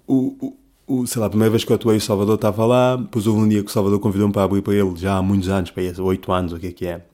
o, 0.06 0.56
o, 0.86 1.00
o, 1.00 1.06
sei 1.06 1.20
lá, 1.20 1.26
a 1.26 1.30
primeira 1.30 1.50
vez 1.50 1.64
que 1.64 1.72
eu 1.72 1.76
atuei 1.76 1.96
o 1.96 2.00
Salvador 2.00 2.36
estava 2.36 2.64
lá, 2.64 2.96
depois 2.96 3.26
houve 3.26 3.40
um 3.40 3.48
dia 3.48 3.62
que 3.62 3.70
o 3.70 3.72
Salvador 3.72 3.98
convidou-me 3.98 4.32
para 4.32 4.42
abrir 4.42 4.62
para 4.62 4.74
ele, 4.74 4.94
já 4.96 5.16
há 5.16 5.22
muitos 5.22 5.48
anos, 5.48 5.70
para 5.70 5.82
aí, 5.82 5.92
oito 6.00 6.32
anos, 6.32 6.52
o 6.52 6.58
que 6.58 6.68
é 6.68 6.72
que 6.72 6.86
é, 6.86 7.04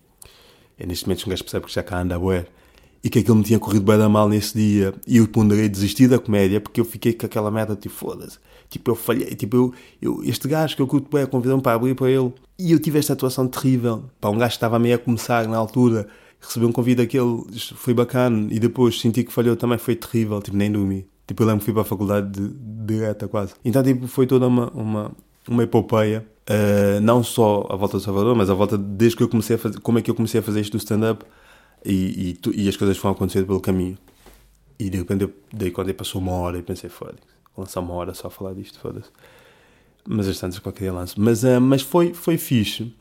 é 0.78 0.86
neste 0.86 1.06
momento 1.06 1.26
um 1.26 1.30
gajo 1.30 1.44
percebe 1.44 1.66
que 1.66 1.72
já 1.72 1.82
cá 1.82 2.00
anda 2.00 2.16
a 2.16 2.18
bué. 2.18 2.46
E 3.04 3.10
que 3.10 3.18
aquilo 3.18 3.36
me 3.36 3.44
tinha 3.44 3.58
corrido 3.58 3.84
bem 3.84 3.98
da 3.98 4.08
mal 4.08 4.30
nesse 4.30 4.56
dia. 4.56 4.94
E 5.06 5.18
eu 5.18 5.28
ponderei 5.28 5.68
desistir 5.68 6.08
da 6.08 6.18
comédia 6.18 6.58
porque 6.58 6.80
eu 6.80 6.86
fiquei 6.86 7.12
com 7.12 7.26
aquela 7.26 7.50
merda, 7.50 7.76
tipo, 7.76 7.94
foda-se. 7.94 8.38
Tipo, 8.70 8.92
eu 8.92 8.94
falhei. 8.94 9.26
Tipo, 9.34 9.56
eu, 9.56 9.74
eu, 10.00 10.24
este 10.24 10.48
gajo 10.48 10.74
que 10.74 10.80
eu 10.80 10.86
curto 10.86 11.14
bem 11.14 11.26
convidou-me 11.26 11.62
para 11.62 11.74
abrir 11.74 11.94
para 11.94 12.10
ele. 12.10 12.32
E 12.58 12.72
eu 12.72 12.78
tive 12.78 12.98
esta 12.98 13.12
atuação 13.12 13.46
terrível. 13.46 14.04
Para 14.18 14.30
um 14.30 14.38
gajo 14.38 14.52
que 14.52 14.56
estava 14.56 14.78
meio 14.78 14.94
a 14.94 14.98
começar 14.98 15.46
na 15.46 15.58
altura, 15.58 16.08
recebeu 16.40 16.66
um 16.66 16.72
convite 16.72 16.96
daquele, 16.96 17.44
foi 17.76 17.92
bacana. 17.92 18.48
E 18.50 18.58
depois 18.58 18.98
senti 18.98 19.22
que 19.22 19.30
falhou 19.30 19.54
também, 19.54 19.76
foi 19.76 19.96
terrível. 19.96 20.40
Tipo, 20.40 20.56
nem 20.56 20.72
dormi. 20.72 21.06
Tipo, 21.26 21.42
eu 21.42 21.46
lembro 21.46 21.60
que 21.60 21.66
fui 21.66 21.74
para 21.74 21.82
a 21.82 21.84
faculdade 21.84 22.30
de, 22.30 22.54
direta 22.86 23.28
quase. 23.28 23.52
Então, 23.62 23.82
tipo, 23.82 24.06
foi 24.06 24.26
toda 24.26 24.46
uma, 24.46 24.70
uma, 24.70 25.12
uma 25.46 25.62
epopeia. 25.62 26.26
Uh, 26.48 27.00
não 27.02 27.22
só 27.22 27.66
a 27.68 27.76
volta 27.76 27.98
do 27.98 28.02
Salvador, 28.02 28.34
mas 28.34 28.48
a 28.48 28.54
volta 28.54 28.78
desde 28.78 29.16
que 29.16 29.22
eu 29.22 29.28
comecei 29.28 29.56
a 29.56 29.58
fazer, 29.58 29.78
como 29.80 29.98
é 29.98 30.02
que 30.02 30.10
eu 30.10 30.14
comecei 30.14 30.40
a 30.40 30.42
fazer 30.42 30.62
isto 30.62 30.72
do 30.72 30.78
stand-up 30.78 31.24
e, 31.84 32.30
e, 32.30 32.34
tu, 32.34 32.52
e, 32.54 32.68
as 32.68 32.76
coisas 32.76 32.96
foram 32.96 33.14
acontecendo 33.14 33.46
pelo 33.46 33.60
caminho. 33.60 33.98
E 34.78 34.90
de 34.90 34.98
repente 34.98 35.22
eu 35.22 35.32
dei 35.52 35.70
quando 35.70 35.88
eu 35.88 35.94
passou 35.94 36.20
uma 36.20 36.32
hora 36.32 36.58
e 36.58 36.62
pensei, 36.62 36.90
foda-se, 36.90 37.18
lançar 37.56 37.80
uma 37.80 37.94
hora 37.94 38.14
só 38.14 38.28
a 38.28 38.30
falar 38.30 38.54
disto, 38.54 38.78
foda-se. 38.80 39.10
Mas 40.06 40.28
as 40.28 40.38
tantas 40.38 40.58
qualquer 40.58 40.84
dia 40.84 40.92
lanço. 40.92 41.14
Mas, 41.18 41.44
uh, 41.44 41.60
mas 41.60 41.82
foi, 41.82 42.12
foi 42.12 42.36
fixe. 42.36 42.94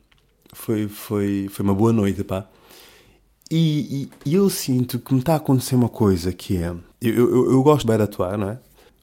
Foi, 0.52 0.88
foi, 0.88 1.48
foi 1.50 1.64
uma 1.64 1.74
boa 1.74 1.92
noite, 1.92 2.22
pá. 2.24 2.48
E, 3.50 4.08
e, 4.24 4.34
eu 4.34 4.48
sinto 4.48 4.98
que 4.98 5.12
me 5.12 5.20
está 5.20 5.34
a 5.34 5.36
acontecer 5.36 5.74
uma 5.74 5.88
coisa 5.88 6.32
que 6.32 6.56
é. 6.56 6.74
Eu, 7.00 7.14
eu, 7.14 7.52
eu 7.52 7.62
gosto 7.62 7.86
bem 7.86 7.96
de 7.96 8.02
atuar, 8.02 8.38
não 8.38 8.50
é? 8.50 8.58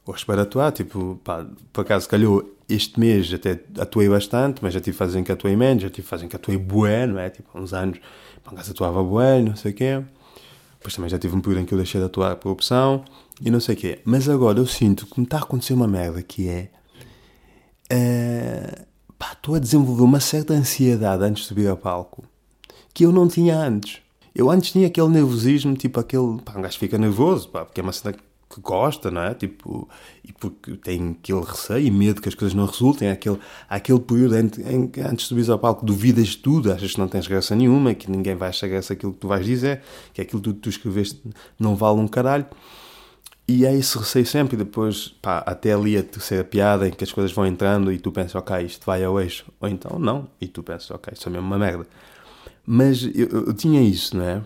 Gosto 0.06 0.26
bem 0.26 0.36
de 0.36 0.41
atuar, 0.41 0.72
tipo, 0.72 1.20
pá, 1.24 1.46
por 1.72 1.82
acaso 1.82 2.10
calhou 2.10 2.58
este 2.67 3.00
mês 3.00 3.32
até 3.34 3.60
atuei 3.78 4.10
bastante, 4.10 4.63
mas 4.63 4.74
já 4.74 4.80
tive 4.80 4.98
fazem 4.98 5.24
que 5.24 5.32
atuei 5.32 5.56
menos, 5.56 5.84
já 5.84 5.89
tive 5.89 6.08
fazem 6.08 6.28
que 6.28 6.36
atuei 6.36 6.58
bué, 6.58 7.06
não 7.06 7.20
é? 7.20 7.30
Tipo, 7.30 7.60
uns 7.60 7.74
anos, 7.74 8.00
por 8.43 8.54
acaso 8.54 8.71
atuava 8.71 9.04
bué, 9.04 9.41
não 9.41 9.56
sei 9.56 9.71
o 9.71 9.75
quê. 9.75 10.04
Depois 10.73 10.95
também 10.95 11.10
já 11.10 11.19
tive 11.19 11.36
um 11.36 11.41
período 11.41 11.62
em 11.62 11.65
que 11.65 11.73
eu 11.73 11.77
deixei 11.77 11.99
de 11.99 12.08
atuar 12.08 12.36
por 12.38 12.49
opção 12.49 13.04
e 13.39 13.51
não 13.51 13.60
sei 13.60 13.75
o 13.75 13.77
quê. 13.77 13.99
Mas 14.04 14.27
agora 14.27 14.60
eu 14.60 14.65
sinto 14.65 15.06
que 15.06 15.19
me 15.19 15.25
está 15.25 15.38
a 15.38 15.41
acontecer 15.41 15.73
uma 15.73 15.88
merda 15.88 16.21
que 16.23 16.49
é. 16.49 16.69
Uh, 17.93 18.86
pá, 19.17 19.34
estou 19.34 19.56
a 19.56 19.60
desenvolver 19.60 20.04
uma 20.04 20.19
certa 20.19 20.54
ansiedade 20.54 21.23
antes 21.23 21.43
de 21.43 21.49
subir 21.49 21.67
ao 21.67 21.77
palco 21.77 22.23
que 22.93 23.06
eu 23.06 23.12
não 23.12 23.27
tinha 23.27 23.58
antes. 23.58 24.01
Eu 24.34 24.49
antes 24.49 24.71
tinha 24.71 24.88
aquele 24.88 25.10
nervosismo, 25.10 25.75
tipo 25.75 25.99
aquele. 25.99 26.39
Pá, 26.41 26.54
um 26.58 26.62
gajo 26.62 26.77
fica 26.77 26.97
nervoso, 26.97 27.49
pá, 27.49 27.65
porque 27.65 27.82
é 27.82 27.84
uma 27.84 27.91
cena 27.91 28.13
que 28.13 28.23
gosta, 28.59 29.09
não 29.09 29.21
é? 29.21 29.33
Tipo, 29.33 29.87
e 30.23 30.33
porque 30.33 30.75
tem 30.77 31.15
aquele 31.19 31.41
receio 31.41 31.85
e 31.85 31.91
medo 31.91 32.21
que 32.21 32.27
as 32.27 32.35
coisas 32.35 32.53
não 32.53 32.65
resultem, 32.65 33.09
há 33.09 33.13
aquele, 33.13 33.39
há 33.69 33.75
aquele 33.75 33.99
período 33.99 34.35
em, 34.35 34.51
em, 34.65 34.91
antes 35.03 35.23
de 35.23 35.23
subir 35.23 35.49
ao 35.49 35.59
palco, 35.59 35.85
duvidas 35.85 36.29
de 36.29 36.37
tudo, 36.37 36.71
achas 36.71 36.93
que 36.93 36.99
não 36.99 37.07
tens 37.07 37.27
graça 37.27 37.55
nenhuma, 37.55 37.93
que 37.93 38.09
ninguém 38.09 38.35
vai 38.35 38.49
achar 38.49 38.67
graça 38.67 38.93
aquilo 38.93 39.13
que 39.13 39.19
tu 39.19 39.27
vais 39.27 39.45
dizer, 39.45 39.81
que 40.13 40.21
aquilo 40.21 40.41
que 40.41 40.49
tu, 40.49 40.53
tu 40.55 40.69
escreveste 40.69 41.21
não 41.59 41.75
vale 41.75 41.99
um 41.99 42.07
caralho. 42.07 42.45
E 43.47 43.65
é 43.65 43.75
esse 43.75 43.97
receio 43.97 44.25
sempre, 44.25 44.55
e 44.55 44.57
depois, 44.57 45.09
pá, 45.21 45.39
até 45.39 45.73
ali 45.73 45.97
a 45.97 46.03
terceira 46.03 46.43
piada 46.43 46.87
em 46.87 46.91
que 46.91 47.03
as 47.03 47.11
coisas 47.11 47.33
vão 47.33 47.45
entrando 47.45 47.91
e 47.91 47.99
tu 47.99 48.11
pensas, 48.11 48.35
ok, 48.35 48.65
isto 48.65 48.85
vai 48.85 49.03
ao 49.03 49.19
eixo, 49.19 49.45
ou 49.59 49.67
então 49.67 49.99
não, 49.99 50.29
e 50.39 50.47
tu 50.47 50.63
pensas, 50.63 50.89
ok, 50.91 51.13
isso 51.13 51.27
é 51.27 51.31
mesmo 51.31 51.47
uma 51.47 51.57
merda. 51.57 51.85
Mas 52.65 53.03
eu, 53.03 53.27
eu 53.47 53.53
tinha 53.53 53.81
isso, 53.81 54.15
não 54.15 54.23
é? 54.23 54.41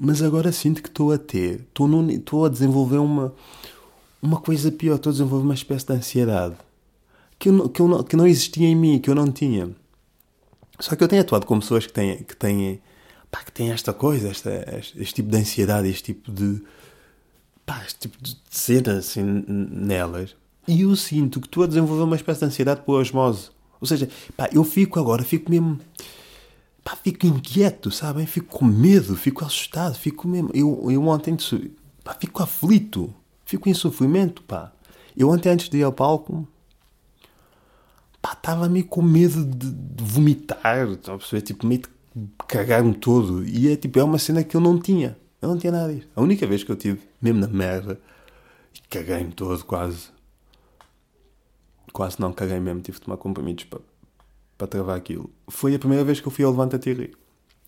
Mas 0.00 0.22
agora 0.22 0.50
sinto 0.52 0.82
que 0.82 0.88
estou 0.88 1.12
a 1.12 1.18
ter, 1.18 1.66
estou, 1.68 2.44
a 2.44 2.48
desenvolver 2.48 2.98
uma, 2.98 3.34
uma 4.20 4.40
coisa 4.40 4.72
pior, 4.72 4.96
estou 4.96 5.10
a 5.10 5.12
desenvolver 5.12 5.44
uma 5.44 5.54
espécie 5.54 5.86
de 5.86 5.92
ansiedade 5.92 6.56
que, 7.42 7.48
eu, 7.48 7.68
que, 7.68 7.82
eu 7.82 7.88
não, 7.88 8.02
que 8.04 8.16
não 8.16 8.26
existia 8.26 8.68
em 8.68 8.76
mim, 8.76 9.00
que 9.00 9.10
eu 9.10 9.16
não 9.16 9.30
tinha. 9.32 9.68
Só 10.78 10.94
que 10.94 11.02
eu 11.02 11.08
tenho 11.08 11.22
atuado 11.22 11.44
com 11.44 11.58
pessoas 11.58 11.84
que 11.86 11.92
têm, 11.92 12.18
que 12.22 12.36
têm, 12.36 12.80
pá, 13.30 13.42
que 13.42 13.50
têm 13.50 13.72
esta 13.72 13.92
coisa, 13.92 14.28
esta, 14.28 14.50
este, 14.78 15.02
este, 15.02 15.14
tipo 15.14 15.28
de 15.28 15.36
ansiedade, 15.38 15.88
este 15.88 16.14
tipo 16.14 16.30
de, 16.30 16.62
pá, 17.66 17.82
este 17.84 17.98
tipo 17.98 18.16
de 18.22 18.36
cena 18.48 18.98
assim, 18.98 19.22
nelas. 19.48 20.36
E 20.68 20.82
eu 20.82 20.94
sinto 20.94 21.40
que 21.40 21.48
estou 21.48 21.64
a 21.64 21.66
desenvolver 21.66 22.04
uma 22.04 22.14
espécie 22.14 22.40
de 22.40 22.46
ansiedade 22.46 22.82
por 22.82 23.00
osmose. 23.00 23.50
Ou 23.80 23.86
seja, 23.88 24.08
pá, 24.36 24.48
eu 24.52 24.62
fico 24.62 25.00
agora, 25.00 25.24
fico 25.24 25.50
mesmo 25.50 25.80
pá, 26.84 26.96
fico 26.96 27.26
inquieto, 27.26 27.90
sabem? 27.90 28.26
Fico 28.26 28.58
com 28.58 28.64
medo, 28.64 29.16
fico 29.16 29.44
assustado, 29.44 29.94
fico 29.94 30.26
mesmo. 30.28 30.50
Eu, 30.54 30.90
eu 30.90 31.06
ontem 31.06 31.36
pá, 32.02 32.16
fico 32.18 32.42
aflito, 32.42 33.12
fico 33.44 33.68
em 33.68 33.74
sofrimento, 33.74 34.42
pá. 34.42 34.72
Eu 35.16 35.28
ontem 35.28 35.50
antes 35.50 35.68
de 35.68 35.78
ir 35.78 35.82
ao 35.82 35.92
palco, 35.92 36.46
pá, 38.20 38.32
estava 38.32 38.68
meio 38.68 38.86
com 38.86 39.02
medo 39.02 39.44
de, 39.44 39.70
de 39.70 40.04
vomitar, 40.04 40.88
estão 40.88 41.14
a 41.14 41.18
perceber? 41.18 41.42
Tipo, 41.42 41.66
meio 41.66 41.82
de 41.82 41.88
cagar-me 42.46 42.94
todo. 42.94 43.44
E 43.46 43.70
é 43.70 43.76
tipo, 43.76 43.98
é 43.98 44.04
uma 44.04 44.18
cena 44.18 44.42
que 44.42 44.56
eu 44.56 44.60
não 44.60 44.78
tinha. 44.78 45.16
Eu 45.40 45.48
não 45.48 45.58
tinha 45.58 45.72
nada 45.72 45.92
disso. 45.92 46.08
A 46.14 46.20
única 46.20 46.46
vez 46.46 46.62
que 46.62 46.70
eu 46.70 46.76
tive, 46.76 47.00
mesmo 47.20 47.40
na 47.40 47.48
merda, 47.48 48.00
caguei-me 48.88 49.32
todo 49.32 49.64
quase. 49.64 50.10
Quase 51.92 52.20
não 52.20 52.32
caguei 52.32 52.58
mesmo, 52.58 52.80
tive 52.80 52.98
de 52.98 53.04
tomar 53.04 53.16
comprimidos 53.16 53.64
para, 53.64 53.80
para 54.62 54.68
travar 54.68 54.96
aquilo. 54.96 55.28
Foi 55.48 55.74
a 55.74 55.78
primeira 55.78 56.04
vez 56.04 56.20
que 56.20 56.28
eu 56.28 56.32
fui 56.32 56.44
ao 56.44 56.52
Levanta-te. 56.52 57.10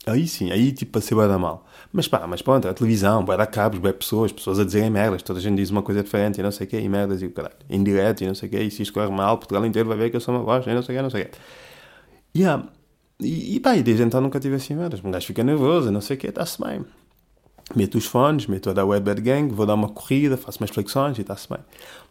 Aí 0.07 0.29
sim, 0.29 0.51
aí 0.53 0.71
tipo 0.71 0.93
passei 0.93 1.17
bem 1.17 1.27
da 1.27 1.39
mal. 1.39 1.67
Mas 1.93 2.07
pá, 2.07 2.27
mas 2.27 2.43
pronto, 2.43 2.69
a 2.69 2.75
televisão, 2.75 3.25
vai 3.25 3.37
dar 3.37 3.47
cabos, 3.47 3.81
vai 3.81 3.93
pessoas, 3.93 4.31
pessoas 4.31 4.59
a 4.61 4.65
dizerem 4.65 4.91
merdas, 4.91 5.23
toda 5.23 5.39
a 5.39 5.43
gente 5.43 5.57
diz 5.57 5.71
uma 5.71 5.83
coisa 5.83 6.03
diferente 6.03 6.39
e 6.39 6.43
não 6.43 6.53
sei 6.53 6.67
o 6.67 6.71
quê, 6.71 6.79
e 6.79 6.89
merdas 6.89 7.23
e 7.23 7.27
o 7.27 7.31
caralho, 7.31 7.57
em 7.71 7.83
direto 7.83 8.23
e 8.23 8.27
não 8.27 8.35
sei 8.35 8.49
o 8.49 8.53
quê, 8.53 8.61
e 8.61 8.71
se 8.71 8.83
isto 8.83 8.93
corre 8.93 9.11
mal, 9.11 9.39
Portugal 9.39 9.65
inteiro 9.65 9.89
vai 9.89 9.97
ver 9.97 10.11
que 10.11 10.17
eu 10.17 10.21
sou 10.21 10.35
uma 10.35 10.45
voz 10.45 10.67
e 10.67 10.75
não 10.75 10.83
sei 10.83 10.95
o 10.95 10.99
quê, 10.99 11.03
não 11.03 11.11
sei 11.11 11.23
o 11.23 11.25
quê. 11.25 11.31
Yeah. 12.37 12.69
E, 13.19 13.57
e 13.57 13.61
pá, 13.61 13.77
e 13.77 13.83
desde 13.83 14.03
então 14.03 14.21
nunca 14.21 14.39
tive 14.39 14.57
assim 14.57 14.75
merdas. 14.75 15.03
Um 15.03 15.11
gajo 15.11 15.27
fica 15.27 15.43
nervoso, 15.43 15.91
não 15.91 16.03
sei 16.03 16.17
o 16.17 16.21
quê, 16.21 16.29
está-se 16.29 16.61
bem 16.63 16.85
meto 17.75 17.97
os 17.97 18.07
fones, 18.07 18.47
meto 18.47 18.71
a 18.71 18.73
da 18.73 18.85
Wetbed 18.85 19.21
Gang, 19.23 19.53
vou 19.55 19.65
dar 19.65 19.75
uma 19.75 19.89
corrida, 19.89 20.37
faço 20.37 20.59
umas 20.59 20.71
flexões 20.71 21.17
e 21.19 21.23
está-se 21.23 21.49
bem. 21.49 21.61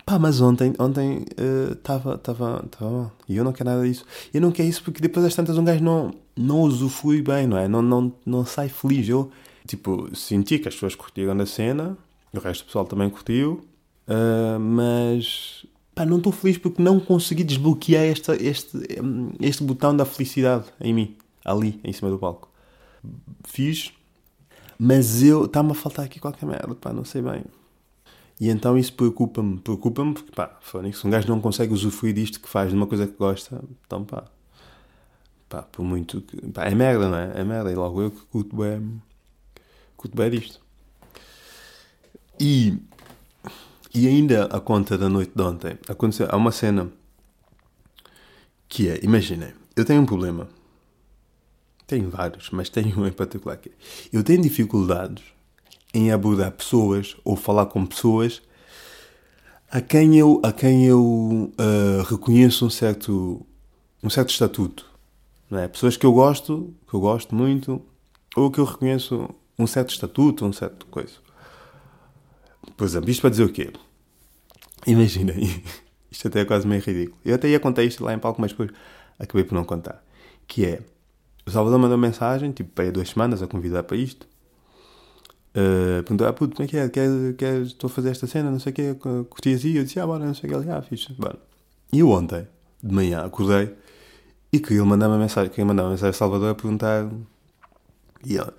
Pá, 0.05 0.19
mas 0.19 0.41
ontem 0.41 0.73
ontem 0.79 1.25
estava 1.71 2.15
uh, 2.15 2.17
tava, 2.17 2.63
tava 2.69 2.91
mal. 2.91 3.11
E 3.27 3.37
eu 3.37 3.43
não 3.43 3.53
quero 3.53 3.69
nada 3.69 3.83
disso. 3.87 4.05
Eu 4.33 4.41
não 4.41 4.51
quero 4.51 4.67
isso 4.67 4.83
porque 4.83 5.01
depois 5.01 5.23
das 5.25 5.35
tantas 5.35 5.57
um 5.57 5.63
gajo 5.63 5.83
não, 5.83 6.13
não 6.35 6.61
usufrui 6.61 7.21
bem, 7.21 7.47
não 7.47 7.57
é? 7.57 7.67
Não, 7.67 7.81
não, 7.81 8.13
não 8.25 8.45
sai 8.45 8.67
feliz. 8.67 9.07
Eu, 9.07 9.31
tipo, 9.65 10.13
senti 10.15 10.59
que 10.59 10.67
as 10.67 10.73
pessoas 10.73 10.95
curtiram 10.95 11.35
da 11.35 11.45
cena, 11.45 11.97
o 12.33 12.39
resto 12.39 12.63
do 12.63 12.65
pessoal 12.67 12.85
também 12.85 13.09
curtiu, 13.09 13.65
uh, 14.07 14.59
mas 14.59 15.65
pá, 15.95 16.05
não 16.05 16.17
estou 16.17 16.33
feliz 16.33 16.57
porque 16.57 16.81
não 16.81 16.99
consegui 16.99 17.43
desbloquear 17.43 18.03
esta, 18.03 18.35
este, 18.35 18.77
este 19.39 19.63
botão 19.63 19.95
da 19.95 20.03
felicidade 20.05 20.65
em 20.81 20.93
mim, 20.93 21.15
ali, 21.45 21.79
em 21.83 21.93
cima 21.93 22.09
do 22.09 22.19
palco. 22.19 22.49
Fiz 23.45 23.93
mas 24.77 25.23
eu, 25.23 25.45
está-me 25.45 25.71
a 25.71 25.75
faltar 25.75 26.05
aqui 26.05 26.19
qualquer 26.19 26.45
merda, 26.45 26.75
pá, 26.75 26.91
não 26.91 27.05
sei 27.05 27.21
bem. 27.21 27.43
E 28.43 28.49
então 28.49 28.77
isso 28.77 28.91
preocupa-me, 28.91 29.57
preocupa-me 29.57 30.13
porque, 30.13 30.29
pá, 30.33 30.59
se 30.61 31.07
um 31.07 31.09
gajo 31.09 31.29
não 31.29 31.39
consegue 31.39 31.71
usufruir 31.71 32.13
disto 32.13 32.41
que 32.41 32.49
faz 32.49 32.71
de 32.71 32.75
uma 32.75 32.85
coisa 32.85 33.07
que 33.07 33.15
gosta, 33.17 33.63
então, 33.85 34.03
pá, 34.03 34.25
pá, 35.47 35.61
por 35.61 35.81
muito 35.81 36.19
que, 36.19 36.35
pá, 36.51 36.65
é 36.65 36.75
merda, 36.75 37.07
não 37.07 37.17
é? 37.17 37.39
É 37.39 37.43
merda, 37.45 37.71
e 37.71 37.75
logo 37.75 38.01
eu 38.01 38.11
que 38.11 38.19
curto 38.25 38.53
bem, 38.53 39.01
curto 39.95 40.17
bem 40.17 40.29
disto. 40.29 40.59
E, 42.37 42.77
e 43.95 44.09
ainda 44.09 44.47
a 44.47 44.59
conta 44.59 44.97
da 44.97 45.07
noite 45.07 45.31
de 45.33 45.41
ontem, 45.41 45.77
aconteceu, 45.87 46.27
há 46.29 46.35
uma 46.35 46.51
cena 46.51 46.91
que 48.67 48.89
é, 48.89 48.99
imaginem, 49.05 49.53
eu 49.73 49.85
tenho 49.85 50.01
um 50.01 50.05
problema, 50.05 50.49
tenho 51.87 52.09
vários, 52.09 52.49
mas 52.49 52.67
tenho 52.67 52.99
um 52.99 53.07
em 53.07 53.13
particular 53.13 53.55
que 53.55 53.69
é, 53.69 53.71
eu 54.11 54.21
tenho 54.21 54.41
dificuldades 54.41 55.23
em 55.93 56.11
abordar 56.11 56.51
pessoas 56.51 57.15
ou 57.23 57.35
falar 57.35 57.67
com 57.67 57.85
pessoas 57.85 58.41
a 59.69 59.81
quem 59.81 60.17
eu, 60.17 60.39
a 60.43 60.51
quem 60.51 60.85
eu 60.85 61.01
uh, 61.03 62.03
reconheço 62.09 62.65
um 62.65 62.69
certo, 62.69 63.45
um 64.03 64.09
certo 64.09 64.29
estatuto. 64.29 64.85
Não 65.49 65.59
é? 65.59 65.67
Pessoas 65.67 65.97
que 65.97 66.05
eu 66.05 66.13
gosto, 66.13 66.73
que 66.87 66.93
eu 66.93 66.99
gosto 66.99 67.33
muito, 67.35 67.81
ou 68.35 68.51
que 68.51 68.59
eu 68.59 68.65
reconheço 68.65 69.29
um 69.57 69.67
certo 69.67 69.89
estatuto, 69.89 70.45
um 70.45 70.53
certo 70.53 70.85
coisa. 70.87 71.13
Por 72.77 72.85
exemplo, 72.85 73.09
isto 73.09 73.21
para 73.21 73.29
dizer 73.29 73.43
o 73.43 73.49
quê? 73.49 73.71
Imagina, 74.85 75.33
isto 76.11 76.27
até 76.27 76.41
é 76.41 76.45
quase 76.45 76.67
meio 76.67 76.81
ridículo. 76.81 77.17
Eu 77.23 77.35
até 77.35 77.47
ia 77.47 77.59
contar 77.59 77.83
isto 77.83 78.03
lá 78.03 78.13
em 78.13 78.19
palco, 78.19 78.41
mas 78.41 78.51
depois 78.51 78.69
acabei 79.17 79.43
por 79.43 79.55
não 79.55 79.63
contar. 79.63 80.03
Que 80.47 80.65
é, 80.65 80.81
o 81.45 81.51
Salvador 81.51 81.79
mandou 81.79 81.97
mensagem, 81.97 82.51
tipo, 82.51 82.71
para 82.71 82.85
aí 82.85 82.91
duas 82.91 83.09
semanas 83.09 83.41
a 83.41 83.47
convidar 83.47 83.83
para 83.83 83.97
isto. 83.97 84.27
Uh, 85.55 86.01
perguntou, 86.01 86.27
ah, 86.27 86.33
puto, 86.33 86.55
como 86.55 86.65
é 86.65 86.67
que 86.67 86.77
é? 86.77 86.89
Quer, 86.89 87.09
quer, 87.37 87.61
estou 87.61 87.87
a 87.87 87.91
fazer 87.91 88.09
esta 88.09 88.25
cena, 88.25 88.49
não 88.49 88.59
sei 88.59 88.71
o 88.71 88.75
quê, 88.75 88.95
curtias 89.29 89.63
e 89.63 89.75
eu 89.75 89.83
disse, 89.83 89.99
ah, 89.99 90.07
bora, 90.07 90.25
não 90.25 90.33
sei 90.33 90.49
o 90.49 90.63
que, 90.63 90.69
ah, 90.69 90.81
fixe, 90.81 91.13
bora. 91.13 91.37
E 91.91 91.99
eu 91.99 92.09
ontem, 92.09 92.47
de 92.81 92.93
manhã, 92.93 93.23
acordei 93.23 93.71
e 94.51 94.59
queria 94.59 94.83
mandar 94.83 95.07
uma 95.09 95.17
mensagem, 95.17 95.51
queria 95.51 95.65
mandar 95.65 95.83
uma 95.83 95.91
mensagem 95.91 96.07
ao 96.09 96.13
Salvador 96.13 96.49
a 96.49 96.55
perguntar, 96.55 97.07
e 98.25 98.35
ele, 98.35 98.51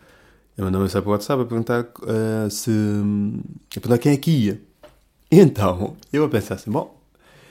ele 0.57 0.65
mandou 0.65 0.81
uma 0.81 0.85
mensagem 0.85 1.03
para 1.03 1.09
o 1.09 1.13
WhatsApp 1.13 1.43
a 1.43 1.45
perguntar 1.45 1.81
uh, 1.83 2.51
se, 2.51 2.71
a 3.77 3.81
perguntar 3.81 3.99
quem 3.99 4.13
é 4.13 4.17
que 4.17 4.31
ia. 4.31 4.63
E 5.33 5.41
então, 5.41 5.97
eu 6.13 6.25
a 6.25 6.29
pensar 6.29 6.55
assim, 6.55 6.71
bom, 6.71 6.97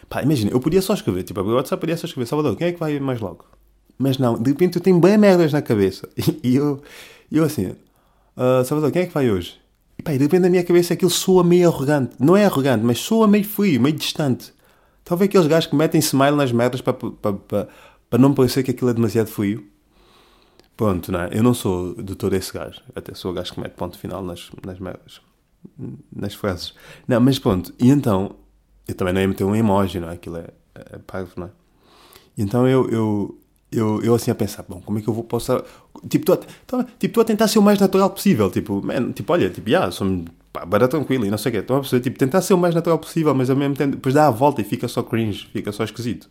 pá, 0.08 0.24
imagina, 0.24 0.52
eu 0.52 0.60
podia 0.62 0.82
só 0.82 0.94
escrever, 0.94 1.24
tipo, 1.24 1.42
o 1.42 1.56
WhatsApp 1.56 1.82
podia 1.82 1.98
só 1.98 2.08
escrever, 2.08 2.28
Salvador, 2.28 2.56
quem 2.56 2.68
é 2.68 2.72
que 2.72 2.80
vai 2.80 2.98
mais 2.98 3.20
logo? 3.20 3.46
Mas 3.98 4.18
não, 4.18 4.42
de 4.42 4.52
repente 4.52 4.78
eu 4.78 4.82
tenho 4.82 5.00
bem 5.00 5.18
merdas 5.18 5.52
na 5.52 5.62
cabeça. 5.62 6.08
E 6.44 6.56
eu, 6.56 6.82
eu 7.32 7.44
assim, 7.44 7.76
uh, 8.38 8.64
Salvador, 8.66 8.92
quem 8.92 9.04
é 9.04 9.06
que 9.06 9.14
vai 9.14 9.30
hoje? 9.30 9.60
E 9.98 10.04
pá, 10.04 10.12
de 10.12 10.18
repente 10.18 10.42
na 10.42 10.50
minha 10.50 10.64
cabeça 10.64 10.94
aquilo 10.94 11.12
soa 11.12 11.44
meio 11.44 11.68
arrogante. 11.68 12.16
Não 12.20 12.36
é 12.36 12.46
arrogante, 12.46 12.86
mas 12.86 13.00
soa 13.00 13.28
meio 13.28 13.44
frio, 13.44 13.82
meio 13.82 13.96
distante. 13.96 14.54
Talvez 15.04 15.30
aqueles 15.30 15.48
gajos 15.48 15.70
que 15.70 15.76
metem 15.76 16.00
smile 16.00 16.36
nas 16.36 16.52
merdas 16.52 16.82
para, 16.82 16.94
para, 16.94 17.34
para, 18.10 18.20
não 18.20 18.34
parecer 18.34 18.64
que 18.64 18.72
aquilo 18.72 18.90
é 18.90 18.94
demasiado 18.94 19.28
frio. 19.28 19.68
Pronto, 20.78 21.12
não 21.12 21.22
é? 21.22 21.30
Eu 21.32 21.44
não 21.44 21.54
sou 21.54 21.94
de 22.02 22.16
todo 22.16 22.34
esse 22.34 22.52
gajo. 22.54 22.82
Até 22.96 23.14
sou 23.14 23.32
o 23.32 23.34
gajo 23.34 23.54
que 23.54 23.60
mete 23.60 23.74
ponto 23.74 23.98
final 23.98 24.24
nas, 24.24 24.50
nas 24.66 24.80
merdas. 24.80 25.22
Nas 26.16 26.34
frases. 26.34 26.74
Não, 27.08 27.20
mas 27.20 27.38
pronto. 27.38 27.74
E 27.80 27.90
então, 27.90 28.36
eu 28.88 28.96
também 28.96 29.14
não 29.14 29.22
ia 29.22 29.28
meter 29.28 29.44
um 29.44 29.56
emoji, 29.56 30.00
não 30.00 30.10
é? 30.10 30.14
Aquilo 30.14 30.38
é, 30.38 30.48
é 30.74 30.98
parvo, 31.00 31.34
não 31.38 31.48
é? 31.48 31.50
E 32.38 32.42
então 32.42 32.68
eu, 32.68 32.90
eu, 32.90 33.38
eu, 33.74 34.02
eu 34.04 34.16
assim 34.16 34.32
a 34.32 34.36
pensar, 34.36 34.64
bom, 34.68 34.82
como 34.82 35.00
é 35.00 35.02
que 35.02 35.08
eu 35.08 35.14
vou 35.14 35.24
posso 35.24 35.64
tipo, 36.10 36.32
estou 36.34 36.80
a, 36.80 36.84
tipo, 37.00 37.22
a 37.22 37.26
tentar 37.26 37.48
ser 37.48 37.60
o 37.60 37.62
mais 37.62 37.80
natural 37.80 38.10
possível, 38.10 38.50
tipo, 38.50 38.82
man, 38.86 39.12
tipo, 39.12 39.32
olha, 39.34 39.50
tipo, 39.50 39.70
yeah, 39.70 39.92
sou 39.92 40.24
pá, 40.52 40.66
bada 40.66 40.88
tranquilo 40.88 41.26
e 41.26 41.32
não 41.32 41.38
sei 41.38 41.50
o 41.50 41.54
quê, 41.54 41.60
estou 41.60 41.78
a 41.78 41.80
perceber, 41.80 42.04
tipo, 42.04 42.18
tentar 42.20 42.42
ser 42.42 42.54
o 42.54 42.58
mais 42.58 42.76
natural 42.76 43.00
possível, 43.00 43.34
mas 43.34 43.50
ao 43.50 43.56
mesmo 43.56 43.76
tempo, 43.76 43.96
depois 43.96 44.14
dá 44.14 44.28
a 44.28 44.32
volta 44.32 44.62
e 44.62 44.64
fica 44.64 44.88
só 44.88 45.02
cringe, 45.04 45.48
fica 45.52 45.72
só 45.72 45.84
esquisito. 45.84 46.30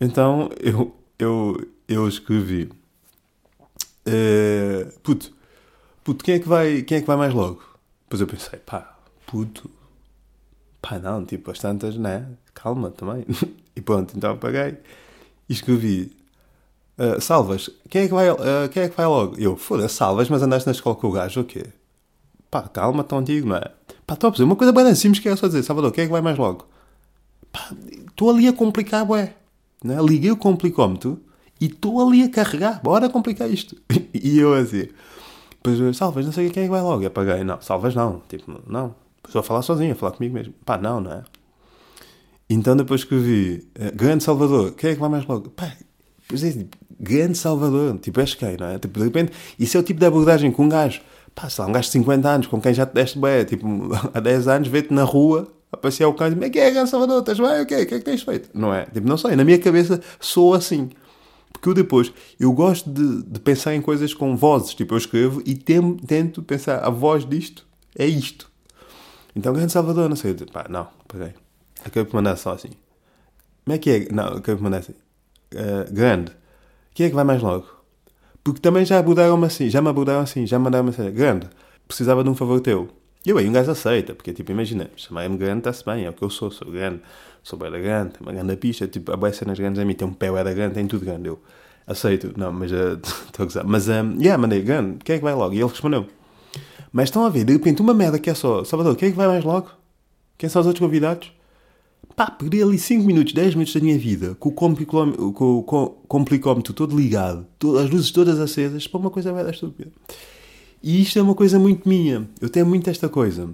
Então, 0.00 0.50
eu, 0.60 0.94
eu, 1.18 1.66
eu 1.88 2.08
escrevi, 2.08 2.70
uh, 4.06 5.00
puto, 5.02 5.32
puto, 6.04 6.24
quem 6.24 6.34
é 6.36 6.38
que 6.38 6.48
vai, 6.48 6.82
quem 6.82 6.98
é 6.98 7.00
que 7.00 7.06
vai 7.06 7.16
mais 7.16 7.34
logo? 7.34 7.62
Depois 8.04 8.20
eu 8.20 8.26
pensei, 8.26 8.58
pá, 8.58 8.98
puto, 9.26 9.70
pá, 10.82 10.98
não, 10.98 11.24
tipo, 11.24 11.50
as 11.50 11.58
tantas, 11.58 11.96
né, 11.96 12.26
calma 12.54 12.90
também. 12.90 13.24
e 13.76 13.80
pronto, 13.80 14.16
então 14.16 14.32
apaguei 14.32 14.76
e 15.48 15.52
escrevi, 15.52 16.16
Uh, 17.00 17.18
salvas, 17.18 17.70
quem 17.88 18.02
é, 18.02 18.08
que 18.08 18.12
vai, 18.12 18.30
uh, 18.30 18.68
quem 18.70 18.82
é 18.82 18.88
que 18.90 18.94
vai 18.94 19.06
logo? 19.06 19.34
Eu, 19.38 19.56
foda-se, 19.56 19.94
salvas, 19.94 20.28
mas 20.28 20.42
andaste 20.42 20.66
na 20.66 20.72
escola 20.72 20.94
com 20.94 21.06
o 21.08 21.12
gajo, 21.12 21.40
o 21.40 21.44
quê? 21.44 21.64
Pá, 22.50 22.60
calma, 22.62 23.02
tão 23.02 23.20
antigo, 23.20 23.48
não 23.48 23.56
é? 23.56 23.70
Pá, 24.06 24.12
estou 24.12 24.28
a 24.28 24.30
dizer 24.32 24.44
uma 24.44 24.54
coisa 24.54 24.70
bem 24.70 24.94
simples 24.94 25.18
que 25.18 25.28
é 25.30 25.34
só 25.34 25.46
dizer, 25.46 25.62
Salvador, 25.62 25.92
quem 25.92 26.04
é 26.04 26.06
que 26.06 26.12
vai 26.12 26.20
mais 26.20 26.36
logo? 26.36 26.66
Pá, 27.50 27.70
estou 28.06 28.28
ali 28.28 28.46
a 28.48 28.52
complicar, 28.52 29.10
ué. 29.10 29.34
Né? 29.82 29.96
Liguei 30.02 30.30
o 30.30 30.36
complicómetro 30.36 31.18
e 31.58 31.66
estou 31.66 32.06
ali 32.06 32.22
a 32.22 32.28
carregar, 32.28 32.82
bora 32.82 33.08
complicar 33.08 33.50
isto. 33.50 33.76
e 34.12 34.38
eu 34.38 34.52
assim, 34.52 34.88
depois, 35.62 35.96
salvas, 35.96 36.26
não 36.26 36.32
sei 36.32 36.50
quem 36.50 36.64
é 36.64 36.66
que 36.66 36.70
vai 36.70 36.82
logo. 36.82 37.02
E 37.02 37.06
apaguei, 37.06 37.42
não, 37.44 37.62
salvas 37.62 37.94
não, 37.94 38.20
tipo, 38.28 38.60
não. 38.66 38.94
Estou 39.26 39.40
a 39.40 39.42
falar 39.42 39.62
sozinho, 39.62 39.92
a 39.92 39.94
falar 39.96 40.12
comigo 40.12 40.34
mesmo. 40.34 40.52
Pá, 40.66 40.76
não, 40.76 41.00
não 41.00 41.12
é? 41.12 41.22
Então 42.48 42.76
depois 42.76 43.04
que 43.04 43.16
vi, 43.16 43.68
uh, 43.78 43.96
grande 43.96 44.24
Salvador, 44.24 44.72
quem 44.72 44.90
é 44.90 44.94
que 44.94 45.00
vai 45.00 45.08
mais 45.08 45.24
logo? 45.24 45.50
Pá, 45.50 45.72
Pois 46.30 46.44
é, 46.44 46.52
tipo, 46.52 46.76
grande 47.00 47.36
Salvador, 47.36 47.98
tipo, 47.98 48.20
és 48.20 48.34
quem, 48.34 48.56
não 48.56 48.68
é? 48.68 48.78
Tipo, 48.78 49.00
de 49.00 49.04
repente, 49.04 49.32
isso 49.58 49.76
é 49.76 49.80
o 49.80 49.82
tipo 49.82 49.98
de 49.98 50.06
abordagem 50.06 50.52
com 50.52 50.62
um 50.62 50.68
gajo, 50.68 51.00
pá, 51.34 51.50
sei 51.50 51.64
lá, 51.64 51.68
um 51.68 51.72
gajo 51.72 51.86
de 51.86 51.92
50 51.92 52.28
anos, 52.28 52.46
com 52.46 52.60
quem 52.60 52.72
já 52.72 52.86
te 52.86 52.94
deste 52.94 53.18
bem, 53.18 53.44
tipo, 53.44 53.66
há 54.14 54.20
10 54.20 54.46
anos, 54.46 54.68
vê-te 54.68 54.94
na 54.94 55.02
rua, 55.02 55.48
a 55.72 55.76
passear 55.76 56.08
o 56.08 56.14
cão 56.14 56.28
e 56.28 56.34
diz, 56.36 56.42
é 56.44 56.48
que 56.48 56.60
é, 56.60 56.70
grande 56.70 56.88
Salvador, 56.88 57.18
estás 57.18 57.40
bem, 57.40 57.62
o 57.62 57.66
que 57.66 57.74
é, 57.74 57.82
o 57.82 57.86
que 57.86 57.94
é 57.96 57.98
que 57.98 58.04
tens 58.04 58.22
feito? 58.22 58.48
Não 58.54 58.72
é? 58.72 58.84
Tipo, 58.84 59.08
não 59.08 59.16
sei, 59.16 59.34
na 59.34 59.42
minha 59.42 59.58
cabeça 59.58 60.00
sou 60.20 60.54
assim. 60.54 60.90
Porque 61.52 61.68
eu 61.68 61.74
depois, 61.74 62.12
eu 62.38 62.52
gosto 62.52 62.88
de, 62.88 63.24
de 63.24 63.40
pensar 63.40 63.74
em 63.74 63.82
coisas 63.82 64.14
com 64.14 64.36
vozes, 64.36 64.72
tipo, 64.72 64.94
eu 64.94 64.98
escrevo 64.98 65.42
e 65.44 65.56
tem, 65.56 65.96
tento 65.96 66.44
pensar, 66.44 66.78
a 66.78 66.90
voz 66.90 67.28
disto 67.28 67.66
é 67.98 68.06
isto. 68.06 68.48
Então, 69.34 69.52
grande 69.52 69.72
Salvador, 69.72 70.08
não 70.08 70.14
sei, 70.14 70.32
pá, 70.52 70.66
não, 70.70 70.86
peraí, 71.08 71.32
acabei 71.80 72.04
por 72.04 72.14
mandar 72.14 72.36
só 72.36 72.52
assim. 72.52 72.70
Como 73.64 73.74
é 73.74 73.78
que 73.78 73.90
é? 73.90 74.08
Não, 74.12 74.26
acabei 74.28 74.54
por 74.54 74.62
mandar 74.62 74.78
assim 74.78 74.94
uh, 75.54 75.92
grande, 75.92 76.32
quem 76.94 77.06
é 77.06 77.08
que 77.08 77.14
vai 77.14 77.24
mais 77.24 77.42
logo? 77.42 77.66
Porque 78.42 78.60
também 78.60 78.84
já 78.84 78.98
abordaram-me 78.98 79.46
assim, 79.46 79.68
já 79.68 79.82
me 79.82 79.88
abordaram 79.88 80.20
assim, 80.20 80.46
já 80.46 80.58
me 80.58 80.64
mandaram-me 80.64 80.90
assim, 80.90 81.10
grande, 81.10 81.48
precisava 81.86 82.24
de 82.24 82.30
um 82.30 82.34
favor 82.34 82.60
teu. 82.60 82.88
E 83.24 83.32
aí 83.32 83.48
um 83.48 83.52
gajo 83.52 83.70
aceita, 83.70 84.14
porque 84.14 84.32
tipo, 84.32 84.50
imagina, 84.50 84.90
chamar-me 84.96 85.36
grande 85.36 85.58
está-se 85.58 85.84
bem, 85.84 86.06
é 86.06 86.10
o 86.10 86.12
que 86.12 86.22
eu 86.22 86.30
sou, 86.30 86.50
sou 86.50 86.70
grande, 86.70 87.00
sou 87.42 87.58
bem 87.58 87.70
grande, 87.70 88.12
tenho 88.12 88.22
uma 88.22 88.32
grande 88.32 88.56
pista, 88.56 88.88
tipo, 88.88 89.12
a 89.12 89.16
boia 89.16 89.32
cenas 89.32 89.58
grandes 89.58 89.78
a 89.78 89.84
mim, 89.84 89.94
tem 89.94 90.08
um 90.08 90.12
pé 90.12 90.28
era 90.28 90.54
grande, 90.54 90.74
tem 90.74 90.86
tudo 90.86 91.04
grande. 91.04 91.28
Eu 91.28 91.38
aceito. 91.90 92.32
Não, 92.36 92.52
mas 92.52 92.70
estou 92.72 92.90
uh, 92.90 93.42
a 93.42 93.44
gozar. 93.44 93.64
Mas, 93.66 93.88
um, 93.88 94.16
yeah, 94.18 94.38
mandei, 94.38 94.62
grande, 94.62 94.98
quem 95.04 95.16
é 95.16 95.18
que 95.18 95.24
vai 95.24 95.34
logo? 95.34 95.54
E 95.54 95.58
ele 95.58 95.68
respondeu. 95.68 96.06
Mas 96.92 97.04
estão 97.04 97.24
a 97.24 97.28
ver, 97.28 97.44
de 97.44 97.52
repente, 97.52 97.82
uma 97.82 97.94
merda 97.94 98.18
que 98.18 98.30
é 98.30 98.34
só, 98.34 98.64
Salvador, 98.64 98.96
quem 98.96 99.08
é 99.08 99.10
que 99.10 99.16
vai 99.16 99.26
mais 99.26 99.44
logo? 99.44 99.70
Quem 100.36 100.48
são 100.48 100.60
os 100.60 100.66
outros 100.66 100.84
convidados? 100.84 101.32
Pá, 102.16 102.30
perdi 102.30 102.62
ali 102.62 102.78
5 102.78 103.04
minutos, 103.04 103.32
10 103.32 103.54
minutos 103.54 103.74
da 103.74 103.80
minha 103.80 103.98
vida, 103.98 104.34
com 104.34 104.50
o, 104.50 105.62
com 105.62 105.86
complicómetro 106.06 106.74
todo 106.74 106.98
ligado, 106.98 107.46
as 107.82 107.88
luzes 107.90 108.10
todas 108.10 108.38
acesas, 108.38 108.86
para 108.86 109.00
uma 109.00 109.10
coisa 109.10 109.32
merda 109.32 109.50
estúpida. 109.50 109.90
E 110.82 111.00
isto 111.02 111.18
é 111.18 111.22
uma 111.22 111.34
coisa 111.34 111.58
muito 111.58 111.88
minha. 111.88 112.28
Eu 112.40 112.48
tenho 112.48 112.66
muito 112.66 112.88
esta 112.88 113.08
coisa. 113.08 113.48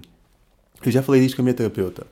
Eu 0.85 0.91
já 0.91 1.01
falei 1.01 1.21
disto 1.21 1.35
com 1.35 1.41
a 1.41 1.43
minha 1.43 1.53
terapeuta. 1.53 2.07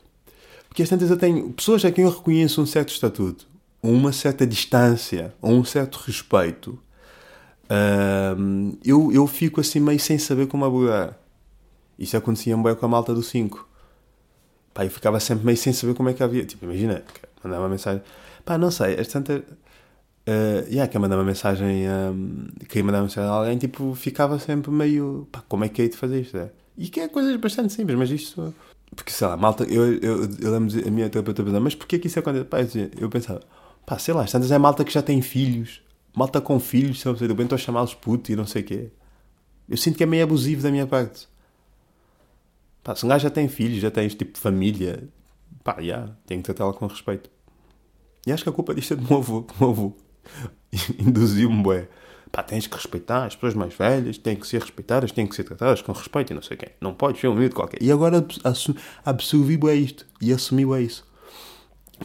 Porque 0.67 0.83
às 0.83 0.89
tantas 0.89 1.09
eu 1.09 1.17
tenho 1.17 1.51
pessoas 1.53 1.85
a 1.85 1.91
quem 1.91 2.03
eu 2.03 2.11
reconheço 2.11 2.61
um 2.61 2.65
certo 2.65 2.89
estatuto, 2.89 3.47
uma 3.81 4.11
certa 4.11 4.45
distância, 4.45 5.33
ou 5.41 5.53
um 5.53 5.63
certo 5.63 5.95
respeito. 6.05 6.77
Eu, 8.83 9.11
eu 9.11 9.25
fico 9.25 9.61
assim 9.61 9.79
meio 9.79 9.99
sem 9.99 10.17
saber 10.17 10.47
como 10.47 10.65
abordar. 10.65 11.17
Isso 11.97 12.17
acontecia 12.17 12.57
bem 12.57 12.75
com 12.75 12.85
a 12.85 12.89
malta 12.89 13.13
do 13.13 13.23
5. 13.23 13.67
Pá, 14.75 14.85
eu 14.85 14.91
ficava 14.91 15.19
sempre 15.19 15.43
meio 15.45 15.57
sem 15.57 15.73
saber 15.73 15.95
como 15.95 16.09
é 16.09 16.13
que 16.13 16.21
havia. 16.21 16.45
Tipo, 16.45 16.65
imagina, 16.65 17.03
mandar 17.43 17.59
uma 17.59 17.69
mensagem. 17.69 18.03
Pá, 18.45 18.59
não 18.59 18.69
sei, 18.69 18.99
às 18.99 19.07
tantas 19.07 19.41
Uh, 20.27 20.65
yeah, 20.67 20.87
quer 20.87 20.97
mandar 20.97 21.17
uma 21.17 21.23
mensagem, 21.23 21.87
um, 21.87 22.47
queria 22.67 22.83
mandar 22.83 22.97
uma 22.97 23.03
mensagem 23.03 23.29
a 23.29 23.31
alguém, 23.31 23.59
tipo, 23.59 23.93
ficava 23.93 24.39
sempre 24.39 24.71
meio, 24.71 25.27
pá, 25.31 25.43
como 25.47 25.63
é 25.63 25.69
que 25.69 25.83
é 25.83 25.87
de 25.87 25.95
fazer 25.95 26.21
isto? 26.21 26.35
É? 26.35 26.51
E 26.75 26.89
que 26.89 26.99
é 26.99 27.07
coisas 27.07 27.35
bastante 27.35 27.71
simples, 27.71 27.95
mas 27.95 28.09
isto, 28.09 28.51
porque 28.95 29.11
sei 29.11 29.27
lá, 29.27 29.37
malta, 29.37 29.65
eu, 29.65 29.93
eu, 29.97 30.23
eu 30.41 30.51
lembro 30.51 30.87
a 30.87 30.89
minha 30.89 31.07
terapeuta 31.09 31.43
pensar, 31.43 31.59
mas 31.59 31.75
porquê 31.75 31.99
que 31.99 32.07
isso 32.07 32.17
acontece? 32.17 32.45
Pá, 32.45 32.59
eu, 32.61 32.89
eu 33.01 33.09
pensava, 33.09 33.39
pá, 33.85 33.99
sei 33.99 34.15
lá, 34.15 34.25
tantas 34.25 34.51
é 34.51 34.57
malta 34.57 34.83
que 34.83 34.91
já 34.91 35.03
tem 35.03 35.21
filhos, 35.21 35.79
malta 36.15 36.41
com 36.41 36.59
filhos, 36.59 37.01
sabe, 37.01 37.23
eu 37.23 37.35
bem 37.35 37.45
estou 37.45 37.55
a 37.55 37.59
chamá-los 37.59 37.93
puto 37.93 38.31
e 38.31 38.35
não 38.35 38.47
sei 38.47 38.63
o 38.63 38.65
quê. 38.65 38.89
Eu 39.69 39.77
sinto 39.77 39.95
que 39.95 40.03
é 40.03 40.07
meio 40.07 40.23
abusivo 40.23 40.63
da 40.63 40.71
minha 40.71 40.87
parte. 40.87 41.27
Pá, 42.85 42.95
se 42.95 43.03
um 43.03 43.09
gajo 43.09 43.23
já 43.23 43.31
tem 43.31 43.47
filhos, 43.47 43.79
já 43.79 43.89
tens 43.89 44.13
tipo 44.13 44.37
família, 44.37 45.09
pá, 45.63 45.81
já, 45.81 46.07
tem 46.27 46.37
que 46.37 46.43
tratá-la 46.43 46.71
com 46.71 46.85
respeito. 46.85 47.31
E 48.27 48.31
acho 48.31 48.43
que 48.43 48.49
a 48.49 48.51
culpa 48.51 48.75
disto 48.75 48.93
é 48.93 48.95
do 48.95 49.01
meu 49.01 49.17
avô, 49.17 49.47
avô. 49.59 49.93
induziu-me, 50.99 51.63
bué. 51.63 51.89
Pá, 52.31 52.43
tens 52.43 52.67
que 52.67 52.75
respeitar 52.75 53.25
as 53.25 53.33
pessoas 53.33 53.55
mais 53.55 53.73
velhas, 53.73 54.19
têm 54.19 54.35
que 54.35 54.45
ser 54.45 54.61
respeitadas, 54.61 55.11
têm 55.11 55.25
que 55.25 55.35
ser 55.35 55.45
tratadas 55.45 55.81
com 55.81 55.93
respeito 55.93 56.31
e 56.31 56.35
não 56.35 56.43
sei 56.43 56.57
quem. 56.57 56.69
Não 56.79 56.93
podes 56.93 57.19
ser 57.19 57.27
um 57.27 57.33
miúdo 57.33 57.55
qualquer. 57.55 57.81
E 57.81 57.91
agora 57.91 58.23
absorvi 59.03 59.57
bué 59.57 59.73
isto 59.73 60.05
e 60.21 60.31
assumi 60.31 60.63
bué 60.63 60.83
isso. 60.83 61.07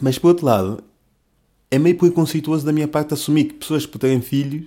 Mas 0.01 0.17
por 0.17 0.29
outro 0.29 0.47
lado, 0.47 0.83
é 1.69 1.77
meio 1.77 1.95
preconceituoso 1.95 2.65
da 2.65 2.73
minha 2.73 2.87
parte 2.87 3.13
assumir 3.13 3.43
que 3.43 3.53
pessoas 3.53 3.85
que 3.85 3.99
terem 3.99 4.19
filhos 4.19 4.65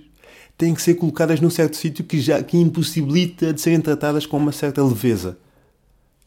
têm 0.57 0.73
que 0.73 0.81
ser 0.81 0.95
colocadas 0.95 1.41
num 1.41 1.49
certo 1.49 1.75
sítio 1.75 2.05
que 2.05 2.21
já 2.21 2.41
que 2.41 2.55
impossibilita 2.55 3.51
de 3.51 3.59
serem 3.59 3.81
tratadas 3.81 4.25
com 4.25 4.37
uma 4.37 4.53
certa 4.53 4.81
leveza. 4.81 5.37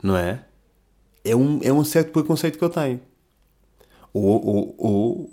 Não 0.03 0.16
é? 0.16 0.44
É 1.24 1.34
um, 1.34 1.61
é 1.62 1.72
um 1.72 1.84
certo 1.84 2.12
preconceito 2.12 2.59
que 2.59 2.64
eu 2.64 2.70
tenho. 2.70 3.01
Ou, 4.12 4.44
ou, 4.46 4.74
ou, 4.78 5.30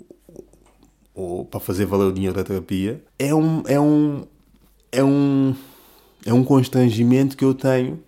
ou 1.14 1.44
para 1.44 1.60
fazer 1.60 1.86
valer 1.86 2.06
o 2.06 2.12
dinheiro 2.12 2.34
da 2.36 2.44
terapia, 2.44 3.02
é 3.18 3.34
um, 3.34 3.62
é 3.66 3.80
um, 3.80 4.26
é 4.92 5.02
um, 5.02 5.54
é 6.24 6.32
um 6.32 6.44
constrangimento 6.44 7.36
que 7.36 7.44
eu 7.44 7.54
tenho 7.54 8.02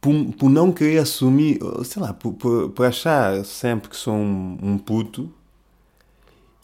por, 0.00 0.32
por 0.38 0.50
não 0.50 0.70
querer 0.70 0.98
assumir, 0.98 1.58
sei 1.84 2.00
lá, 2.00 2.12
por, 2.12 2.32
por, 2.34 2.70
por 2.70 2.86
achar 2.86 3.44
sempre 3.44 3.88
que 3.90 3.96
sou 3.96 4.14
um, 4.14 4.58
um 4.62 4.78
puto 4.78 5.32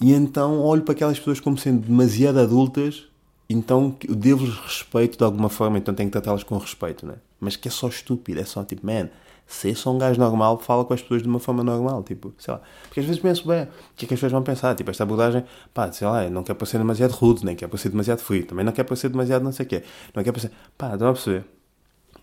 e 0.00 0.12
então 0.12 0.60
olho 0.60 0.82
para 0.82 0.92
aquelas 0.92 1.18
pessoas 1.18 1.40
como 1.40 1.56
sendo 1.56 1.86
demasiado 1.86 2.38
adultas, 2.38 3.04
então 3.48 3.96
eu 4.06 4.14
devo-lhes 4.14 4.56
respeito 4.56 5.16
de 5.16 5.24
alguma 5.24 5.48
forma, 5.48 5.78
então 5.78 5.94
tenho 5.94 6.08
que 6.08 6.12
tratá-las 6.12 6.42
com 6.42 6.56
respeito, 6.58 7.06
né? 7.06 7.14
Mas 7.42 7.56
que 7.56 7.68
é 7.68 7.70
só 7.70 7.88
estúpido, 7.88 8.40
é 8.40 8.44
só 8.44 8.64
tipo, 8.64 8.86
man, 8.86 9.08
ser 9.46 9.74
só 9.74 9.92
um 9.92 9.98
gajo 9.98 10.18
normal, 10.18 10.58
fala 10.58 10.84
com 10.84 10.94
as 10.94 11.02
pessoas 11.02 11.22
de 11.22 11.28
uma 11.28 11.38
forma 11.38 11.62
normal, 11.62 12.02
tipo, 12.02 12.32
sei 12.38 12.54
lá. 12.54 12.60
Porque 12.84 13.00
às 13.00 13.06
vezes 13.06 13.20
penso, 13.20 13.46
bem, 13.46 13.64
o 13.64 13.68
que 13.96 14.04
é 14.04 14.08
que 14.08 14.14
as 14.14 14.20
pessoas 14.20 14.32
vão 14.32 14.42
pensar? 14.42 14.74
Tipo, 14.74 14.90
esta 14.90 15.02
abordagem, 15.02 15.44
pá, 15.74 15.90
sei 15.92 16.06
lá, 16.06 16.28
não 16.30 16.42
quer 16.42 16.54
parecer 16.54 16.78
demasiado 16.78 17.12
rude, 17.12 17.44
nem 17.44 17.54
quer 17.56 17.66
parecer 17.68 17.88
demasiado 17.88 18.20
frio, 18.20 18.46
também 18.46 18.64
não 18.64 18.72
quer 18.72 18.84
parecer 18.84 19.08
demasiado 19.08 19.42
não 19.42 19.52
sei 19.52 19.66
o 19.66 19.68
quê, 19.68 19.82
não 20.14 20.22
quer 20.22 20.32
parecer, 20.32 20.52
pá, 20.78 20.92
estão 20.92 21.08
a 21.08 21.12
perceber? 21.12 21.44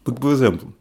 Porque, 0.03 0.20
por 0.20 0.32
exemplo, 0.32 0.74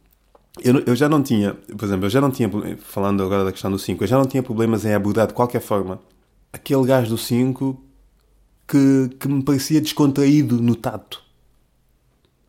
eu, 0.63 0.79
eu 0.85 0.95
já 0.95 1.07
não 1.07 1.21
tinha, 1.21 1.53
por 1.53 1.85
exemplo, 1.85 2.05
eu 2.05 2.09
já 2.09 2.21
não 2.21 2.31
tinha, 2.31 2.49
falando 2.79 3.23
agora 3.23 3.43
da 3.43 3.51
questão 3.51 3.69
do 3.69 3.77
5, 3.77 4.03
eu 4.03 4.07
já 4.07 4.17
não 4.17 4.25
tinha 4.25 4.41
problemas 4.41 4.85
em 4.85 4.93
abordar 4.93 5.27
de 5.27 5.33
qualquer 5.33 5.61
forma 5.61 5.99
aquele 6.51 6.85
gajo 6.85 7.09
do 7.09 7.17
5 7.17 7.79
que, 8.67 9.09
que 9.19 9.27
me 9.27 9.43
parecia 9.43 9.81
descontraído 9.81 10.61
no 10.61 10.75
tato. 10.75 11.23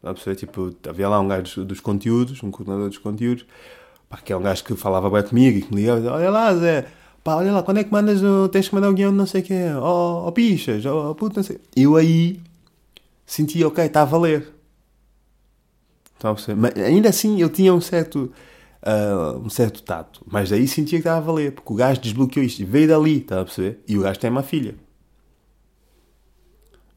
Estão 0.01 0.11
a 0.11 0.15
perceber? 0.15 0.37
Tipo, 0.37 0.75
havia 0.89 1.09
lá 1.09 1.21
um 1.21 1.29
gajo 1.29 1.65
dos 1.65 1.79
conteúdos, 1.79 2.43
um 2.43 2.51
coordenador 2.51 2.89
dos 2.89 2.99
conteúdos, 2.99 3.45
Pá, 4.11 4.17
que 4.17 4.33
é 4.33 4.37
um 4.37 4.43
gajo 4.43 4.65
que 4.65 4.75
falava 4.75 5.09
bem 5.09 5.23
comigo 5.23 5.59
e 5.59 5.63
que 5.63 5.73
me 5.73 5.83
ligava, 5.83 6.15
olha 6.15 6.31
lá 6.31 6.53
Zé, 6.57 6.85
pá, 7.23 7.37
olha 7.37 7.53
lá, 7.53 7.63
quando 7.63 7.79
é 7.79 7.85
que 7.85 7.93
mandas, 7.93 8.21
tens 8.51 8.69
que 8.69 8.75
mandar 8.75 8.91
um 8.91 8.95
guião 8.95 9.13
de 9.13 9.17
não 9.17 9.25
sei 9.25 9.41
o 9.41 9.45
quê, 9.45 9.67
ó 9.73 10.25
oh, 10.25 10.29
oh, 10.29 10.33
pichas, 10.33 10.85
ó 10.85 11.11
oh, 11.11 11.15
puto, 11.15 11.37
não 11.37 11.45
sei. 11.45 11.61
Eu 11.77 11.95
aí 11.95 12.41
sentia, 13.25 13.69
ok, 13.69 13.85
está 13.85 14.03
a 14.03 14.05
valer. 14.05 14.53
Então, 16.17 16.35
mas 16.57 16.77
ainda 16.77 17.09
assim 17.09 17.41
eu 17.41 17.49
tinha 17.49 17.73
um 17.73 17.81
certo, 17.81 18.33
uh, 18.83 19.39
um 19.39 19.49
certo 19.49 19.81
tato, 19.81 20.23
mas 20.27 20.51
aí 20.51 20.67
sentia 20.67 20.99
que 20.99 21.03
estava 21.07 21.19
a 21.19 21.21
valer, 21.21 21.53
porque 21.53 21.73
o 21.73 21.77
gajo 21.77 22.01
desbloqueou 22.01 22.45
isto, 22.45 22.67
veio 22.67 22.89
dali, 22.89 23.19
está 23.19 23.41
a 23.41 23.45
perceber? 23.45 23.79
E 23.87 23.97
o 23.97 24.03
gajo 24.03 24.19
tem 24.19 24.29
uma 24.29 24.43
filha. 24.43 24.75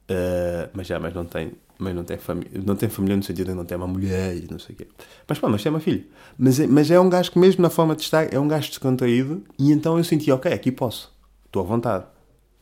Uh, 0.09 0.67
mas 0.73 0.87
já, 0.87 0.99
mas 0.99 1.13
não 1.13 1.25
tem, 1.25 1.51
mas 1.83 1.95
não 1.95 2.03
tem 2.03 2.17
família, 2.17 2.51
não 2.65 2.75
tem 2.75 2.89
família 2.89 3.17
no 3.17 3.23
sentido 3.23 3.47
de 3.47 3.53
não 3.53 3.65
tem 3.65 3.77
uma 3.77 3.87
mulher 3.87 4.35
e 4.35 4.47
não 4.49 4.57
sei 4.57 4.73
o 4.73 4.77
quê. 4.77 4.87
Mas 5.27 5.37
pá, 5.37 5.49
mas 5.49 5.61
tem 5.61 5.69
uma 5.71 5.79
filha. 5.79 6.03
Mas 6.37 6.59
é, 6.59 6.67
mas 6.67 6.89
é 6.89 6.99
um 6.99 7.09
gajo 7.09 7.31
que 7.31 7.37
mesmo 7.37 7.61
na 7.61 7.69
forma 7.69 7.95
de 7.95 8.01
estar, 8.01 8.33
é 8.33 8.39
um 8.39 8.47
gajo 8.47 8.69
descontraído 8.69 9.43
e 9.59 9.71
então 9.71 9.97
eu 9.97 10.03
senti, 10.03 10.31
ok, 10.31 10.51
aqui 10.51 10.71
posso. 10.71 11.13
Estou 11.45 11.61
à 11.61 11.65
vontade. 11.65 12.05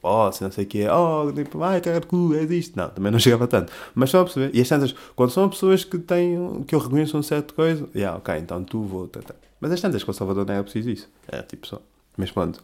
Posso, 0.01 0.43
não 0.43 0.51
sei 0.51 0.65
o 0.65 0.67
quê. 0.67 0.87
Oh, 0.89 1.31
tipo, 1.31 1.61
ai, 1.61 1.79
cara 1.79 1.99
de 1.99 2.07
cu, 2.07 2.33
é 2.33 2.43
isto. 2.43 2.75
Não, 2.75 2.89
também 2.89 3.11
não 3.11 3.19
chegava 3.19 3.47
tanto. 3.47 3.71
Mas 3.93 4.09
só 4.09 4.21
a 4.21 4.23
perceber. 4.23 4.49
E 4.53 4.59
as 4.59 4.67
tantas, 4.67 4.95
quando 5.15 5.29
são 5.29 5.47
pessoas 5.47 5.83
que 5.83 5.99
têm, 5.99 6.63
que 6.67 6.73
eu 6.73 6.79
reconheço 6.79 7.15
um 7.17 7.21
certo 7.21 7.53
coisa, 7.53 7.87
já, 7.93 7.99
yeah, 7.99 8.17
ok, 8.17 8.35
então 8.39 8.63
tu 8.63 8.81
vou 8.81 9.07
tentar. 9.07 9.35
Mas 9.59 9.71
as 9.71 9.79
tantas 9.79 10.03
com 10.03 10.09
o 10.09 10.13
Salvador 10.13 10.45
não 10.45 10.55
é 10.55 10.63
preciso 10.63 10.89
isso. 10.89 11.07
É 11.27 11.43
tipo 11.43 11.67
só. 11.67 11.79
Mas 12.17 12.31
pronto. 12.31 12.63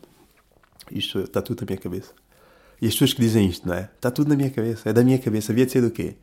Isto 0.92 1.20
está 1.20 1.42
tudo 1.42 1.62
na 1.62 1.68
minha 1.68 1.78
cabeça. 1.78 2.12
E 2.82 2.88
as 2.88 2.94
pessoas 2.94 3.14
que 3.14 3.22
dizem 3.22 3.48
isto, 3.48 3.68
não 3.68 3.76
é? 3.76 3.90
Está 3.96 4.10
tudo 4.10 4.30
na 4.30 4.36
minha 4.36 4.50
cabeça. 4.50 4.90
É 4.90 4.94
da 4.94 5.04
minha 5.04 5.20
cabeça. 5.20 5.52
Havia 5.52 5.66
de 5.66 5.72
ser 5.72 5.82
do 5.82 5.92
quê? 5.92 6.16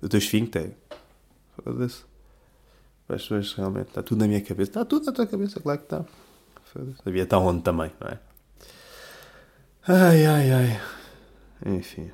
Do 0.00 0.08
teu 0.08 0.18
esfíncter. 0.18 0.76
Foda-se. 1.62 2.04
As 3.08 3.22
pessoas 3.22 3.52
realmente. 3.54 3.88
Está 3.88 4.02
tudo 4.02 4.20
na 4.20 4.28
minha 4.28 4.40
cabeça. 4.40 4.70
Está 4.70 4.84
tudo 4.84 5.06
na 5.06 5.12
tua 5.12 5.26
cabeça, 5.26 5.60
claro 5.60 5.78
que 5.78 5.84
está. 5.84 6.04
Devia 7.04 7.24
estar 7.24 7.38
onde 7.38 7.62
também, 7.62 7.90
não 8.00 8.08
é? 8.08 8.18
Ai, 9.88 10.26
ai, 10.26 10.52
ai. 10.52 10.80
Enfim. 11.66 12.10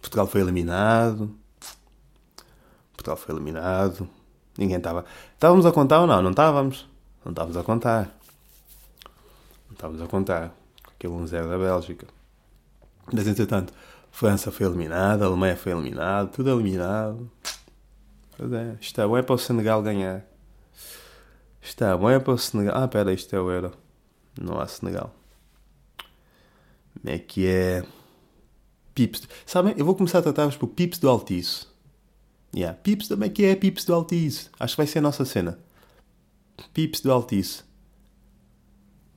Portugal 0.00 0.26
foi 0.26 0.42
eliminado. 0.42 1.34
Portugal 2.92 3.16
foi 3.16 3.34
eliminado. 3.34 4.08
Ninguém 4.58 4.76
estava. 4.76 5.04
Estávamos 5.32 5.64
a 5.64 5.72
contar 5.72 6.00
ou 6.00 6.06
não? 6.06 6.20
Não 6.20 6.30
estávamos. 6.30 6.86
Não 7.24 7.32
estávamos 7.32 7.56
a 7.56 7.62
contar. 7.62 8.18
Não 9.66 9.72
estávamos 9.72 10.02
a 10.02 10.06
contar. 10.06 10.54
Aquele 10.94 11.14
1-0 11.14 11.48
da 11.48 11.58
Bélgica. 11.58 12.06
Mas 13.12 13.26
entretanto, 13.26 13.72
França 14.14 14.52
foi 14.52 14.64
eliminada, 14.64 15.24
Alemanha 15.24 15.56
foi 15.56 15.72
eliminada, 15.72 16.28
tudo 16.28 16.48
eliminado. 16.48 17.28
Pois 18.38 18.52
é, 18.52 18.76
é 18.98 19.06
bom 19.08 19.18
é 19.18 19.22
para 19.22 19.34
o 19.34 19.38
Senegal 19.38 19.82
ganhar. 19.82 20.24
É 21.80 21.96
bom 21.96 22.08
é 22.08 22.20
para 22.20 22.32
o 22.32 22.38
Senegal. 22.38 22.80
Ah, 22.80 22.86
pera, 22.86 23.12
isto 23.12 23.34
é 23.34 23.40
o 23.40 23.50
Euro. 23.50 23.72
Não 24.40 24.60
há 24.60 24.68
Senegal. 24.68 25.12
Como 26.92 27.12
é 27.12 27.18
que 27.18 27.44
é? 27.48 27.82
Pips. 28.94 29.26
Sabem, 29.44 29.74
eu 29.76 29.84
vou 29.84 29.96
começar 29.96 30.20
a 30.20 30.22
tratar-vos 30.22 30.56
por 30.56 30.68
Pips 30.68 31.00
do 31.00 31.08
Altice. 31.08 31.66
Yeah. 32.54 32.78
Pips, 32.84 33.08
como 33.08 33.24
é 33.24 33.28
que 33.28 33.44
é 33.44 33.56
Pips 33.56 33.84
do 33.84 33.94
Altice? 33.94 34.48
Acho 34.60 34.74
que 34.74 34.80
vai 34.80 34.86
ser 34.86 35.00
a 35.00 35.02
nossa 35.02 35.24
cena. 35.24 35.58
Pips 36.72 37.00
do 37.00 37.10
Altice. 37.10 37.64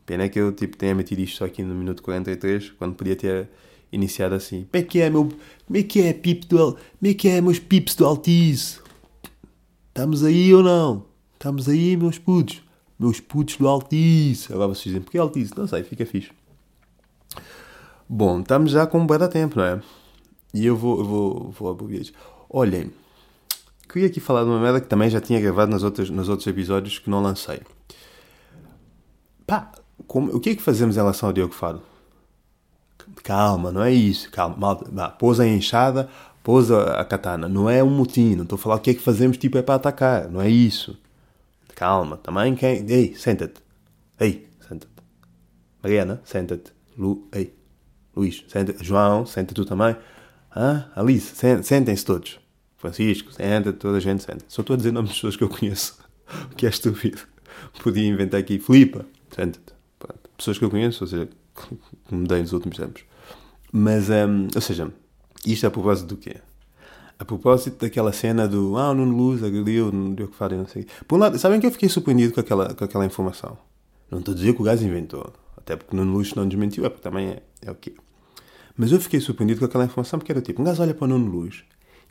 Pena 0.07 0.27
que 0.27 0.39
eu 0.39 0.51
tipo, 0.51 0.75
tenha 0.75 0.95
metido 0.95 1.19
isto 1.19 1.37
só 1.37 1.45
aqui 1.45 1.61
no 1.61 1.75
minuto 1.75 2.01
43, 2.01 2.71
quando 2.71 2.95
podia 2.95 3.15
ter 3.15 3.47
iniciar 3.91 4.33
assim. 4.33 4.67
Como 4.71 4.83
é 4.83 4.85
que 4.85 5.01
é, 5.01 5.09
meu. 5.09 5.29
Como 5.65 5.77
é 5.77 5.83
que 5.83 6.01
é, 6.01 6.13
pipo 6.13 6.45
do. 6.47 6.73
Como 6.73 7.11
é 7.11 7.13
que 7.13 7.27
é, 7.27 7.41
meus 7.41 7.59
pips 7.59 7.95
do 7.95 8.05
Altice? 8.05 8.79
Estamos 9.89 10.23
aí 10.23 10.53
ou 10.53 10.63
não? 10.63 11.05
Estamos 11.33 11.67
aí, 11.67 11.97
meus 11.97 12.17
putos. 12.17 12.61
Meus 12.99 13.19
putos 13.19 13.57
do 13.57 13.67
Altice. 13.67 14.51
Agora 14.51 14.69
vocês 14.69 14.85
dizem, 14.85 15.01
porque 15.01 15.17
Altice? 15.17 15.57
Não 15.57 15.67
sei, 15.67 15.83
fica 15.83 16.05
fixe. 16.05 16.31
Bom, 18.09 18.39
estamos 18.39 18.71
já 18.71 18.87
com 18.87 18.99
um 18.99 19.05
bom 19.05 19.27
tempo, 19.27 19.57
não 19.57 19.65
é? 19.65 19.81
E 20.53 20.65
eu 20.65 20.75
vou, 20.75 20.99
eu 20.99 21.05
vou, 21.05 21.51
vou 21.51 21.69
abrir 21.69 22.13
Olhem, 22.49 22.91
queria 23.89 24.07
aqui 24.07 24.21
falar 24.21 24.43
de 24.43 24.49
uma 24.49 24.59
merda 24.59 24.79
que 24.79 24.87
também 24.87 25.09
já 25.09 25.19
tinha 25.19 25.39
gravado 25.39 25.69
nas 25.69 25.83
outras, 25.83 26.09
nos 26.09 26.29
outros 26.29 26.47
episódios 26.47 26.99
que 26.99 27.09
não 27.09 27.21
lancei. 27.21 27.59
Pá, 29.45 29.71
como, 30.07 30.33
o 30.33 30.39
que 30.39 30.51
é 30.51 30.55
que 30.55 30.61
fazemos 30.61 30.95
em 30.95 30.99
relação 30.99 31.27
ao 31.27 31.33
Diogo 31.33 31.53
Faro? 31.53 31.81
Calma, 33.23 33.71
não 33.71 33.83
é 33.83 33.91
isso. 33.91 34.29
Calma, 34.31 34.55
malta. 34.57 34.89
Vá, 34.91 35.09
pôs 35.09 35.39
a 35.39 35.47
enxada, 35.47 36.09
pôs 36.43 36.71
a, 36.71 37.03
katana. 37.05 37.47
Não 37.47 37.69
é 37.69 37.83
um 37.83 37.89
motim. 37.89 38.35
Não 38.35 38.43
estou 38.43 38.57
a 38.57 38.59
falar 38.59 38.75
o 38.75 38.79
que 38.79 38.91
é 38.91 38.93
que 38.93 39.01
fazemos, 39.01 39.37
tipo, 39.37 39.57
é 39.57 39.61
para 39.61 39.75
atacar. 39.75 40.29
Não 40.29 40.41
é 40.41 40.49
isso. 40.49 40.97
Calma, 41.75 42.17
também 42.17 42.55
quem. 42.55 42.85
Ei, 42.89 43.15
senta-te. 43.15 43.61
Ei, 44.19 44.47
senta-te. 44.67 44.91
Mariana, 45.83 46.21
senta-te. 46.23 46.73
Lu, 46.97 47.27
ei, 47.31 47.53
Luís, 48.15 48.43
senta 48.47 48.75
João, 48.83 49.25
senta 49.25 49.53
tu 49.53 49.63
também. 49.63 49.95
Ah, 50.49 50.85
Alice, 50.95 51.35
sentem-se 51.63 52.03
todos. 52.03 52.39
Francisco, 52.77 53.31
senta, 53.31 53.71
toda 53.71 53.97
a 53.97 54.01
gente 54.01 54.23
senta. 54.23 54.43
Só 54.47 54.61
estou 54.61 54.73
a 54.73 54.77
dizer 54.77 54.91
nomes 54.91 55.11
de 55.11 55.15
pessoas 55.15 55.35
que 55.35 55.43
eu 55.43 55.49
conheço, 55.49 55.99
o 56.51 56.55
que 56.55 56.65
é 56.65 56.69
estúpido. 56.69 57.21
Podia 57.83 58.07
inventar 58.07 58.39
aqui, 58.39 58.57
Filipa, 58.59 59.05
senta-te. 59.35 59.77
Pessoas 60.35 60.57
que 60.57 60.65
eu 60.65 60.69
conheço, 60.69 61.03
ou 61.03 61.07
seja, 61.07 61.29
que 61.57 62.15
mudei 62.15 62.41
nos 62.41 62.53
últimos 62.53 62.77
tempos. 62.77 63.03
Mas, 63.71 64.09
um, 64.09 64.47
ou 64.53 64.61
seja, 64.61 64.91
isto 65.45 65.65
é 65.65 65.67
a 65.67 65.71
propósito 65.71 66.07
do 66.07 66.17
quê? 66.17 66.37
A 67.19 67.25
propósito 67.25 67.79
daquela 67.83 68.13
cena 68.13 68.47
do 68.47 68.77
ah, 68.77 68.91
o 68.91 68.93
Nuno 68.93 69.17
Luz 69.17 69.43
agrediu, 69.43 69.91
não 69.91 70.13
deu 70.13 70.27
o 70.27 70.29
que 70.29 70.35
fazer, 70.35 70.55
não 70.55 70.67
sei. 70.67 70.85
Por 71.07 71.15
um 71.15 71.19
lado, 71.19 71.39
sabem 71.39 71.59
que 71.59 71.65
eu 71.65 71.71
fiquei 71.71 71.89
surpreendido 71.89 72.33
com 72.33 72.39
aquela, 72.39 72.73
com 72.73 72.83
aquela 72.83 73.05
informação. 73.05 73.57
Não 74.09 74.19
estou 74.19 74.33
a 74.33 74.37
dizer 74.37 74.53
que 74.53 74.61
o 74.61 74.63
gajo 74.63 74.85
inventou, 74.85 75.33
até 75.57 75.75
porque 75.75 75.95
o 75.95 75.99
Nuno 75.99 76.13
Luz 76.13 76.33
não 76.35 76.47
desmentiu, 76.47 76.85
é 76.85 76.89
porque 76.89 77.03
também 77.03 77.29
é, 77.29 77.41
é 77.63 77.71
o 77.71 77.75
quê? 77.75 77.93
Mas 78.75 78.91
eu 78.91 79.01
fiquei 79.01 79.19
surpreendido 79.19 79.59
com 79.59 79.65
aquela 79.65 79.85
informação 79.85 80.19
porque 80.19 80.31
era 80.31 80.41
tipo, 80.41 80.61
um 80.61 80.65
gajo 80.65 80.81
olha 80.81 80.93
para 80.93 81.05
o 81.05 81.07
Nuno 81.07 81.29
Luz, 81.31 81.63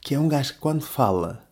que 0.03 0.15
é 0.15 0.19
um 0.19 0.29
gajo 0.29 0.55
que 0.55 0.59
quando 0.59 0.83
fala 0.83 1.47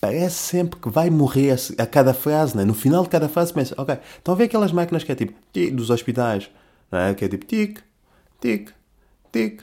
parece 0.00 0.36
sempre 0.36 0.78
que 0.78 0.88
vai 0.88 1.10
morrer 1.10 1.56
a 1.78 1.86
cada 1.86 2.12
frase, 2.12 2.56
né? 2.56 2.64
no 2.64 2.74
final 2.74 3.02
de 3.02 3.08
cada 3.08 3.28
frase 3.28 3.52
pensa, 3.52 3.74
ok, 3.78 3.98
estão 4.18 4.34
a 4.34 4.36
ver 4.36 4.44
aquelas 4.44 4.70
máquinas 4.70 5.02
que 5.02 5.10
é 5.10 5.14
tipo, 5.14 5.32
dos 5.72 5.90
hospitais, 5.90 6.50
não 6.90 6.98
é? 6.98 7.14
que 7.14 7.24
é 7.24 7.28
tipo 7.28 7.44
tic, 7.44 7.80
tic, 8.40 8.70
tic, 9.32 9.62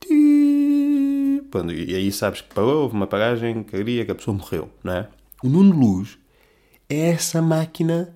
tic, 0.00 1.48
Pronto, 1.50 1.72
e 1.72 1.94
aí 1.94 2.12
sabes 2.12 2.42
que 2.42 2.54
parou, 2.54 2.82
houve 2.82 2.94
uma 2.94 3.06
paragem 3.06 3.62
cardíaca, 3.62 4.12
a 4.12 4.14
pessoa 4.14 4.36
morreu, 4.36 4.70
não 4.84 4.92
é? 4.92 5.08
O 5.42 5.48
Nuno 5.48 5.74
Luz 5.78 6.18
é 6.88 7.10
essa 7.10 7.40
máquina 7.40 8.14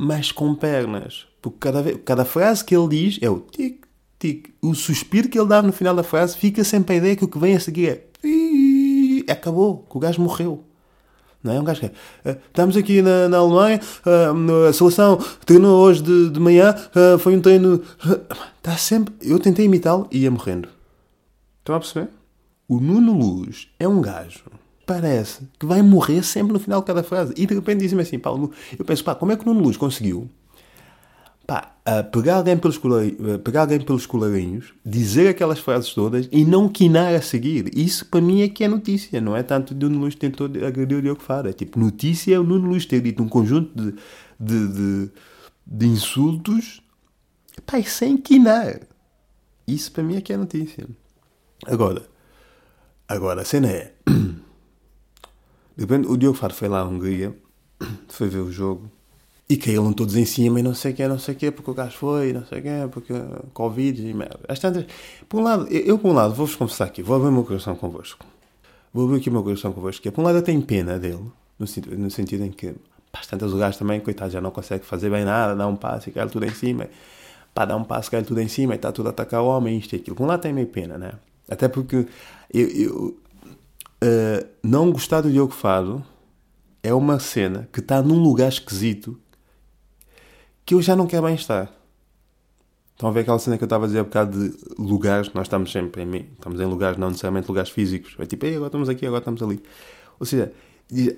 mas 0.00 0.30
com 0.30 0.54
pernas, 0.54 1.26
porque 1.42 1.58
cada, 1.58 1.82
vez, 1.82 1.98
cada 2.04 2.24
frase 2.24 2.64
que 2.64 2.76
ele 2.76 2.86
diz 2.86 3.18
é 3.20 3.28
o 3.28 3.40
tic, 3.40 3.84
tic. 4.16 4.50
O 4.62 4.72
suspiro 4.72 5.28
que 5.28 5.36
ele 5.36 5.48
dá 5.48 5.60
no 5.60 5.72
final 5.72 5.92
da 5.92 6.04
frase 6.04 6.38
fica 6.38 6.62
sempre 6.62 6.94
a 6.94 6.98
ideia 6.98 7.16
que 7.16 7.24
o 7.24 7.28
que 7.28 7.36
vem 7.36 7.56
a 7.56 7.60
seguir 7.60 7.88
é. 7.88 9.32
Acabou, 9.32 9.78
que 9.90 9.96
o 9.96 9.98
gajo 9.98 10.22
morreu. 10.22 10.64
Não 11.42 11.52
é 11.52 11.60
um 11.60 11.64
gajo 11.64 11.80
que 11.80 11.86
é, 12.24 12.36
Estamos 12.48 12.76
aqui 12.76 13.00
na, 13.00 13.28
na 13.28 13.38
Alemanha, 13.38 13.80
a 14.68 14.72
seleção 14.72 15.18
treinou 15.46 15.80
hoje 15.80 16.02
de, 16.02 16.30
de 16.30 16.40
manhã, 16.40 16.74
foi 17.20 17.36
um 17.36 17.40
treino. 17.40 17.82
Está 18.56 18.76
sempre. 18.76 19.14
Eu 19.22 19.38
tentei 19.38 19.64
imitá-lo 19.66 20.08
e 20.10 20.18
ia 20.18 20.30
morrendo. 20.30 20.68
Estão 21.60 21.76
a 21.76 21.80
perceber? 21.80 22.08
O 22.66 22.80
Nuno 22.80 23.12
Luz 23.12 23.68
é 23.78 23.86
um 23.86 24.00
gajo 24.00 24.44
parece 24.88 25.46
que 25.58 25.66
vai 25.66 25.82
morrer 25.82 26.22
sempre 26.22 26.54
no 26.54 26.58
final 26.58 26.80
de 26.80 26.86
cada 26.86 27.02
frase. 27.02 27.34
E 27.36 27.46
de 27.46 27.54
repente 27.54 27.80
dizem-me 27.80 28.02
assim, 28.02 28.18
Paulo, 28.18 28.50
eu 28.78 28.84
penso, 28.86 29.04
pá, 29.04 29.14
como 29.14 29.30
é 29.30 29.36
que 29.36 29.42
o 29.42 29.46
Nuno 29.52 29.66
Luz 29.66 29.76
conseguiu 29.76 30.30
pá, 31.48 31.74
pegar, 32.12 32.36
alguém 32.36 32.58
pelos 32.58 32.78
pegar 33.42 33.62
alguém 33.62 33.80
pelos 33.80 34.04
colarinhos, 34.04 34.74
dizer 34.84 35.28
aquelas 35.28 35.58
frases 35.58 35.94
todas 35.94 36.28
e 36.30 36.44
não 36.44 36.68
quinar 36.68 37.14
a 37.14 37.22
seguir. 37.22 37.70
Isso 37.74 38.04
para 38.04 38.20
mim 38.20 38.42
é 38.42 38.50
que 38.50 38.62
é 38.62 38.68
notícia, 38.68 39.18
não 39.18 39.34
é 39.34 39.42
tanto 39.42 39.74
de 39.74 39.86
Nuno 39.86 40.00
Luís 40.02 40.14
tentou 40.14 40.46
agredir 40.46 40.98
o 40.98 41.02
Diogo 41.02 41.22
Faro. 41.22 41.48
É 41.48 41.54
tipo, 41.54 41.80
notícia 41.80 42.34
é 42.34 42.38
o 42.38 42.44
Nuno 42.44 42.68
Luís 42.68 42.84
ter 42.84 43.00
dito 43.00 43.22
um 43.22 43.28
conjunto 43.28 43.74
de, 43.74 43.94
de, 44.38 44.68
de, 44.68 45.10
de 45.66 45.86
insultos 45.86 46.82
pá, 47.64 47.82
sem 47.82 48.18
quinar. 48.18 48.80
Isso 49.66 49.90
para 49.90 50.02
mim 50.02 50.16
é 50.16 50.20
que 50.20 50.34
é 50.34 50.36
notícia. 50.36 50.86
Agora, 51.66 52.02
agora 53.08 53.40
a 53.40 53.44
cena 53.46 53.68
é. 53.68 53.94
De 55.74 55.84
repente, 55.84 56.08
o 56.08 56.16
Diogo 56.16 56.36
Faro 56.36 56.52
foi 56.52 56.68
lá 56.68 56.80
à 56.80 56.84
Hungria, 56.84 57.34
foi 58.08 58.28
ver 58.28 58.40
o 58.40 58.50
jogo 58.52 58.90
e 59.48 59.56
caíram 59.56 59.92
todos 59.92 60.14
em 60.14 60.26
cima 60.26 60.60
e 60.60 60.62
não 60.62 60.74
sei 60.74 60.92
o 60.92 60.94
que, 60.94 61.08
não 61.08 61.18
sei 61.18 61.34
o 61.34 61.38
que, 61.38 61.50
porque 61.50 61.70
o 61.70 61.74
gajo 61.74 61.96
foi, 61.96 62.32
não 62.34 62.44
sei 62.44 62.58
o 62.58 62.62
que, 62.62 62.88
porque 62.92 63.14
Covid 63.54 64.06
e 64.06 64.12
merda. 64.12 64.40
Às 64.46 64.58
tantas, 64.58 64.84
por 65.26 65.40
um 65.40 65.42
lado, 65.42 65.66
eu 65.68 65.98
por 65.98 66.10
um 66.10 66.14
lado 66.14 66.34
vou-vos 66.34 66.54
confessar 66.54 66.84
aqui, 66.84 67.02
vou 67.02 67.16
abrir 67.16 67.28
o 67.28 67.32
meu 67.32 67.44
coração 67.44 67.74
convosco. 67.74 68.26
Vou 68.92 69.06
abrir 69.06 69.18
aqui 69.20 69.30
o 69.30 69.32
meu 69.32 69.42
coração 69.42 69.72
convosco, 69.72 70.02
que 70.02 70.08
é, 70.08 70.10
por 70.10 70.20
um 70.20 70.24
lado 70.24 70.38
eu 70.38 70.42
tenho 70.42 70.60
pena 70.60 70.98
dele, 70.98 71.24
no 71.58 71.66
no 71.96 72.10
sentido 72.10 72.44
em 72.44 72.50
que, 72.50 72.74
pá, 73.10 73.20
tantas 73.28 73.52
o 73.52 73.56
gajo 73.56 73.78
também, 73.78 74.00
coitado, 74.00 74.30
já 74.30 74.40
não 74.40 74.50
consegue 74.50 74.84
fazer 74.84 75.08
bem 75.08 75.24
nada, 75.24 75.56
dá 75.56 75.66
um 75.66 75.76
passo 75.76 76.10
e 76.10 76.12
cai 76.12 76.28
tudo 76.28 76.44
em 76.44 76.52
cima, 76.52 76.86
pá, 77.54 77.64
dá 77.64 77.74
um 77.74 77.84
passo, 77.84 78.10
cai 78.10 78.22
tudo 78.22 78.40
em 78.42 78.48
cima 78.48 78.74
e 78.74 78.76
está 78.76 78.92
tudo 78.92 79.06
a 79.06 79.10
atacar 79.10 79.40
o 79.40 79.46
homem, 79.46 79.78
isto 79.78 79.94
e 79.94 79.96
aquilo. 79.96 80.14
Por 80.14 80.24
um 80.24 80.26
lado 80.26 80.42
tem 80.42 80.52
meio 80.52 80.66
pena, 80.66 80.98
né? 80.98 81.12
Até 81.50 81.68
porque 81.68 82.06
eu, 82.52 82.68
eu 82.68 83.16
uh, 84.04 84.46
não 84.62 84.92
gostar 84.92 85.22
do 85.22 85.30
Diogo 85.30 85.54
Fado 85.54 86.04
é 86.82 86.92
uma 86.92 87.18
cena 87.18 87.66
que 87.72 87.80
está 87.80 88.02
num 88.02 88.22
lugar 88.22 88.48
esquisito 88.48 89.18
que 90.68 90.74
eu 90.74 90.82
já 90.82 90.94
não 90.94 91.06
quero 91.06 91.24
bem 91.24 91.34
estar. 91.34 91.72
Estão 92.92 93.08
a 93.08 93.12
ver 93.12 93.20
aquela 93.20 93.38
cena 93.38 93.56
que 93.56 93.64
eu 93.64 93.66
estava 93.66 93.84
a 93.84 93.86
dizer 93.86 94.00
há 94.00 94.04
bocado 94.04 94.50
de 94.50 94.54
lugares, 94.78 95.32
nós 95.32 95.46
estamos 95.46 95.72
sempre 95.72 96.02
em, 96.02 96.28
estamos 96.34 96.60
em 96.60 96.64
lugares, 96.66 96.98
não 96.98 97.08
necessariamente 97.08 97.48
lugares 97.48 97.70
físicos. 97.70 98.14
É 98.18 98.26
tipo, 98.26 98.44
agora 98.44 98.66
estamos 98.66 98.86
aqui, 98.90 99.06
agora 99.06 99.20
estamos 99.20 99.42
ali. 99.42 99.62
Ou 100.20 100.26
seja, 100.26 100.52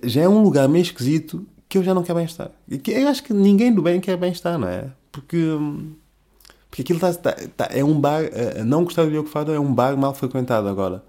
já 0.05 0.23
é 0.23 0.29
um 0.29 0.41
lugar 0.41 0.69
meio 0.69 0.83
esquisito 0.83 1.45
que 1.69 1.79
eu 1.79 1.83
já 1.83 1.93
não 1.93 2.05
quero 2.05 2.19
bem 2.19 2.27
estar. 2.27 2.53
E 2.69 2.79
que 2.79 2.93
eu 2.93 3.09
acho 3.09 3.25
que 3.25 3.33
ninguém 3.33 3.75
do 3.75 3.83
bem 3.83 4.01
quer 4.01 4.17
bem 4.17 4.31
estar, 4.31 4.57
não 4.57 4.69
é? 4.69 4.89
Porque, 5.11 5.45
porque 6.71 6.83
aquilo 6.83 7.05
está, 7.05 7.31
está 7.31 7.69
é 7.73 7.83
um 7.83 8.01
bar, 8.01 8.23
não 8.65 8.85
gostar 8.85 9.03
do 9.03 9.11
Diogo 9.11 9.29
Fado 9.29 9.53
é 9.53 9.59
um 9.59 9.75
bar 9.75 9.97
mal 9.97 10.15
frequentado 10.15 10.69
agora. 10.69 11.03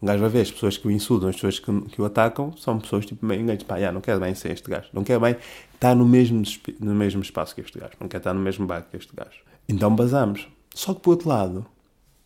Um 0.00 0.06
gajo 0.06 0.20
vai 0.20 0.30
ver 0.30 0.40
as 0.40 0.50
pessoas 0.50 0.78
que 0.78 0.88
o 0.88 0.90
insultam, 0.90 1.28
as 1.28 1.34
pessoas 1.34 1.58
que, 1.58 1.80
que 1.90 2.00
o 2.00 2.06
atacam, 2.06 2.56
são 2.56 2.78
pessoas 2.78 3.04
tipo 3.04 3.26
meio 3.26 3.42
enganadas. 3.42 3.64
Pá, 3.64 3.92
não 3.92 4.00
quero 4.00 4.20
bem 4.20 4.34
ser 4.34 4.52
este 4.52 4.70
gajo. 4.70 4.88
Não 4.94 5.04
quero 5.04 5.20
bem 5.20 5.36
estar 5.84 5.94
no 5.94 6.06
mesmo, 6.06 6.42
no 6.80 6.94
mesmo 6.94 7.20
espaço 7.20 7.54
que 7.54 7.60
este 7.60 7.78
gajo. 7.78 7.92
Não 8.00 8.08
quero 8.08 8.20
estar 8.20 8.32
no 8.32 8.40
mesmo 8.40 8.66
bar 8.66 8.86
que 8.90 8.96
este 8.96 9.14
gajo. 9.14 9.42
Então 9.68 9.94
basamos. 9.94 10.48
Só 10.74 10.94
que 10.94 11.00
por 11.00 11.10
outro 11.10 11.28
lado, 11.28 11.66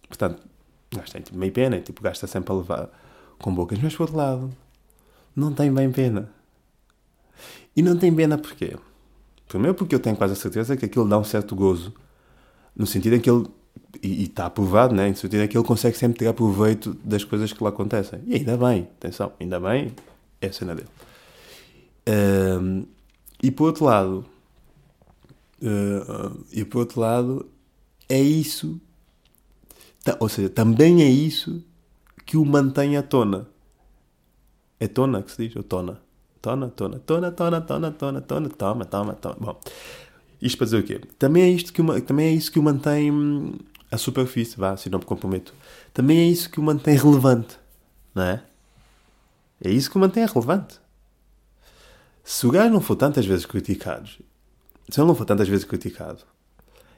portanto, 0.07 0.43
o 0.93 0.97
gajo 0.97 1.13
tem 1.13 1.23
tipo 1.23 1.37
meio 1.37 1.53
pena, 1.53 1.81
tipo, 1.81 2.01
o 2.01 2.03
gajo 2.03 2.15
está 2.15 2.27
sempre 2.27 2.53
a 2.53 2.57
levar 2.57 2.89
com 3.39 3.53
bocas, 3.53 3.79
mas 3.83 3.95
por 3.95 4.05
outro 4.05 4.17
lado, 4.17 4.51
não 5.35 5.53
tem 5.53 5.73
bem 5.73 5.91
pena. 5.91 6.31
E 7.75 7.83
não 7.83 7.97
tem 7.97 8.15
pena 8.15 8.39
porquê? 8.39 8.77
Primeiro 9.49 9.75
porque 9.75 9.95
eu 9.95 10.01
tenho 10.01 10.17
quase 10.17 10.35
a 10.35 10.37
certeza 10.37 10.77
que 10.77 10.85
aquilo 10.85 11.09
dá 11.09 11.19
um 11.19 11.25
certo 11.25 11.55
gozo, 11.57 11.93
no 12.75 12.87
sentido 12.87 13.17
em 13.17 13.21
que 13.21 13.29
ele 13.29 13.47
e 14.03 14.25
está 14.25 14.47
aprovado, 14.47 14.95
né? 14.95 15.09
em 15.09 15.15
sentido 15.15 15.43
é 15.43 15.49
que 15.49 15.57
ele 15.57 15.65
consegue 15.65 15.97
sempre 15.97 16.19
tirar 16.19 16.33
proveito 16.33 16.95
das 17.05 17.25
coisas 17.25 17.53
que 17.53 17.63
lá 17.63 17.71
acontecem. 17.71 18.21
E 18.27 18.35
ainda 18.35 18.57
bem, 18.57 18.89
atenção, 18.99 19.33
ainda 19.41 19.59
bem, 19.59 19.93
é 20.41 20.49
a 20.49 20.53
cena 20.53 20.75
dele. 20.75 20.89
Um, 22.07 22.85
e 23.43 23.51
por 23.51 23.66
outro 23.66 23.84
lado, 23.84 24.26
uh, 25.62 26.45
e 26.53 26.64
por 26.64 26.80
outro 26.80 27.01
lado, 27.01 27.47
é 28.09 28.20
isso, 28.20 28.80
ou 30.18 30.28
seja, 30.28 30.49
também 30.49 31.03
é 31.03 31.09
isso 31.09 31.62
que 32.24 32.36
o 32.36 32.45
mantém 32.45 32.97
à 32.97 33.03
tona. 33.03 33.47
É 34.80 34.86
tona 34.86 35.22
que 35.22 35.32
se 35.32 35.47
diz? 35.47 35.57
Ou 35.57 35.62
tona? 35.62 36.01
Tona, 36.41 36.68
tona, 36.68 36.99
tona, 37.01 37.30
tona, 37.32 37.61
tona, 37.61 37.91
tona, 37.91 38.20
tona, 38.20 38.49
toma, 38.49 38.84
toma, 38.84 39.14
toma. 39.14 39.36
Bom, 39.41 39.61
isto 40.41 40.57
para 40.57 40.64
dizer 40.66 40.78
o 40.78 40.82
quê? 40.84 41.01
Também 41.18 41.43
é, 41.43 41.51
isto 41.51 41.72
que 41.72 41.82
o, 41.82 42.01
também 42.01 42.28
é 42.28 42.32
isso 42.32 42.53
que 42.53 42.59
o 42.59 42.62
mantém 42.62 43.11
hum, 43.11 43.55
a 43.91 43.97
superfície, 43.97 44.57
vá, 44.57 44.76
se 44.76 44.89
não 44.89 44.99
me 44.99 45.05
comprometo. 45.05 45.53
Também 45.93 46.18
é 46.18 46.24
isso 46.24 46.51
que 46.51 46.61
o 46.61 46.62
mantém 46.62 46.97
relevante, 46.97 47.59
não 48.14 48.22
é? 48.22 48.43
É 49.62 49.70
isso 49.70 49.91
que 49.91 49.97
o 49.97 50.01
mantém 50.01 50.24
relevante. 50.24 50.80
Se 52.31 52.47
o 52.47 52.51
gajo 52.51 52.70
não 52.70 52.83
for 52.83 52.95
tantas 52.95 53.24
vezes 53.24 53.47
criticado, 53.47 54.07
se 54.91 55.01
ele 55.01 55.07
não 55.07 55.14
for 55.14 55.24
tantas 55.24 55.49
vezes 55.49 55.64
criticado, 55.64 56.18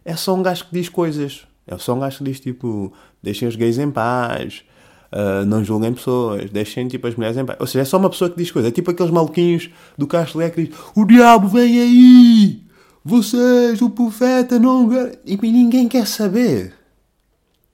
é 0.05 0.16
só 0.16 0.35
um 0.35 0.43
gajo 0.43 0.64
que 0.64 0.72
diz 0.72 0.89
coisas. 0.89 1.47
É 1.68 1.78
só 1.78 1.95
um 1.95 2.01
gajo 2.01 2.18
que 2.18 2.24
diz 2.24 2.41
tipo, 2.41 2.93
deixem 3.22 3.47
os 3.47 3.55
gays 3.55 3.78
em 3.78 3.93
paz, 3.93 4.64
uh, 5.12 5.47
não 5.47 5.62
julguem 5.64 5.95
pessoas, 5.95 6.51
deixem 6.51 6.89
tipo 6.89 7.07
as 7.07 7.14
mulheres 7.14 7.37
em 7.37 7.45
paz. 7.45 7.61
Ou 7.61 7.66
seja, 7.68 7.83
é 7.83 7.85
só 7.85 7.97
uma 7.99 8.11
pessoa 8.11 8.28
que 8.28 8.37
diz 8.37 8.51
coisas. 8.51 8.72
É 8.72 8.74
tipo 8.74 8.91
aqueles 8.91 9.12
maluquinhos 9.12 9.70
do 9.97 10.05
Castro 10.05 10.41
que 10.51 10.64
diz: 10.64 10.76
O 10.97 11.05
diabo 11.05 11.47
vem 11.47 11.81
aí! 11.81 12.64
Vocês, 13.05 13.81
o 13.81 13.89
profeta, 13.89 14.59
não. 14.59 14.91
E 15.24 15.37
ninguém 15.37 15.87
quer 15.87 16.09
saber. 16.09 16.74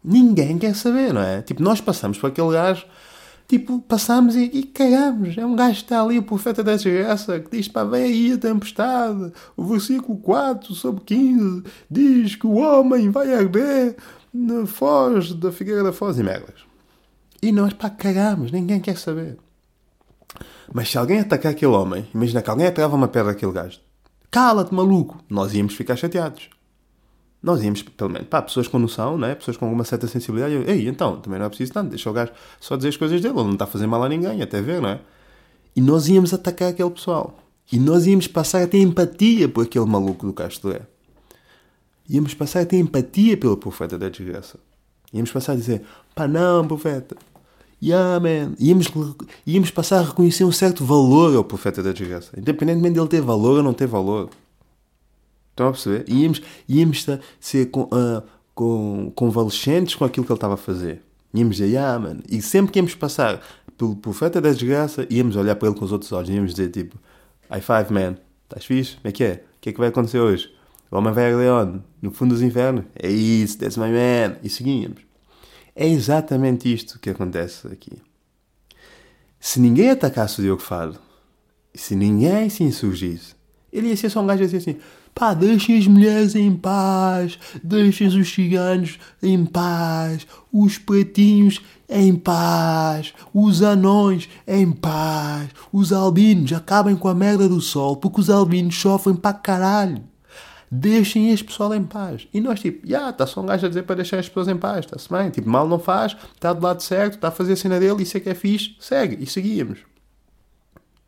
Ninguém 0.04 0.59
quer 0.59 0.76
saber, 0.76 1.14
não 1.14 1.22
é? 1.22 1.40
Tipo, 1.40 1.62
nós 1.62 1.80
passamos 1.80 2.18
por 2.18 2.26
aquele 2.26 2.52
gajo, 2.52 2.84
tipo, 3.47 3.80
passamos 3.80 4.36
e, 4.36 4.44
e 4.44 4.62
cagamos. 4.64 5.36
É 5.38 5.44
um 5.44 5.57
gajo 5.57 5.76
que 5.76 5.82
está 5.82 6.03
ali, 6.03 6.18
o 6.18 6.22
profeta 6.22 6.62
da 6.62 6.74
desgraça, 6.74 7.40
que 7.40 7.57
diz, 7.57 7.68
pá, 7.68 7.84
vem 7.84 8.03
aí 8.05 8.32
a 8.32 8.38
tempestade. 8.38 9.32
O 9.57 9.64
versículo 9.64 10.18
4 10.18 10.74
sobre 10.74 11.05
15 11.05 11.62
diz 11.90 12.36
que 12.36 12.47
o 12.47 12.55
homem 12.55 13.11
vai 13.11 13.32
arder 13.34 13.97
na 14.32 14.66
foz 14.66 15.32
da 15.34 15.51
figueira 15.53 15.82
da 15.82 15.92
foz 15.92 16.18
e 16.18 16.22
merdas. 16.22 16.66
E 17.42 17.53
nós, 17.53 17.72
pá, 17.72 17.90
cagamos, 17.90 18.51
ninguém 18.51 18.80
quer 18.80 18.97
saber. 18.97 19.38
Mas 20.72 20.90
se 20.90 20.99
alguém 20.99 21.20
atacar 21.20 21.53
aquele 21.53 21.72
homem, 21.72 22.07
imagina 22.14 22.42
que 22.42 22.51
alguém 22.51 22.66
atrava 22.66 22.97
uma 22.97 23.09
pedra 23.09 23.32
àquele 23.32 23.53
gajo, 23.53 23.80
cala-te, 24.30 24.74
maluco, 24.74 25.18
nós 25.30 25.55
íamos 25.55 25.74
ficar 25.74 25.97
chateados. 25.97 26.51
Nós 27.43 27.62
íamos, 27.62 27.82
pelo 27.82 28.11
menos, 28.11 28.28
pá, 28.28 28.43
pessoas 28.43 28.66
com 28.66 28.78
noção, 28.78 29.16
né? 29.16 29.34
pessoas 29.34 29.57
com 29.57 29.66
alguma 29.66 29.84
certa 29.84 30.07
sensibilidade, 30.07 30.55
eu, 30.55 30.62
ei, 30.62 30.89
então, 30.89 31.20
também 31.20 31.39
não 31.39 31.47
é 31.47 31.49
preciso 31.49 31.72
tanto, 31.72 31.91
deixa 31.91 32.11
o 32.11 32.12
gajo 32.12 32.32
só 32.61 32.76
dizer 32.76 32.89
as 32.89 32.97
coisas 32.97 33.20
dele, 33.20 33.34
ele 33.34 33.45
não 33.45 33.53
está 33.53 33.64
a 33.64 33.68
fazer 33.68 33.87
mal 33.87 34.03
a 34.03 34.09
ninguém, 34.09 34.43
até 34.43 34.61
ver, 34.61 34.80
não 34.80 34.89
é? 34.89 35.01
E 35.74 35.80
nós 35.80 36.09
íamos 36.09 36.32
atacar 36.32 36.70
aquele 36.70 36.91
pessoal. 36.91 37.39
E 37.70 37.78
nós 37.78 38.07
íamos 38.07 38.26
passar 38.26 38.62
a 38.62 38.66
ter 38.66 38.78
empatia 38.78 39.49
por 39.49 39.64
aquele 39.64 39.84
maluco 39.84 40.26
do 40.26 40.32
Castoré. 40.32 40.82
Íamos 42.09 42.32
passar 42.32 42.61
a 42.61 42.66
ter 42.66 42.78
empatia 42.78 43.37
pelo 43.37 43.57
profeta 43.57 43.99
da 43.99 44.09
desgraça. 44.09 44.59
Íamos 45.12 45.30
passar 45.32 45.53
a 45.53 45.57
dizer, 45.57 45.82
pá, 46.14 46.28
não, 46.28 46.66
profeta. 46.66 47.16
Yeah, 47.82 48.20
man. 48.20 48.55
Íamos, 48.59 48.87
íamos 49.47 49.70
passar 49.70 49.99
a 49.99 50.03
reconhecer 50.03 50.45
um 50.45 50.53
certo 50.53 50.84
valor 50.84 51.37
ao 51.37 51.45
profeta 51.45 51.82
da 51.82 51.93
desgraça. 51.93 52.32
Independentemente 52.39 52.95
dele 52.95 53.09
ter 53.09 53.20
valor 53.20 53.59
ou 53.59 53.62
não 53.62 53.74
ter 53.74 53.87
valor. 53.87 54.30
Estão 55.57 55.68
a 55.68 55.72
perceber? 55.72 56.04
Íamos, 56.07 56.42
íamos 56.68 57.07
ser 57.40 57.70
com, 57.70 57.84
uh, 57.84 58.22
com, 58.54 59.11
convalescentes 59.14 59.94
com 59.94 60.04
aquilo 60.04 60.26
que 60.26 60.30
ele 60.30 60.36
estava 60.36 60.52
a 60.52 60.59
fazer. 60.59 61.02
Íamos 61.32 61.57
dizer, 61.57 61.78
ah, 61.78 61.98
mano. 61.98 62.22
E 62.28 62.42
sempre 62.42 62.72
que 62.72 62.78
íamos 62.78 62.94
passar 62.94 63.40
pelo 63.78 63.96
profeta 63.96 64.38
da 64.38 64.50
desgraça, 64.50 65.07
íamos 65.09 65.34
olhar 65.34 65.57
para 65.57 65.68
ele 65.68 65.78
com 65.78 65.86
os 65.86 65.92
outros 65.92 66.12
olhos. 66.12 66.28
Íamos 66.28 66.54
dizer, 66.54 66.68
tipo, 66.68 66.98
high 67.48 67.62
five, 67.62 67.90
man. 67.90 68.16
Estás 68.44 68.66
fixe? 68.66 68.96
Como 68.96 69.09
é 69.09 69.12
que 69.12 69.24
é? 69.24 69.44
O 69.57 69.61
que 69.62 69.70
é 69.70 69.72
que 69.72 69.78
vai 69.78 69.88
acontecer 69.88 70.20
hoje? 70.20 70.54
O 70.90 70.96
homem 70.98 71.12
vai 71.14 71.32
a 71.32 71.64
no 72.02 72.11
fundo 72.11 72.34
dos 72.34 72.42
infernos. 72.42 72.84
É 72.94 73.09
isso, 73.09 73.57
that's 73.59 73.78
my 73.78 73.88
man. 73.88 74.36
E 74.42 74.50
seguíamos. 74.50 75.00
É 75.74 75.88
exatamente 75.88 76.70
isto 76.70 76.98
que 77.00 77.09
acontece 77.09 77.66
aqui. 77.68 77.98
Se 79.40 79.59
ninguém 79.59 79.88
atacasse 79.88 80.38
o 80.38 80.42
Diogo 80.42 80.61
Fado, 80.61 80.98
se 81.74 81.96
ninguém 81.96 82.50
se 82.50 82.62
insurgisse, 82.62 83.34
ele 83.72 83.88
ia 83.88 83.96
ser 83.96 84.11
só 84.11 84.20
um 84.20 84.26
gajo 84.26 84.42
a 84.42 84.44
dizer 84.46 84.59
assim: 84.59 84.76
Pá, 85.18 85.32
deixem 85.32 85.78
as 85.78 85.86
mulheres 85.86 86.34
em 86.34 86.54
paz, 86.54 87.38
deixem 87.64 88.06
os 88.06 88.28
ciganos 88.34 88.98
em 89.22 89.46
paz, 89.46 90.26
os 90.52 90.76
pretinhos 90.76 91.62
em 91.88 92.14
paz, 92.14 93.14
os 93.32 93.62
anões 93.62 94.28
em 94.46 94.70
paz, 94.70 95.48
os 95.72 95.90
albinos 95.90 96.52
acabem 96.52 96.94
com 96.94 97.08
a 97.08 97.14
merda 97.14 97.48
do 97.48 97.62
sol, 97.62 97.96
porque 97.96 98.20
os 98.20 98.28
albinos 98.28 98.78
sofrem 98.78 99.16
para 99.16 99.32
caralho. 99.32 100.04
Deixem 100.70 101.32
as 101.32 101.40
pessoas 101.40 101.78
em 101.78 101.84
paz. 101.84 102.28
E 102.30 102.38
nós, 102.38 102.60
tipo, 102.60 102.86
já, 102.86 102.96
yeah, 102.96 103.10
está 103.10 103.26
só 103.26 103.40
um 103.40 103.46
gajo 103.46 103.64
a 103.64 103.68
dizer 103.70 103.84
para 103.84 103.96
deixar 103.96 104.18
as 104.18 104.28
pessoas 104.28 104.48
em 104.48 104.56
paz, 104.58 104.84
está-se 104.84 105.08
bem. 105.10 105.30
Tipo, 105.30 105.48
mal 105.48 105.66
não 105.66 105.78
faz, 105.78 106.14
está 106.34 106.52
do 106.52 106.62
lado 106.62 106.82
certo, 106.82 107.14
está 107.14 107.28
a 107.28 107.30
fazer 107.30 107.54
a 107.54 107.56
cena 107.56 107.80
dele, 107.80 108.02
isso 108.02 108.18
é 108.18 108.20
que 108.20 108.28
é 108.28 108.34
fixe, 108.34 108.76
segue. 108.78 109.16
E 109.18 109.26
seguíamos. 109.26 109.95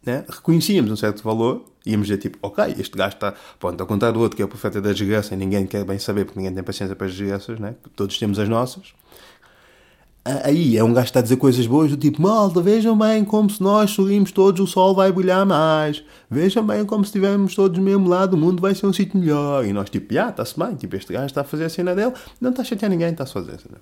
Né? 0.09 0.25
Reconhecíamos 0.27 0.91
um 0.91 0.97
certo 0.97 1.23
valor 1.23 1.67
íamos 1.85 2.07
dizer 2.07 2.19
tipo, 2.19 2.39
ok, 2.43 2.75
este 2.79 2.97
gajo 2.97 3.15
está, 3.15 3.35
pronto, 3.59 3.81
ao 3.81 3.87
contrário 3.87 4.19
do 4.19 4.23
outro 4.23 4.37
que 4.37 4.43
é 4.43 4.45
o 4.45 4.49
profeta 4.49 4.81
da 4.81 4.93
desgraça 4.93 5.35
e 5.35 5.37
ninguém 5.37 5.67
quer 5.67 5.85
bem 5.85 5.99
saber 5.99 6.25
porque 6.25 6.39
ninguém 6.39 6.55
tem 6.55 6.63
paciência 6.63 6.95
para 6.97 7.07
as 7.07 7.15
desgraças, 7.15 7.59
né? 7.59 7.75
todos 7.95 8.19
temos 8.19 8.39
as 8.39 8.49
nossas. 8.49 8.95
Aí 10.45 10.77
é 10.77 10.85
um 10.85 10.93
gajo 10.93 11.05
que 11.05 11.11
está 11.11 11.21
a 11.21 11.23
dizer 11.23 11.37
coisas 11.37 11.67
boas 11.67 11.91
do 11.91 11.97
tipo, 11.97 12.21
malta, 12.21 12.61
vejam 12.61 12.97
bem 12.99 13.25
como 13.25 13.49
se 13.49 13.63
nós 13.63 13.91
sorrimos 13.91 14.33
todos 14.33 14.61
o 14.61 14.67
sol 14.67 14.95
vai 14.95 15.11
brilhar 15.11 15.47
mais. 15.47 16.05
Vejam 16.31 16.67
bem 16.67 16.85
como 16.85 17.05
se 17.05 17.09
estivermos 17.09 17.55
todos 17.55 17.79
do 17.79 17.83
mesmo 17.83 18.07
lado, 18.09 18.35
o 18.35 18.37
mundo 18.37 18.61
vai 18.61 18.75
ser 18.75 18.87
um 18.87 18.93
sítio 18.93 19.19
melhor. 19.19 19.65
E 19.65 19.73
nós 19.73 19.89
tipo, 19.89 20.19
ah, 20.19 20.29
está-se 20.29 20.59
bem, 20.59 20.75
tipo, 20.75 20.97
este 20.97 21.13
gajo 21.13 21.27
está 21.27 21.41
a 21.41 21.45
fazer 21.45 21.65
a 21.65 21.69
cena 21.71 21.95
dele, 21.95 22.13
não 22.41 22.51
está 22.51 22.61
a 22.61 22.65
chatear 22.65 22.91
ninguém, 22.91 23.11
está 23.11 23.25
a 23.25 23.27
fazer 23.27 23.53
a 23.53 23.59
cena. 23.59 23.81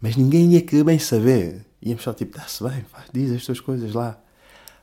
Mas 0.00 0.16
ninguém 0.16 0.54
ia 0.54 0.62
querer 0.62 0.82
bem 0.82 0.98
saber. 0.98 1.64
Íamos 1.80 2.02
só 2.02 2.12
tipo, 2.12 2.36
está-se 2.36 2.64
bem, 2.64 2.84
faz, 2.90 3.04
diz 3.12 3.30
as 3.32 3.44
tuas 3.44 3.60
coisas 3.60 3.92
lá. 3.92 4.18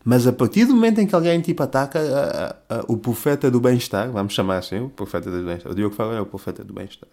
Mas 0.07 0.27
a 0.27 0.31
partir 0.31 0.65
do 0.65 0.75
momento 0.75 0.99
em 1.01 1.07
que 1.07 1.15
alguém 1.15 1.41
tipo 1.41 1.63
ataca 1.63 1.99
a, 1.99 2.75
a, 2.75 2.79
a, 2.79 2.83
o 2.87 2.95
profeta 2.95 3.49
do 3.49 3.59
bem-estar, 3.59 4.11
vamos 4.11 4.33
chamar 4.33 4.57
assim, 4.57 4.79
o 4.79 4.89
profeta 4.89 5.31
do 5.31 5.43
bem-estar, 5.43 5.71
o 5.71 5.75
Diogo 5.75 5.95
fala 5.95 6.15
é 6.15 6.21
o 6.21 6.27
profeta 6.27 6.63
do 6.63 6.73
bem-estar. 6.73 7.09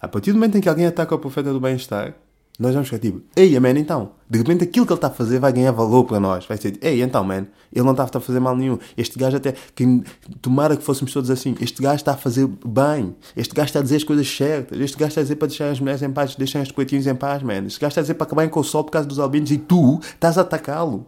A 0.00 0.06
partir 0.06 0.30
do 0.30 0.36
momento 0.36 0.56
em 0.56 0.60
que 0.60 0.68
alguém 0.68 0.86
ataca 0.86 1.16
o 1.16 1.18
profeta 1.18 1.52
do 1.52 1.58
bem-estar, 1.58 2.14
nós 2.60 2.72
vamos 2.72 2.88
ficar 2.88 3.00
tipo, 3.00 3.20
ei, 3.34 3.58
man, 3.58 3.72
então, 3.72 4.12
de 4.30 4.38
repente 4.38 4.62
aquilo 4.62 4.86
que 4.86 4.92
ele 4.92 4.98
está 4.98 5.08
a 5.08 5.10
fazer 5.10 5.40
vai 5.40 5.52
ganhar 5.52 5.72
valor 5.72 6.04
para 6.04 6.20
nós. 6.20 6.46
Vai 6.46 6.56
ser, 6.56 6.78
ei, 6.80 7.02
então, 7.02 7.24
man, 7.24 7.46
ele 7.72 7.84
não 7.84 7.90
está 7.90 8.04
a 8.04 8.20
fazer 8.20 8.38
mal 8.38 8.56
nenhum. 8.56 8.78
Este 8.96 9.18
gajo 9.18 9.36
até, 9.36 9.52
que, 9.74 10.02
tomara 10.40 10.76
que 10.76 10.84
fôssemos 10.84 11.12
todos 11.12 11.28
assim, 11.28 11.56
este 11.60 11.82
gajo 11.82 11.96
está 11.96 12.12
a 12.12 12.16
fazer 12.16 12.46
bem. 12.64 13.14
Este 13.36 13.52
gajo 13.52 13.66
está 13.66 13.80
a 13.80 13.82
dizer 13.82 13.96
as 13.96 14.04
coisas 14.04 14.28
certas. 14.28 14.80
Este 14.80 14.96
gajo 14.96 15.08
está 15.08 15.20
a 15.20 15.24
dizer 15.24 15.36
para 15.36 15.48
deixar 15.48 15.70
as 15.70 15.80
mulheres 15.80 16.02
em 16.02 16.10
paz, 16.10 16.36
deixar 16.36 16.62
os 16.62 16.70
poetinhos 16.70 17.06
em 17.06 17.14
paz, 17.14 17.42
man. 17.42 17.66
Este 17.66 17.80
gajo 17.80 17.88
está 17.88 18.00
a 18.00 18.04
dizer 18.04 18.14
para 18.14 18.26
acabar 18.26 18.48
com 18.48 18.60
o 18.60 18.64
sol 18.64 18.84
por 18.84 18.92
causa 18.92 19.08
dos 19.08 19.18
albinos 19.18 19.50
e 19.50 19.58
tu 19.58 19.98
estás 20.00 20.38
a 20.38 20.42
atacá-lo. 20.42 21.06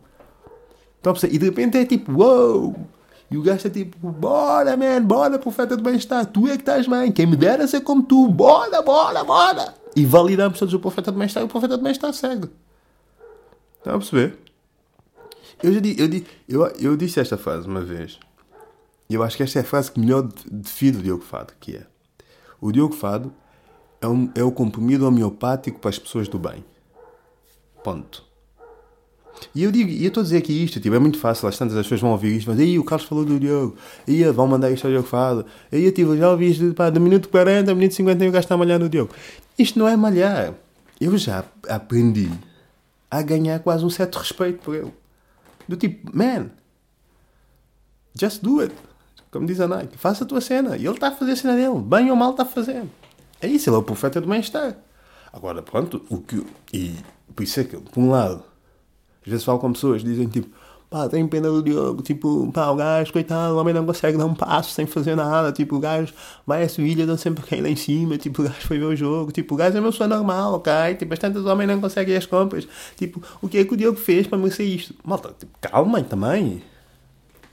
Perceber? 1.03 1.35
E 1.35 1.39
de 1.39 1.45
repente 1.45 1.79
é 1.79 1.85
tipo, 1.85 2.13
uou! 2.13 2.63
Wow! 2.63 2.89
E 3.31 3.37
o 3.37 3.43
gajo 3.43 3.59
está 3.59 3.71
tipo, 3.71 4.11
bora, 4.11 4.77
man, 4.77 5.03
bora, 5.03 5.39
profeta 5.39 5.77
do 5.77 5.83
bem-estar, 5.83 6.25
tu 6.27 6.47
é 6.47 6.53
que 6.53 6.63
estás 6.63 6.87
bem, 6.87 7.13
quem 7.13 7.27
me 7.27 7.37
dera 7.37 7.67
ser 7.69 7.83
como 7.83 8.03
tu, 8.03 8.27
bora, 8.29 8.81
bora, 8.81 9.23
bora! 9.23 9.75
E 9.95 10.07
validamos 10.07 10.59
todos 10.59 10.73
o 10.73 10.81
profeta 10.81 11.13
do 11.13 11.19
bem-estar 11.19 11.43
e 11.43 11.47
o 11.47 11.49
profeta 11.49 11.77
do 11.77 11.85
bem-estar 11.85 12.13
segue. 12.15 12.49
Estão 13.77 13.95
a 13.95 13.99
perceber? 13.99 14.39
Eu, 15.63 15.73
já 15.75 15.81
di, 15.81 15.97
eu, 16.49 16.65
eu, 16.67 16.73
eu 16.79 16.97
disse 16.97 17.21
esta 17.21 17.37
frase 17.37 17.69
uma 17.69 17.83
vez. 17.83 18.19
E 19.11 19.15
eu 19.15 19.23
acho 19.23 19.37
que 19.37 19.43
esta 19.43 19.59
é 19.59 19.63
a 19.63 19.65
frase 19.65 19.93
que 19.93 20.01
melhor 20.01 20.29
define 20.51 20.99
o 20.99 21.03
Diogo 21.03 21.23
Fado, 21.23 21.53
que 21.61 21.77
é 21.77 21.87
o 22.61 22.73
Diogo 22.73 22.95
Fado 22.95 23.33
é, 24.01 24.07
um, 24.07 24.31
é 24.35 24.43
o 24.43 24.53
comprimido 24.53 25.07
homeopático 25.07 25.79
para 25.79 25.91
as 25.91 25.99
pessoas 25.99 26.29
do 26.29 26.39
bem. 26.39 26.65
Ponto. 27.83 28.25
E 29.55 29.63
eu 29.63 29.71
digo, 29.71 29.91
e 29.91 30.03
eu 30.05 30.09
estou 30.09 30.21
a 30.21 30.25
dizer 30.25 30.39
aqui 30.39 30.65
isto, 30.65 30.81
tipo, 30.81 30.95
é 30.95 30.99
muito 30.99 31.19
fácil, 31.19 31.49
às 31.49 31.57
tantas 31.57 31.77
as 31.77 31.85
pessoas 31.85 32.01
vão 32.01 32.11
ouvir 32.11 32.37
isto, 32.37 32.51
mas 32.51 32.59
aí 32.59 32.79
o 32.79 32.85
Carlos 32.85 33.09
falou 33.09 33.25
do 33.25 33.39
Diogo, 33.39 33.77
aí 34.07 34.25
vão 34.25 34.47
mandar 34.47 34.71
isto 34.71 34.87
ao 34.87 34.91
Diogo 34.91 35.07
Fado, 35.07 35.47
aí 35.73 35.85
eu 35.85 35.93
tipo, 35.93 36.17
já 36.17 36.31
ouvi 36.31 36.51
isto, 36.51 36.75
pá, 36.75 36.91
do 36.91 37.01
minuto 37.01 37.29
40, 37.29 37.75
minuto 37.75 37.95
50 37.95 38.27
o 38.27 38.31
gajo 38.31 38.45
está 38.45 38.55
a 38.55 38.59
malhar 38.59 38.79
no 38.79 38.89
Diogo. 38.89 39.13
Isto 39.59 39.79
não 39.79 39.89
é 39.89 39.97
malhar. 39.97 40.55
Eu 41.01 41.17
já 41.17 41.45
aprendi 41.69 42.31
a 43.11 43.23
ganhar 43.23 43.59
quase 43.61 43.85
um 43.85 43.91
certo 43.91 44.19
respeito 44.19 44.61
por 44.61 44.75
ele. 44.75 44.93
Do 45.67 45.77
tipo, 45.77 46.17
man, 46.17 46.51
just 48.19 48.43
do 48.43 48.61
it. 48.61 48.75
Como 49.31 49.47
diz 49.47 49.61
a 49.61 49.69
Nike, 49.69 49.99
faça 49.99 50.25
a 50.25 50.27
tua 50.27 50.41
cena. 50.41 50.77
E 50.77 50.87
ele 50.87 50.95
está 50.95 51.09
a 51.09 51.13
fazer 51.13 51.33
a 51.33 51.37
cena 51.37 51.55
dele, 51.55 51.79
bem 51.81 52.11
ou 52.11 52.17
mal 52.17 52.31
está 52.31 52.43
a 52.45 52.47
fazer. 52.47 52.85
É 53.41 53.47
isso, 53.47 53.69
ele 53.69 53.77
é 53.77 53.79
o 53.79 53.83
profeta 53.83 54.21
do 54.21 54.29
bem-estar. 54.29 54.77
Agora, 55.33 55.63
pronto, 55.63 56.05
o 56.09 56.19
que. 56.19 56.45
E 56.73 56.97
por 57.35 57.43
isso 57.43 57.61
é 57.61 57.65
que, 57.65 57.77
por 57.77 58.01
um 58.01 58.11
lado, 58.11 58.43
às 59.29 59.31
vezes 59.31 59.45
falo 59.45 59.59
com 59.59 59.73
pessoas, 59.73 60.03
dizem 60.03 60.27
tipo, 60.27 60.49
pá, 60.89 61.07
tenho 61.09 61.29
pena 61.29 61.49
do 61.51 61.63
Diogo, 61.63 62.03
tipo, 62.03 62.51
pá, 62.51 62.71
o 62.71 62.77
gajo, 62.77 63.13
coitado, 63.13 63.55
o 63.55 63.59
homem 63.59 63.75
não 63.75 63.85
consegue 63.85 64.17
dar 64.17 64.25
um 64.25 64.35
passo 64.35 64.71
sem 64.71 64.87
fazer 64.87 65.15
nada, 65.15 65.53
tipo, 65.53 65.77
o 65.77 65.79
gajo 65.79 66.15
vai 66.47 66.63
a 66.63 66.69
Sevilha, 66.69 67.07
dá 67.07 67.17
sempre 67.17 67.45
quem 67.45 67.61
lá 67.61 67.69
em 67.69 67.77
cima, 67.77 68.17
tipo, 68.17 68.41
o 68.41 68.45
gajo 68.47 68.61
foi 68.61 68.79
ver 68.79 68.87
o 68.87 68.97
jogo, 68.97 69.31
tipo, 69.31 69.55
o 69.55 69.59
gajo 69.59 69.77
é 69.77 69.81
uma 69.81 69.91
pessoa 69.91 70.09
normal, 70.09 70.55
ok? 70.55 70.73
Tipo, 70.99 71.13
as 71.13 71.19
tantas 71.19 71.45
homens 71.45 71.69
não 71.69 71.81
conseguem 71.81 72.17
as 72.17 72.25
compras, 72.25 72.67
tipo, 72.97 73.23
o 73.43 73.49
que 73.49 73.59
é 73.59 73.65
que 73.65 73.75
o 73.75 73.77
Diogo 73.77 73.99
fez 73.99 74.27
para 74.27 74.39
merecer 74.39 74.67
isto? 74.67 74.95
Malta, 75.05 75.35
tipo, 75.39 75.53
calma 75.61 76.03
também, 76.03 76.63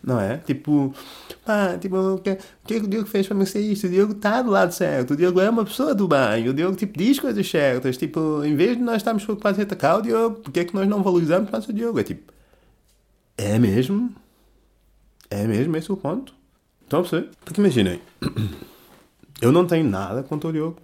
não 0.05 0.19
é? 0.19 0.37
Tipo, 0.37 0.93
pá, 1.43 1.77
tipo, 1.79 1.97
o 1.97 2.19
que, 2.19 2.29
é 2.29 2.37
que 2.65 2.75
o 2.77 2.87
Diogo 2.87 3.07
fez 3.07 3.25
para 3.25 3.35
merecer 3.35 3.61
isto? 3.63 3.87
O 3.87 3.89
Diogo 3.89 4.13
está 4.13 4.41
do 4.41 4.51
lado 4.51 4.71
certo, 4.71 5.11
o 5.11 5.17
Diogo 5.17 5.41
é 5.41 5.49
uma 5.49 5.65
pessoa 5.65 5.95
do 5.95 6.07
bem, 6.07 6.47
o 6.47 6.53
Diogo, 6.53 6.75
tipo, 6.75 6.97
diz 6.97 7.19
coisas 7.19 7.49
certas, 7.49 7.97
tipo, 7.97 8.43
em 8.43 8.55
vez 8.55 8.77
de 8.77 8.83
nós 8.83 8.97
estarmos 8.97 9.23
preocupados 9.23 9.59
em 9.59 9.63
atacar 9.63 9.97
o 9.97 10.01
Diogo, 10.03 10.41
porque 10.41 10.59
é 10.59 10.65
que 10.65 10.75
nós 10.75 10.87
não 10.87 11.01
valorizamos 11.01 11.49
mais 11.49 11.67
o 11.67 11.73
Diogo? 11.73 11.99
É 11.99 12.03
tipo, 12.03 12.31
é 13.35 13.57
mesmo? 13.57 14.13
É 15.29 15.47
mesmo 15.47 15.75
esse 15.75 15.91
o 15.91 15.97
ponto? 15.97 16.35
Estão 16.83 16.99
a 16.99 17.01
perceber? 17.01 17.31
Porque 17.43 17.59
imaginem, 17.59 17.99
eu 19.41 19.51
não 19.51 19.65
tenho 19.65 19.89
nada 19.89 20.21
contra 20.21 20.49
o 20.49 20.53
Diogo. 20.53 20.77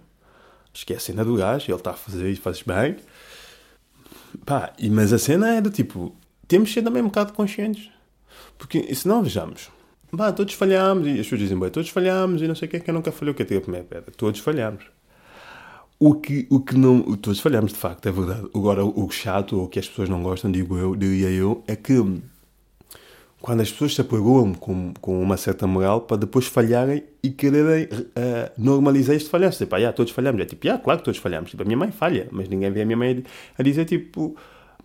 Acho 0.74 0.84
que 0.84 0.94
é 0.94 0.96
a 0.96 1.00
cena 1.00 1.24
do 1.24 1.36
gajo, 1.36 1.70
ele 1.70 1.78
está 1.78 1.92
a 1.92 1.94
fazer 1.94 2.28
e 2.28 2.34
fazes 2.34 2.62
bem. 2.62 2.96
Pá, 4.44 4.72
mas 4.90 5.12
a 5.12 5.18
cena 5.18 5.54
é 5.54 5.60
do 5.60 5.70
tipo, 5.70 6.16
temos 6.48 6.70
de 6.70 6.74
ser 6.74 6.82
também 6.82 7.02
um 7.02 7.06
bocado 7.06 7.32
conscientes 7.34 7.92
porque 8.58 8.94
se 8.94 9.06
não 9.06 9.22
vejamos, 9.22 9.70
bah, 10.12 10.32
todos 10.32 10.54
falhamos, 10.54 11.06
e 11.06 11.12
as 11.12 11.18
pessoas 11.18 11.40
dizem, 11.40 11.58
todos 11.70 11.88
falhamos 11.90 12.42
e 12.42 12.48
não 12.48 12.54
sei 12.54 12.68
o 12.68 12.70
que 12.70 12.76
é 12.76 12.80
que 12.80 12.92
nunca 12.92 13.12
falhei, 13.12 13.32
o 13.32 13.34
que 13.34 13.42
é 13.42 13.56
a 13.56 13.60
primeira 13.60 13.86
pedra? 13.86 14.12
Todos 14.16 14.40
falhamos. 14.40 14.84
O 15.98 16.14
que, 16.14 16.48
o 16.50 16.58
que 16.58 16.76
não. 16.76 17.16
Todos 17.16 17.38
falhamos, 17.38 17.72
de 17.72 17.78
facto, 17.78 18.08
é 18.08 18.12
verdade. 18.12 18.48
Agora, 18.52 18.84
o 18.84 19.08
chato, 19.10 19.60
ou 19.60 19.68
que 19.68 19.78
as 19.78 19.88
pessoas 19.88 20.08
não 20.08 20.20
gostam, 20.20 20.50
digo 20.50 20.76
eu, 20.76 20.96
diria 20.96 21.30
eu, 21.30 21.62
é 21.68 21.76
que 21.76 21.94
quando 23.42 23.60
as 23.60 23.70
pessoas 23.72 23.94
se 23.94 24.00
apoiam 24.00 24.54
com, 24.54 24.94
com 25.00 25.20
uma 25.20 25.36
certa 25.36 25.66
moral 25.66 26.02
para 26.02 26.16
depois 26.16 26.46
falharem 26.46 27.02
e 27.22 27.30
quererem 27.30 27.84
uh, 27.86 28.50
normalizar 28.56 29.16
este 29.16 29.28
falhanço. 29.28 29.58
Tipo, 29.58 29.74
ah, 29.74 29.92
todos 29.92 30.12
falhamos. 30.12 30.40
É 30.40 30.44
tipo, 30.44 30.64
yeah, 30.64 30.82
claro 30.82 31.00
que 31.00 31.04
todos 31.04 31.20
falhamos. 31.20 31.50
Tipo, 31.50 31.62
a 31.62 31.66
minha 31.66 31.76
mãe 31.76 31.90
falha, 31.90 32.28
mas 32.30 32.48
ninguém 32.48 32.70
vê 32.70 32.82
a 32.82 32.84
minha 32.86 32.96
mãe 32.96 33.24
a 33.58 33.62
dizer, 33.62 33.84
tipo, 33.84 34.36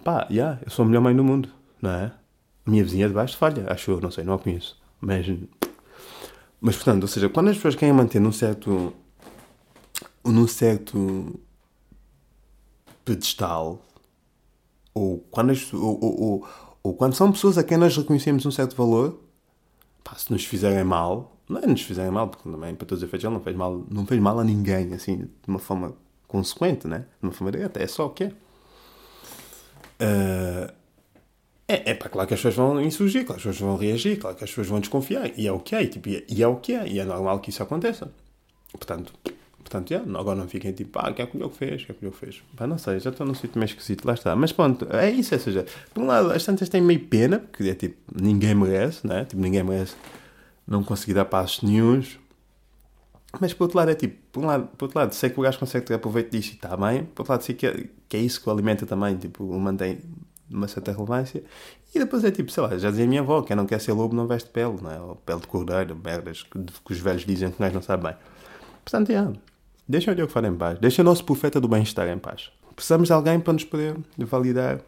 pá, 0.03 0.27
yeah, 0.29 0.59
eu 0.65 0.71
sou 0.71 0.83
a 0.83 0.87
melhor 0.87 1.01
mãe 1.01 1.15
do 1.15 1.23
mundo, 1.23 1.49
não 1.81 1.91
é? 1.91 2.11
Minha 2.67 2.83
vizinha 2.83 3.07
de 3.07 3.13
baixo 3.13 3.37
falha, 3.37 3.65
acho 3.71 3.91
eu, 3.91 4.01
não 4.01 4.11
sei, 4.11 4.25
não 4.25 4.33
a 4.33 4.39
conheço. 4.39 4.77
Mas, 4.99 5.25
mas 6.59 6.75
portanto, 6.75 7.03
ou 7.03 7.07
seja, 7.07 7.29
quando 7.29 7.49
as 7.49 7.55
pessoas 7.55 7.75
querem 7.75 7.93
manter 7.93 8.19
num 8.19 8.31
certo. 8.31 8.93
num 10.23 10.47
certo. 10.47 11.39
pedestal, 13.05 13.81
ou 14.93 15.19
quando, 15.31 15.51
as, 15.51 15.73
ou, 15.73 16.03
ou, 16.03 16.21
ou, 16.21 16.47
ou 16.83 16.93
quando 16.93 17.13
são 17.13 17.31
pessoas 17.31 17.57
a 17.57 17.63
quem 17.63 17.77
nós 17.77 17.95
reconhecemos 17.95 18.45
um 18.45 18.51
certo 18.51 18.75
valor, 18.75 19.17
pá, 20.03 20.15
se 20.15 20.29
nos 20.31 20.43
fizerem 20.43 20.83
mal, 20.83 21.37
não 21.47 21.61
é 21.61 21.67
nos 21.67 21.81
fizerem 21.81 22.11
mal, 22.11 22.27
porque 22.27 22.49
também, 22.49 22.75
para 22.75 22.85
todos 22.85 23.01
os 23.01 23.07
efeitos, 23.07 23.23
ele 23.23 23.33
não 23.33 23.41
fez 23.41 23.55
mal, 23.55 23.85
não 23.89 24.05
fez 24.05 24.19
mal 24.21 24.39
a 24.39 24.43
ninguém, 24.43 24.93
assim, 24.93 25.17
de 25.17 25.47
uma 25.47 25.59
forma 25.59 25.95
consequente, 26.27 26.87
né? 26.87 27.05
De 27.21 27.27
uma 27.27 27.31
forma 27.31 27.51
direta, 27.51 27.81
é 27.81 27.87
só 27.87 28.07
o 28.07 28.09
que 28.09 28.25
é. 28.25 28.33
Uh, 29.99 30.76
é, 31.67 31.91
é 31.91 31.93
pá, 31.93 32.07
claro 32.07 32.27
que 32.27 32.33
as 32.33 32.39
pessoas 32.39 32.55
vão 32.55 32.81
insurgir, 32.81 33.25
claro 33.25 33.41
que 33.41 33.47
as 33.47 33.55
pessoas 33.55 33.69
vão 33.69 33.77
reagir, 33.77 34.17
claro 34.17 34.35
que 34.35 34.43
as 34.43 34.49
pessoas 34.49 34.67
vão 34.67 34.79
desconfiar, 34.79 35.31
e 35.37 35.47
é 35.47 35.51
o 35.51 35.59
que 35.59 35.75
é, 35.75 35.83
e, 35.83 35.87
tipo, 35.87 36.09
e 36.09 36.41
é 36.41 36.47
o 36.47 36.55
que 36.55 36.73
é, 36.73 36.87
e 36.87 36.99
é 36.99 37.03
normal 37.03 37.39
que 37.39 37.49
isso 37.49 37.61
aconteça. 37.61 38.09
Portanto, 38.71 39.13
portanto 39.57 39.93
agora 40.17 40.39
não 40.39 40.47
fiquem 40.47 40.71
tipo, 40.71 40.97
ah, 40.99 41.11
quem 41.11 41.25
é 41.25 41.27
que 41.27 41.37
o 41.37 41.49
fez, 41.49 41.83
quem 41.83 41.93
é 41.95 41.99
que 41.99 42.05
o 42.05 42.11
fez. 42.11 42.41
Pá, 42.55 42.65
não 42.65 42.77
sei, 42.77 42.99
já 43.01 43.09
estou 43.09 43.27
num 43.27 43.33
sítio 43.33 43.59
meio 43.59 43.65
esquisito, 43.65 44.05
lá 44.05 44.13
está. 44.13 44.35
Mas 44.35 44.53
pronto, 44.53 44.87
é 44.93 45.09
isso, 45.11 45.33
ou 45.35 45.41
seja, 45.41 45.65
por 45.93 46.03
um 46.03 46.07
lado, 46.07 46.31
as 46.31 46.45
tantas 46.45 46.69
têm 46.69 46.81
meio 46.81 47.01
pena, 47.01 47.39
porque 47.39 47.69
é 47.69 47.75
tipo, 47.75 47.97
ninguém 48.15 48.55
merece, 48.55 49.05
né? 49.05 49.25
Tipo, 49.25 49.41
ninguém 49.41 49.63
merece 49.63 49.95
não 50.65 50.83
conseguir 50.83 51.13
dar 51.13 51.25
passos 51.25 51.61
nenhums. 51.63 52.17
Mas 53.41 53.53
por 53.53 53.65
outro 53.65 53.77
lado 53.77 53.91
é 53.91 53.95
tipo, 53.95 54.15
por, 54.31 54.43
um 54.43 54.47
lado, 54.47 54.67
por 54.77 54.85
outro 54.85 54.99
lado, 54.99 55.13
sei 55.13 55.29
que 55.29 55.39
o 55.39 55.43
gajo 55.43 55.59
consegue 55.59 55.85
ter 55.85 55.93
aproveito 55.95 56.31
disso 56.31 56.51
e 56.51 56.55
está 56.55 56.75
bem, 56.77 57.03
por 57.03 57.21
outro 57.21 57.33
lado 57.33 57.43
sei 57.43 57.55
que 57.55 57.67
é, 57.67 57.85
que 58.07 58.17
é 58.17 58.19
isso 58.21 58.41
que 58.41 58.49
o 58.49 58.51
alimenta 58.51 58.85
também, 58.85 59.17
tipo, 59.17 59.43
o 59.43 59.59
mantém 59.59 59.99
uma 60.49 60.67
certa 60.67 60.91
relevância. 60.91 61.43
E 61.93 61.99
depois 61.99 62.23
é 62.23 62.31
tipo, 62.31 62.51
sei 62.51 62.63
lá, 62.63 62.77
já 62.77 62.89
dizia 62.89 63.05
a 63.05 63.07
minha 63.07 63.21
avó, 63.21 63.41
quem 63.41 63.55
não 63.55 63.65
quer 63.65 63.79
ser 63.79 63.93
lobo 63.93 64.15
não 64.15 64.27
veste 64.27 64.49
pele, 64.49 64.77
não 64.81 64.91
é? 64.91 64.99
Ou 64.99 65.15
pele 65.15 65.39
de 65.39 65.47
cordeiro, 65.47 65.95
merdas 65.95 66.43
que, 66.43 66.59
que 66.59 66.91
os 66.91 66.99
velhos 66.99 67.25
dizem 67.25 67.51
que 67.51 67.61
nós 67.61 67.73
não 67.73 67.81
sabem 67.81 68.11
bem. 68.11 68.19
Portanto, 68.83 69.09
é, 69.11 69.33
deixa 69.87 70.11
o 70.11 70.15
Diogo 70.15 70.31
falar 70.31 70.47
em 70.47 70.55
paz, 70.55 70.79
deixa 70.79 71.01
o 71.01 71.05
nosso 71.05 71.23
profeta 71.23 71.59
do 71.59 71.67
bem-estar 71.67 72.07
em 72.07 72.17
paz. 72.17 72.51
Precisamos 72.75 73.07
de 73.07 73.13
alguém 73.13 73.39
para 73.39 73.53
nos 73.53 73.63
poder 73.63 73.97
validar, 74.17 74.79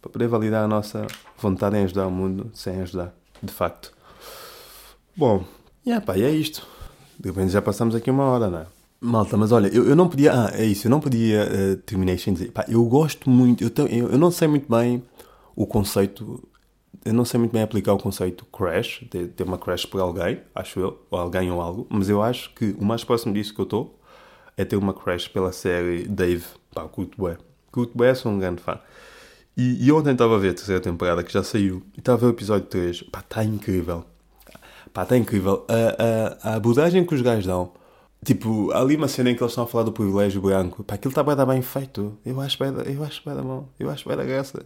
para 0.00 0.10
poder 0.10 0.28
validar 0.28 0.64
a 0.64 0.68
nossa 0.68 1.06
vontade 1.36 1.76
em 1.76 1.84
ajudar 1.84 2.06
o 2.06 2.10
mundo 2.10 2.50
sem 2.54 2.80
ajudar, 2.80 3.12
de 3.42 3.52
facto. 3.52 3.92
Bom, 5.16 5.44
yeah, 5.84 6.04
pá, 6.04 6.14
é 6.16 6.30
isto. 6.30 6.66
De 7.18 7.30
repente 7.30 7.50
já 7.50 7.60
passamos 7.60 7.94
aqui 7.96 8.10
uma 8.10 8.24
hora, 8.24 8.48
não 8.48 8.58
é? 8.60 8.77
Malta, 9.00 9.36
mas 9.36 9.52
olha, 9.52 9.68
eu, 9.68 9.88
eu 9.88 9.94
não 9.94 10.08
podia. 10.08 10.32
Ah, 10.32 10.50
é 10.54 10.64
isso, 10.64 10.86
eu 10.86 10.90
não 10.90 11.00
podia 11.00 11.44
uh, 11.44 11.76
terminar 11.78 12.18
sem 12.18 12.32
dizer. 12.32 12.50
Pá, 12.50 12.64
eu 12.68 12.84
gosto 12.84 13.30
muito. 13.30 13.62
Eu, 13.62 13.70
eu, 13.86 14.10
eu 14.10 14.18
não 14.18 14.30
sei 14.30 14.48
muito 14.48 14.68
bem 14.68 15.02
o 15.54 15.66
conceito. 15.66 16.42
Eu 17.04 17.14
não 17.14 17.24
sei 17.24 17.38
muito 17.38 17.52
bem 17.52 17.62
aplicar 17.62 17.92
o 17.94 17.98
conceito 17.98 18.44
crash, 18.46 19.04
de 19.10 19.28
ter 19.28 19.44
uma 19.44 19.56
crash 19.56 19.86
por 19.86 20.00
alguém, 20.00 20.40
acho 20.54 20.80
eu, 20.80 21.06
ou 21.10 21.18
alguém 21.18 21.50
ou 21.50 21.60
algo, 21.60 21.86
mas 21.88 22.10
eu 22.10 22.20
acho 22.20 22.52
que 22.54 22.74
o 22.78 22.84
mais 22.84 23.04
próximo 23.04 23.32
disso 23.32 23.54
que 23.54 23.60
eu 23.60 23.64
estou 23.64 23.98
é 24.56 24.64
ter 24.64 24.76
uma 24.76 24.92
crash 24.92 25.28
pela 25.28 25.52
série 25.52 26.06
Dave. 26.08 26.44
Pá, 26.74 26.82
curto 26.88 27.16
bué. 27.16 27.38
Curto 27.70 27.96
bué, 27.96 28.14
sou 28.14 28.32
um 28.32 28.38
grande 28.38 28.60
fã. 28.60 28.80
E, 29.56 29.86
e 29.86 29.92
ontem 29.92 30.12
estava 30.12 30.34
a 30.34 30.38
ver 30.38 30.50
a 30.50 30.54
terceira 30.54 30.80
temporada 30.80 31.22
que 31.22 31.32
já 31.32 31.42
saiu, 31.42 31.82
e 31.96 32.00
estava 32.00 32.18
a 32.18 32.20
ver 32.20 32.26
o 32.26 32.30
episódio 32.30 32.66
3. 32.66 33.02
Pá, 33.04 33.20
está 33.20 33.44
incrível. 33.44 34.04
Pá, 34.92 35.04
está 35.04 35.16
incrível. 35.16 35.64
A, 35.68 36.48
a, 36.48 36.52
a 36.52 36.54
abordagem 36.56 37.06
que 37.06 37.14
os 37.14 37.22
gajos 37.22 37.46
dão. 37.46 37.72
Tipo, 38.24 38.72
ali 38.72 38.96
uma 38.96 39.08
cena 39.08 39.30
em 39.30 39.34
que 39.34 39.42
eles 39.42 39.52
estão 39.52 39.64
a 39.64 39.66
falar 39.66 39.84
do 39.84 39.92
privilégio 39.92 40.40
branco. 40.40 40.82
Pá, 40.82 40.94
aquilo 40.94 41.12
está 41.12 41.22
bem, 41.22 41.36
bem 41.46 41.62
feito. 41.62 42.18
Eu 42.24 42.40
acho 42.40 42.58
bem, 42.58 42.72
eu 42.92 43.04
acho 43.04 43.22
bem 43.24 43.34
da 43.34 43.42
mão. 43.42 43.68
Eu 43.78 43.88
acho 43.90 44.06
bem 44.08 44.16
da 44.16 44.24
graça. 44.24 44.64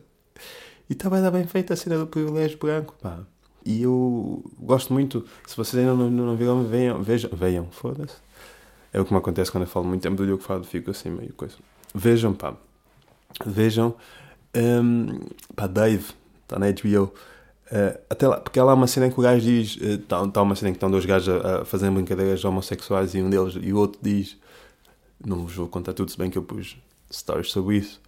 E 0.89 0.95
está 0.95 1.09
bem, 1.11 1.31
bem 1.31 1.47
feita 1.47 1.75
a 1.75 1.77
cena 1.77 1.99
do 1.99 2.07
privilégio 2.07 2.59
branco, 2.59 2.95
pá. 3.01 3.21
E 3.65 3.83
eu 3.83 4.43
gosto 4.59 4.93
muito. 4.93 5.25
Se 5.47 5.57
vocês 5.57 5.81
ainda 5.81 5.95
não, 5.95 6.11
não 6.11 6.37
viram, 6.37 6.65
venham, 6.65 7.03
vejam, 7.03 7.31
venham, 7.33 7.69
foda-se. 7.71 8.17
É 8.93 9.01
o 9.01 9.05
que 9.05 9.13
me 9.13 9.19
acontece 9.19 9.51
quando 9.51 9.65
eu 9.65 9.69
falo 9.69 9.87
muito 9.87 10.03
tempo 10.03 10.17
do 10.17 10.27
Diogo 10.27 10.43
Fado, 10.43 10.65
fico 10.65 10.91
assim 10.91 11.11
meio 11.11 11.33
coisa. 11.35 11.55
Vejam, 11.95 12.35
pá. 12.35 12.55
Vejam. 13.47 13.95
Um, 14.55 15.21
pá, 15.55 15.67
Dave, 15.67 16.13
está 16.43 16.59
na 16.59 16.67
HBO. 16.71 17.13
Uh, 17.73 17.99
até 18.11 18.29
lá, 18.29 18.39
porque 18.39 18.61
lá 18.61 18.73
há 18.73 18.75
uma 18.75 18.87
cena 18.87 19.07
em 19.07 19.11
que 19.11 19.19
o 19.19 19.23
gajo 19.23 19.43
diz. 19.43 19.79
Está 19.81 20.21
uh, 20.21 20.31
tá 20.31 20.43
uma 20.43 20.55
cena 20.55 20.69
em 20.69 20.73
que 20.75 20.77
estão 20.77 20.91
dois 20.91 21.07
gajos 21.07 21.35
a, 21.43 21.63
a 21.63 21.65
fazer 21.65 21.91
brincadeiras 21.91 22.45
homossexuais 22.45 23.15
e 23.15 23.23
um 23.23 23.31
deles 23.31 23.55
e 23.61 23.73
o 23.73 23.79
outro 23.79 23.99
diz. 24.03 24.37
Não 25.25 25.47
vos 25.47 25.55
vou 25.55 25.69
contar 25.69 25.95
tudo, 25.95 26.11
se 26.11 26.19
bem 26.19 26.29
que 26.29 26.37
eu 26.37 26.43
pus 26.43 26.77
stories 27.11 27.51
sobre 27.51 27.79
isso. 27.79 27.99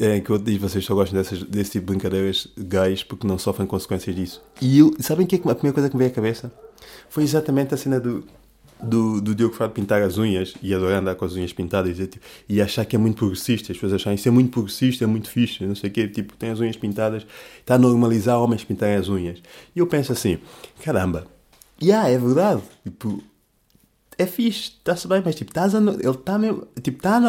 É 0.00 0.18
que 0.18 0.32
o 0.32 0.34
outro 0.34 0.50
diz: 0.50 0.60
vocês 0.60 0.84
só 0.84 0.96
gostam 0.96 1.16
dessas, 1.16 1.44
desse 1.44 1.72
tipo 1.72 1.86
de 1.86 1.92
brincadeiras 1.92 2.48
gays 2.58 3.04
porque 3.04 3.24
não 3.24 3.38
sofrem 3.38 3.68
consequências 3.68 4.16
disso. 4.16 4.42
E 4.60 4.80
eu, 4.80 4.92
sabem 4.98 5.28
que 5.28 5.36
é 5.36 5.38
a 5.38 5.54
primeira 5.54 5.72
coisa 5.72 5.88
que 5.88 5.94
me 5.94 6.00
veio 6.00 6.10
à 6.10 6.14
cabeça? 6.14 6.52
Foi 7.08 7.22
exatamente 7.22 7.74
a 7.74 7.76
cena 7.76 8.00
do 8.00 8.24
do, 8.82 9.20
do 9.20 9.34
Diogo 9.34 9.54
Fado 9.54 9.72
pintar 9.72 10.02
as 10.02 10.18
unhas 10.18 10.54
e 10.60 10.74
adorar 10.74 10.98
andar 10.98 11.14
com 11.14 11.24
as 11.24 11.34
unhas 11.34 11.52
pintadas 11.52 11.98
e, 11.98 12.06
tipo, 12.06 12.24
e 12.48 12.60
achar 12.60 12.84
que 12.84 12.96
é 12.96 12.98
muito 12.98 13.16
progressista, 13.16 13.72
as 13.72 13.78
pessoas 13.78 13.94
acharem 13.94 14.16
isso 14.16 14.28
é 14.28 14.30
muito 14.30 14.50
progressista, 14.50 15.04
é 15.04 15.06
muito 15.06 15.30
fixe, 15.30 15.64
não 15.64 15.74
sei 15.74 15.90
o 15.90 15.92
quê, 15.92 16.08
tipo, 16.08 16.36
tem 16.36 16.50
as 16.50 16.60
unhas 16.60 16.76
pintadas, 16.76 17.26
está 17.60 17.76
a 17.76 17.78
normalizar 17.78 18.38
homens 18.38 18.64
pintarem 18.64 18.96
as 18.96 19.08
unhas. 19.08 19.40
E 19.74 19.78
eu 19.78 19.86
penso 19.86 20.12
assim, 20.12 20.38
caramba, 20.84 21.26
yeah, 21.80 22.08
é 22.08 22.18
verdade, 22.18 22.62
tipo, 22.82 23.22
é 24.18 24.26
fixe, 24.26 24.72
está-se 24.78 25.06
bem, 25.06 25.22
mas 25.24 25.34
tipo, 25.34 25.50
estás 25.50 25.74
a, 25.74 25.78
ele 25.78 26.10
está 26.10 26.38
mesmo, 26.38 26.66
tipo, 26.82 26.98
está 26.98 27.20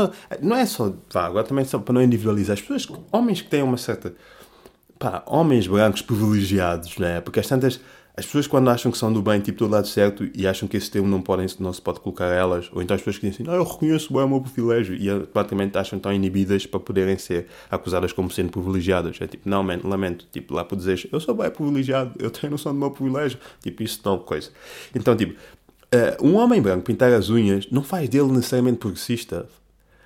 não 0.41 0.55
é 0.55 0.65
só, 0.65 0.91
pá, 1.11 1.25
agora 1.25 1.45
também 1.45 1.65
só 1.65 1.77
para 1.77 1.93
não 1.93 2.01
individualizar, 2.01 2.55
as 2.55 2.61
pessoas, 2.61 2.87
homens 3.11 3.41
que 3.41 3.49
têm 3.49 3.61
uma 3.61 3.77
certa, 3.77 4.13
pá, 4.97 5.23
homens 5.27 5.67
brancos 5.67 6.01
privilegiados, 6.01 6.97
né, 6.97 7.21
porque 7.21 7.39
as 7.39 7.47
tantas 7.47 7.79
as 8.15 8.25
pessoas 8.25 8.45
quando 8.45 8.69
acham 8.69 8.91
que 8.91 8.97
são 8.97 9.11
do 9.11 9.23
bem, 9.23 9.39
tipo, 9.39 9.65
do 9.65 9.67
lado 9.67 9.87
certo, 9.87 10.29
e 10.35 10.45
acham 10.45 10.67
que 10.67 10.77
esse 10.77 10.89
termo 10.89 11.07
não, 11.07 11.19
podem, 11.19 11.47
não 11.59 11.73
se 11.73 11.81
pode 11.81 11.99
colocar 11.99 12.25
a 12.25 12.33
elas, 12.33 12.69
ou 12.71 12.81
então 12.81 12.93
as 12.93 13.01
pessoas 13.01 13.17
que 13.17 13.27
dizem 13.27 13.47
assim, 13.47 13.57
eu 13.57 13.63
reconheço 13.63 14.13
bem 14.13 14.21
o 14.21 14.27
meu 14.27 14.41
privilégio, 14.41 14.95
e 14.95 15.09
automaticamente 15.09 15.77
acham 15.79 15.97
tão 15.97 16.13
inibidas 16.13 16.67
para 16.67 16.79
poderem 16.79 17.17
ser 17.17 17.47
acusadas 17.71 18.13
como 18.13 18.29
sendo 18.29 18.51
privilegiadas. 18.51 19.17
É 19.19 19.25
tipo, 19.25 19.49
não, 19.49 19.63
man, 19.63 19.79
lamento, 19.83 20.27
tipo, 20.31 20.53
lá 20.53 20.63
por 20.63 20.75
dizer, 20.75 21.09
eu 21.11 21.19
sou 21.19 21.33
bem 21.33 21.49
privilegiado, 21.49 22.13
eu 22.19 22.29
tenho 22.29 22.51
noção 22.51 22.71
do 22.71 22.79
meu 22.79 22.91
privilégio, 22.91 23.39
tipo, 23.61 23.81
isso 23.81 23.99
não 24.05 24.19
coisa. 24.19 24.51
Então, 24.93 25.15
tipo, 25.15 25.33
uh, 25.33 26.23
um 26.23 26.35
homem 26.35 26.61
branco 26.61 26.83
pintar 26.83 27.11
as 27.11 27.29
unhas 27.29 27.67
não 27.71 27.83
faz 27.83 28.07
dele 28.09 28.31
necessariamente 28.31 28.77
progressista. 28.77 29.47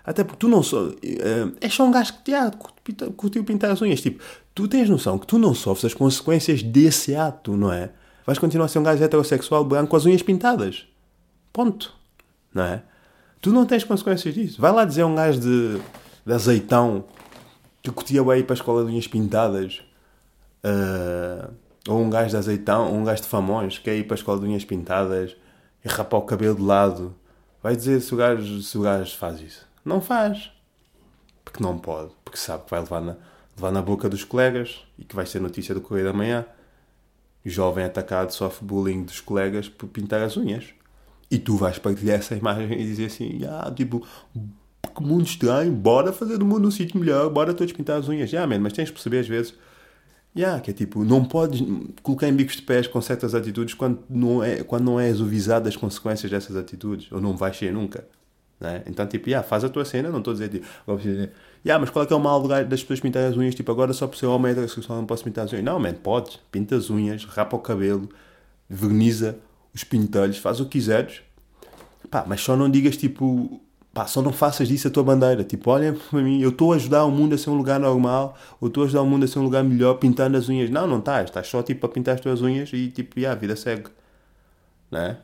Até 0.08 0.24
porque 0.24 0.40
tu 0.40 0.48
não 0.48 0.64
sou. 0.64 0.88
Uh, 0.88 1.58
és 1.60 1.74
só 1.74 1.86
um 1.86 1.92
gajo 1.92 2.14
que 2.24 2.34
ah, 2.34 2.50
curtiu 3.18 3.44
pintar 3.44 3.72
as 3.72 3.82
unhas. 3.82 4.00
Tipo, 4.00 4.24
tu 4.58 4.68
tens 4.68 4.90
noção 4.90 5.20
que 5.20 5.28
tu 5.28 5.38
não 5.38 5.54
sofres 5.54 5.86
as 5.86 5.94
consequências 5.94 6.64
desse 6.64 7.16
ato, 7.16 7.56
não 7.56 7.72
é? 7.72 7.92
Vais 8.26 8.40
continuar 8.40 8.66
a 8.66 8.68
ser 8.68 8.80
um 8.80 8.84
gajo 8.84 9.04
heterossexual 9.04 9.64
branco 9.64 9.92
com 9.92 9.96
as 9.96 10.04
unhas 10.04 10.24
pintadas. 10.24 10.88
Ponto. 11.54 11.94
Não 12.52 12.64
é? 12.64 12.82
Tu 13.40 13.52
não 13.52 13.68
tens 13.68 13.84
consequências 13.84 14.34
disso. 14.34 14.60
Vai 14.60 14.72
lá 14.72 14.84
dizer 14.84 15.04
a 15.04 15.06
um 15.06 15.14
gajo 15.14 15.40
de, 15.40 15.80
de 16.26 16.34
azeitão 16.34 17.06
que 17.84 17.92
curtia 17.92 18.24
bem 18.24 18.40
ir 18.40 18.46
para 18.46 18.54
a 18.54 18.58
escola 18.58 18.84
de 18.84 18.92
unhas 18.92 19.08
pintadas. 19.08 19.84
Uh, 20.66 21.54
ou 21.88 22.02
um 22.02 22.10
gajo 22.10 22.32
de 22.32 22.38
azeitão, 22.38 22.88
ou 22.88 22.96
um 22.96 23.04
gajo 23.04 23.22
de 23.22 23.28
famões 23.28 23.78
que 23.78 23.84
quer 23.84 23.96
ir 23.96 24.06
para 24.06 24.16
a 24.16 24.18
escola 24.18 24.40
de 24.40 24.48
unhas 24.48 24.66
pintadas 24.66 25.38
e 25.86 25.88
rapar 25.88 26.20
o 26.20 26.24
cabelo 26.24 26.56
de 26.56 26.64
lado. 26.64 27.16
Vai 27.62 27.76
dizer 27.76 28.02
se 28.02 28.12
o 28.12 28.18
gajo, 28.18 28.60
se 28.64 28.76
o 28.76 28.82
gajo 28.82 29.16
faz 29.18 29.40
isso. 29.40 29.68
Não 29.86 30.02
faz. 30.02 30.52
Porque 31.46 31.62
não 31.62 31.78
pode. 31.78 32.10
Porque 32.26 32.40
sabe 32.40 32.64
que 32.64 32.72
vai 32.72 32.80
levar 32.80 33.02
na, 33.02 33.16
levar 33.58 33.72
na 33.72 33.82
boca 33.82 34.08
dos 34.08 34.24
colegas 34.24 34.86
e 34.98 35.04
que 35.04 35.16
vai 35.16 35.26
ser 35.26 35.42
notícia 35.42 35.76
do 35.76 35.82
Correio 35.82 36.06
da 36.06 36.14
Manhã. 36.14 36.46
Jovem 37.44 37.84
atacado 37.84 38.32
sofre 38.32 38.66
bullying 38.66 39.04
dos 39.04 39.20
colegas 39.20 39.68
por 39.68 39.88
pintar 39.88 40.22
as 40.22 40.38
unhas. 40.38 40.66
E 41.30 41.38
tu 41.38 41.58
vais 41.58 41.78
partilhar 41.78 42.20
essa 42.20 42.36
imagem 42.36 42.80
e 42.80 42.84
dizer 42.84 43.06
assim: 43.08 43.42
ah, 43.46 43.72
tipo, 43.76 44.06
que 44.96 45.04
mundo 45.04 45.26
estranho, 45.26 45.72
bora 45.72 46.14
fazer 46.14 46.38
do 46.38 46.46
mundo 46.46 46.68
um 46.68 46.72
sítio 46.72 47.00
melhor, 47.00 47.30
bora 47.30 47.54
todos 47.54 47.74
pintar 47.74 48.00
as 48.00 48.08
unhas. 48.08 48.30
Já, 48.30 48.46
man, 48.46 48.60
mas 48.60 48.74
tens 48.74 48.86
de 48.86 48.94
perceber 48.94 49.20
às 49.20 49.28
vezes 49.28 49.54
yeah, 50.38 50.62
que 50.62 50.70
é 50.72 50.74
tipo, 50.74 51.04
não 51.04 51.26
podes 51.26 51.62
colocar 52.04 52.28
em 52.28 52.34
bicos 52.34 52.58
de 52.58 52.62
pés 52.62 52.88
com 52.88 53.02
certas 53.02 53.34
atitudes 53.34 53.74
quando 53.74 54.00
não, 54.08 54.44
é, 54.44 54.64
quando 54.64 54.84
não 54.84 55.00
és 55.00 55.20
o 55.20 55.26
visado 55.26 55.66
das 55.66 55.76
consequências 55.76 56.30
dessas 56.30 56.56
atitudes, 56.56 57.12
ou 57.12 57.20
não 57.20 57.36
vais 57.36 57.58
ser 57.58 57.74
nunca. 57.74 58.06
Né? 58.60 58.84
Então, 58.86 59.06
tipo, 59.08 59.30
yeah, 59.30 59.48
faz 59.48 59.64
a 59.64 59.70
tua 59.70 59.84
cena, 59.84 60.10
não 60.10 60.20
estou 60.20 60.32
a 60.32 60.36
dizer, 60.36 60.50
tipo, 60.50 60.68
yeah, 61.68 61.80
mas 61.80 61.90
qual 61.90 62.04
é 62.04 62.08
que 62.08 62.14
é 62.14 62.16
o 62.16 62.20
mal 62.20 62.42
das 62.48 62.82
pessoas 62.82 63.00
pintarem 63.00 63.28
as 63.30 63.38
unhas? 63.38 63.54
Tipo, 63.54 63.72
agora 63.72 63.92
só 63.94 64.08
por 64.08 64.18
ser 64.18 64.26
homem 64.26 64.52
heterossexual 64.52 65.00
não 65.00 65.06
posso 65.06 65.24
pintar 65.24 65.46
as 65.46 65.52
unhas. 65.52 65.66
Não, 65.66 65.78
man, 65.80 65.94
podes, 65.94 66.40
pinta 66.52 66.76
as 66.76 66.90
unhas, 66.90 67.26
rapa 67.26 67.56
o 67.56 67.60
cabelo, 67.60 68.08
verniza 68.70 69.38
os 69.76 69.84
pintelhos, 69.84 70.38
faz 70.38 70.60
o 70.60 70.66
que 70.66 70.72
quiseres, 70.72 71.22
pá, 72.10 72.26
mas 72.26 72.42
só 72.42 72.56
não 72.56 72.70
digas, 72.70 72.96
tipo, 72.98 73.62
pá, 73.94 74.08
só 74.08 74.22
não 74.22 74.32
faças 74.32 74.68
disso 74.70 74.88
a 74.88 74.92
tua 74.92 75.04
bandeira. 75.04 75.44
Tipo, 75.44 75.72
olha 75.72 75.94
para 75.94 76.22
mim, 76.22 76.42
eu 76.42 76.50
estou 76.50 76.72
a 76.72 76.78
ajudar 76.78 77.04
o 77.06 77.12
mundo 77.12 77.36
a 77.36 77.38
ser 77.38 77.50
um 77.50 77.58
lugar 77.58 77.80
normal, 77.80 78.38
ou 78.62 78.70
estou 78.70 78.84
a 78.84 78.86
ajudar 78.86 79.02
o 79.02 79.06
mundo 79.06 79.26
a 79.26 79.28
ser 79.28 79.40
um 79.40 79.44
lugar 79.44 79.64
melhor 79.64 79.96
pintando 79.96 80.38
as 80.38 80.48
unhas. 80.48 80.70
Não, 80.70 80.88
não 80.88 81.00
estás, 81.00 81.26
estás 81.30 81.48
só, 81.48 81.62
tipo, 81.62 81.86
a 81.86 81.90
pintar 81.90 82.16
as 82.16 82.22
tuas 82.22 82.42
unhas 82.42 82.72
e, 82.74 82.90
tipo, 82.90 83.20
yeah, 83.20 83.38
a 83.38 83.40
vida 83.40 83.56
segue, 83.56 83.90
né? 84.90 85.18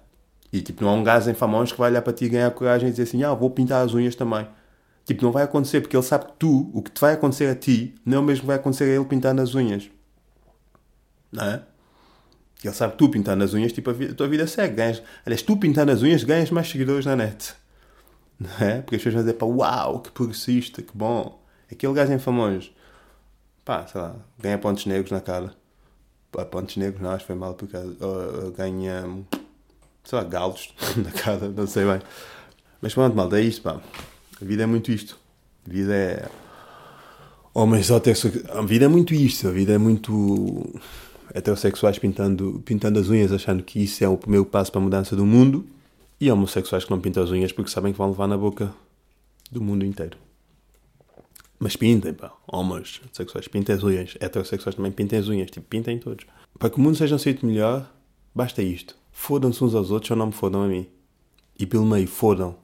E 0.52 0.62
tipo, 0.62 0.84
não 0.84 0.92
há 0.92 0.94
um 0.94 1.04
gajo 1.04 1.30
em 1.32 1.34
Famões 1.34 1.72
que 1.72 1.80
vai 1.80 1.90
olhar 1.90 2.04
para 2.04 2.14
ti 2.14 2.26
e 2.26 2.30
ganhar 2.30 2.52
coragem 2.52 2.90
e 2.90 2.92
dizer 2.92 3.04
assim: 3.04 3.24
Ah, 3.24 3.34
vou 3.34 3.50
pintar 3.50 3.84
as 3.84 3.94
unhas 3.96 4.14
também. 4.16 4.48
Tipo, 5.06 5.24
não 5.24 5.32
vai 5.32 5.44
acontecer 5.44 5.82
porque 5.82 5.96
ele 5.96 6.04
sabe 6.04 6.26
que 6.26 6.34
tu, 6.40 6.72
o 6.74 6.82
que 6.82 6.92
te 6.92 7.02
vai 7.02 7.14
acontecer 7.14 7.50
a 7.50 7.56
ti, 7.56 7.94
não 8.06 8.18
é 8.18 8.20
o 8.22 8.24
mesmo 8.24 8.42
que 8.42 8.48
vai 8.48 8.56
acontecer 8.56 8.86
a 8.86 8.88
ele 8.88 9.06
pintar 9.06 9.34
nas 9.34 9.54
unhas. 9.54 9.90
Não 11.32 11.44
é? 11.44 11.64
Ele 12.64 12.74
sabe 12.74 12.94
que 12.94 13.00
tu 13.00 13.10
pintar 13.10 13.36
nas 13.36 13.54
unhas, 13.54 13.74
tipo, 13.74 13.90
a, 13.90 13.94
vida, 13.94 14.14
a 14.14 14.16
tua 14.16 14.28
vida 14.28 14.48
segue. 14.48 14.76
Ganhas, 14.76 15.04
aliás, 15.26 15.42
tu 15.42 15.58
pintar 15.58 15.86
nas 15.86 16.02
unhas, 16.02 16.24
ganhas 16.24 16.50
mais 16.50 16.70
seguidores 16.70 17.06
na 17.06 17.16
net. 17.16 17.54
Não 18.40 18.50
é? 18.66 18.82
Porque 18.82 18.96
as 18.96 19.02
pessoas 19.02 19.16
vão 19.16 19.24
dizer, 19.24 19.38
pá, 19.38 19.46
uau, 19.46 20.00
que 20.00 20.12
progressista, 20.12 20.82
que 20.82 20.96
bom. 20.96 21.44
Aquele 21.70 21.94
gajo 21.94 22.14
em 22.14 22.20
Famões, 22.20 22.72
pá, 23.66 23.86
sei 23.88 24.00
lá, 24.00 24.16
ganha 24.40 24.58
pontos 24.58 24.86
negros 24.86 25.12
na 25.12 25.20
cara. 25.20 25.54
Pá, 26.32 26.46
pontos 26.46 26.78
negros, 26.78 27.02
não, 27.02 27.12
acho 27.12 27.20
que 27.20 27.28
foi 27.28 27.36
mal, 27.36 27.54
porque 27.56 27.76
uh, 27.76 28.52
ganha 28.56 29.04
sei 30.04 30.18
lá, 30.18 30.24
galos 30.24 30.74
na 30.98 31.12
cara, 31.12 31.50
não 31.50 31.68
sei 31.68 31.86
bem. 31.86 32.02
Mas 32.82 32.94
pronto, 32.94 33.16
malta, 33.16 33.40
é 33.40 33.42
isto, 33.42 33.62
pá. 33.62 33.82
A 34.44 34.46
vida 34.46 34.64
é 34.64 34.66
muito 34.66 34.92
isto. 34.92 35.18
A 35.66 35.72
vida 35.72 35.96
é. 35.96 36.30
Homens 37.54 37.90
heterossexuais. 37.90 38.50
A 38.50 38.62
vida 38.62 38.84
é 38.84 38.88
muito 38.90 39.14
isto. 39.14 39.48
A 39.48 39.52
vida 39.52 39.72
é 39.72 39.78
muito. 39.78 40.82
Heterossexuais 41.34 41.98
pintando, 41.98 42.62
pintando 42.66 43.00
as 43.00 43.08
unhas, 43.08 43.32
achando 43.32 43.64
que 43.64 43.82
isso 43.82 44.04
é 44.04 44.08
o 44.08 44.18
primeiro 44.18 44.46
passo 44.46 44.70
para 44.70 44.82
a 44.82 44.84
mudança 44.84 45.16
do 45.16 45.26
mundo. 45.26 45.66
E 46.20 46.30
homossexuais 46.30 46.84
que 46.84 46.92
não 46.92 47.00
pintam 47.00 47.24
as 47.24 47.32
unhas 47.32 47.54
porque 47.54 47.72
sabem 47.72 47.94
que 47.94 47.98
vão 47.98 48.10
levar 48.10 48.28
na 48.28 48.38
boca 48.38 48.74
do 49.50 49.62
mundo 49.62 49.86
inteiro. 49.86 50.18
Mas 51.58 51.78
pintem, 51.78 52.14
pá. 52.14 52.34
Homens 52.46 53.00
sexuais 53.14 53.48
pintem 53.48 53.74
as 53.74 53.82
unhas. 53.82 54.18
Heterossexuais 54.20 54.76
também 54.76 54.92
pintem 54.92 55.20
as 55.20 55.30
unhas. 55.30 55.50
Tipo, 55.50 55.66
pintem 55.68 55.98
todos. 56.00 56.26
Para 56.60 56.70
que 56.70 56.78
o 56.78 56.82
mundo 56.82 56.98
seja 56.98 57.16
um 57.16 57.20
sítio 57.20 57.48
melhor, 57.48 57.90
basta 58.36 58.62
isto. 58.62 58.94
Fodam-se 59.10 59.64
uns 59.64 59.74
aos 59.74 59.90
outros 59.90 60.12
ou 60.12 60.18
não 60.18 60.28
me 60.28 60.34
fodam 60.34 60.64
a 60.64 60.68
mim. 60.68 60.86
E 61.58 61.66
pelo 61.66 61.86
meio, 61.86 62.08
fodam. 62.10 62.58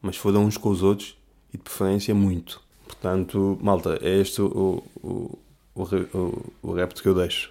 Mas 0.00 0.16
fodam 0.16 0.42
uns 0.42 0.56
com 0.56 0.70
os 0.70 0.82
outros 0.82 1.14
e 1.56 1.58
de 1.58 1.62
preferência 1.62 2.14
muito. 2.14 2.60
Portanto, 2.86 3.58
malta, 3.60 3.98
é 4.02 4.20
este 4.20 4.42
o, 4.42 4.82
o, 5.02 5.38
o, 5.74 5.82
o, 5.82 6.52
o 6.62 6.72
repto 6.72 7.02
que 7.02 7.08
eu 7.08 7.14
deixo. 7.14 7.50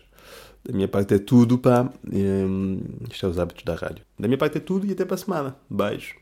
Da 0.63 0.73
minha 0.73 0.87
parte 0.87 1.15
é 1.15 1.19
tudo, 1.19 1.57
pá. 1.57 1.91
Um, 2.11 2.79
isto 3.11 3.25
é 3.25 3.29
os 3.29 3.39
hábitos 3.39 3.63
da 3.63 3.75
rádio. 3.75 4.03
Da 4.17 4.27
minha 4.27 4.37
parte 4.37 4.57
é 4.57 4.61
tudo 4.61 4.85
e 4.85 4.91
até 4.91 5.03
para 5.03 5.15
a 5.15 5.17
semana. 5.17 5.55
Beijo. 5.69 6.15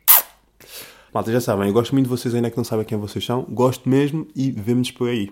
Malta, 1.13 1.31
já 1.31 1.39
sabem, 1.39 1.67
eu 1.67 1.73
gosto 1.73 1.93
muito 1.93 2.05
de 2.05 2.09
vocês 2.09 2.33
ainda 2.33 2.49
que 2.49 2.57
não 2.57 2.63
sabem 2.63 2.85
quem 2.85 2.97
vocês 2.97 3.23
são. 3.23 3.43
Gosto 3.43 3.87
mesmo 3.87 4.27
e 4.35 4.51
vemos 4.51 4.89
por 4.91 5.09
aí. 5.09 5.31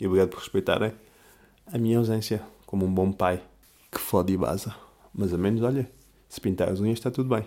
E 0.00 0.06
obrigado 0.06 0.30
por 0.30 0.38
respeitarem 0.40 0.92
a 1.72 1.78
minha 1.78 1.98
ausência 1.98 2.42
como 2.66 2.84
um 2.84 2.92
bom 2.92 3.12
pai 3.12 3.40
que 3.92 4.00
fode 4.00 4.32
e 4.32 4.36
baza. 4.36 4.74
Mas 5.14 5.32
a 5.32 5.38
menos, 5.38 5.62
olha, 5.62 5.90
se 6.28 6.40
pintar 6.40 6.68
as 6.68 6.80
unhas 6.80 6.98
está 6.98 7.10
tudo 7.10 7.28
bem. 7.28 7.38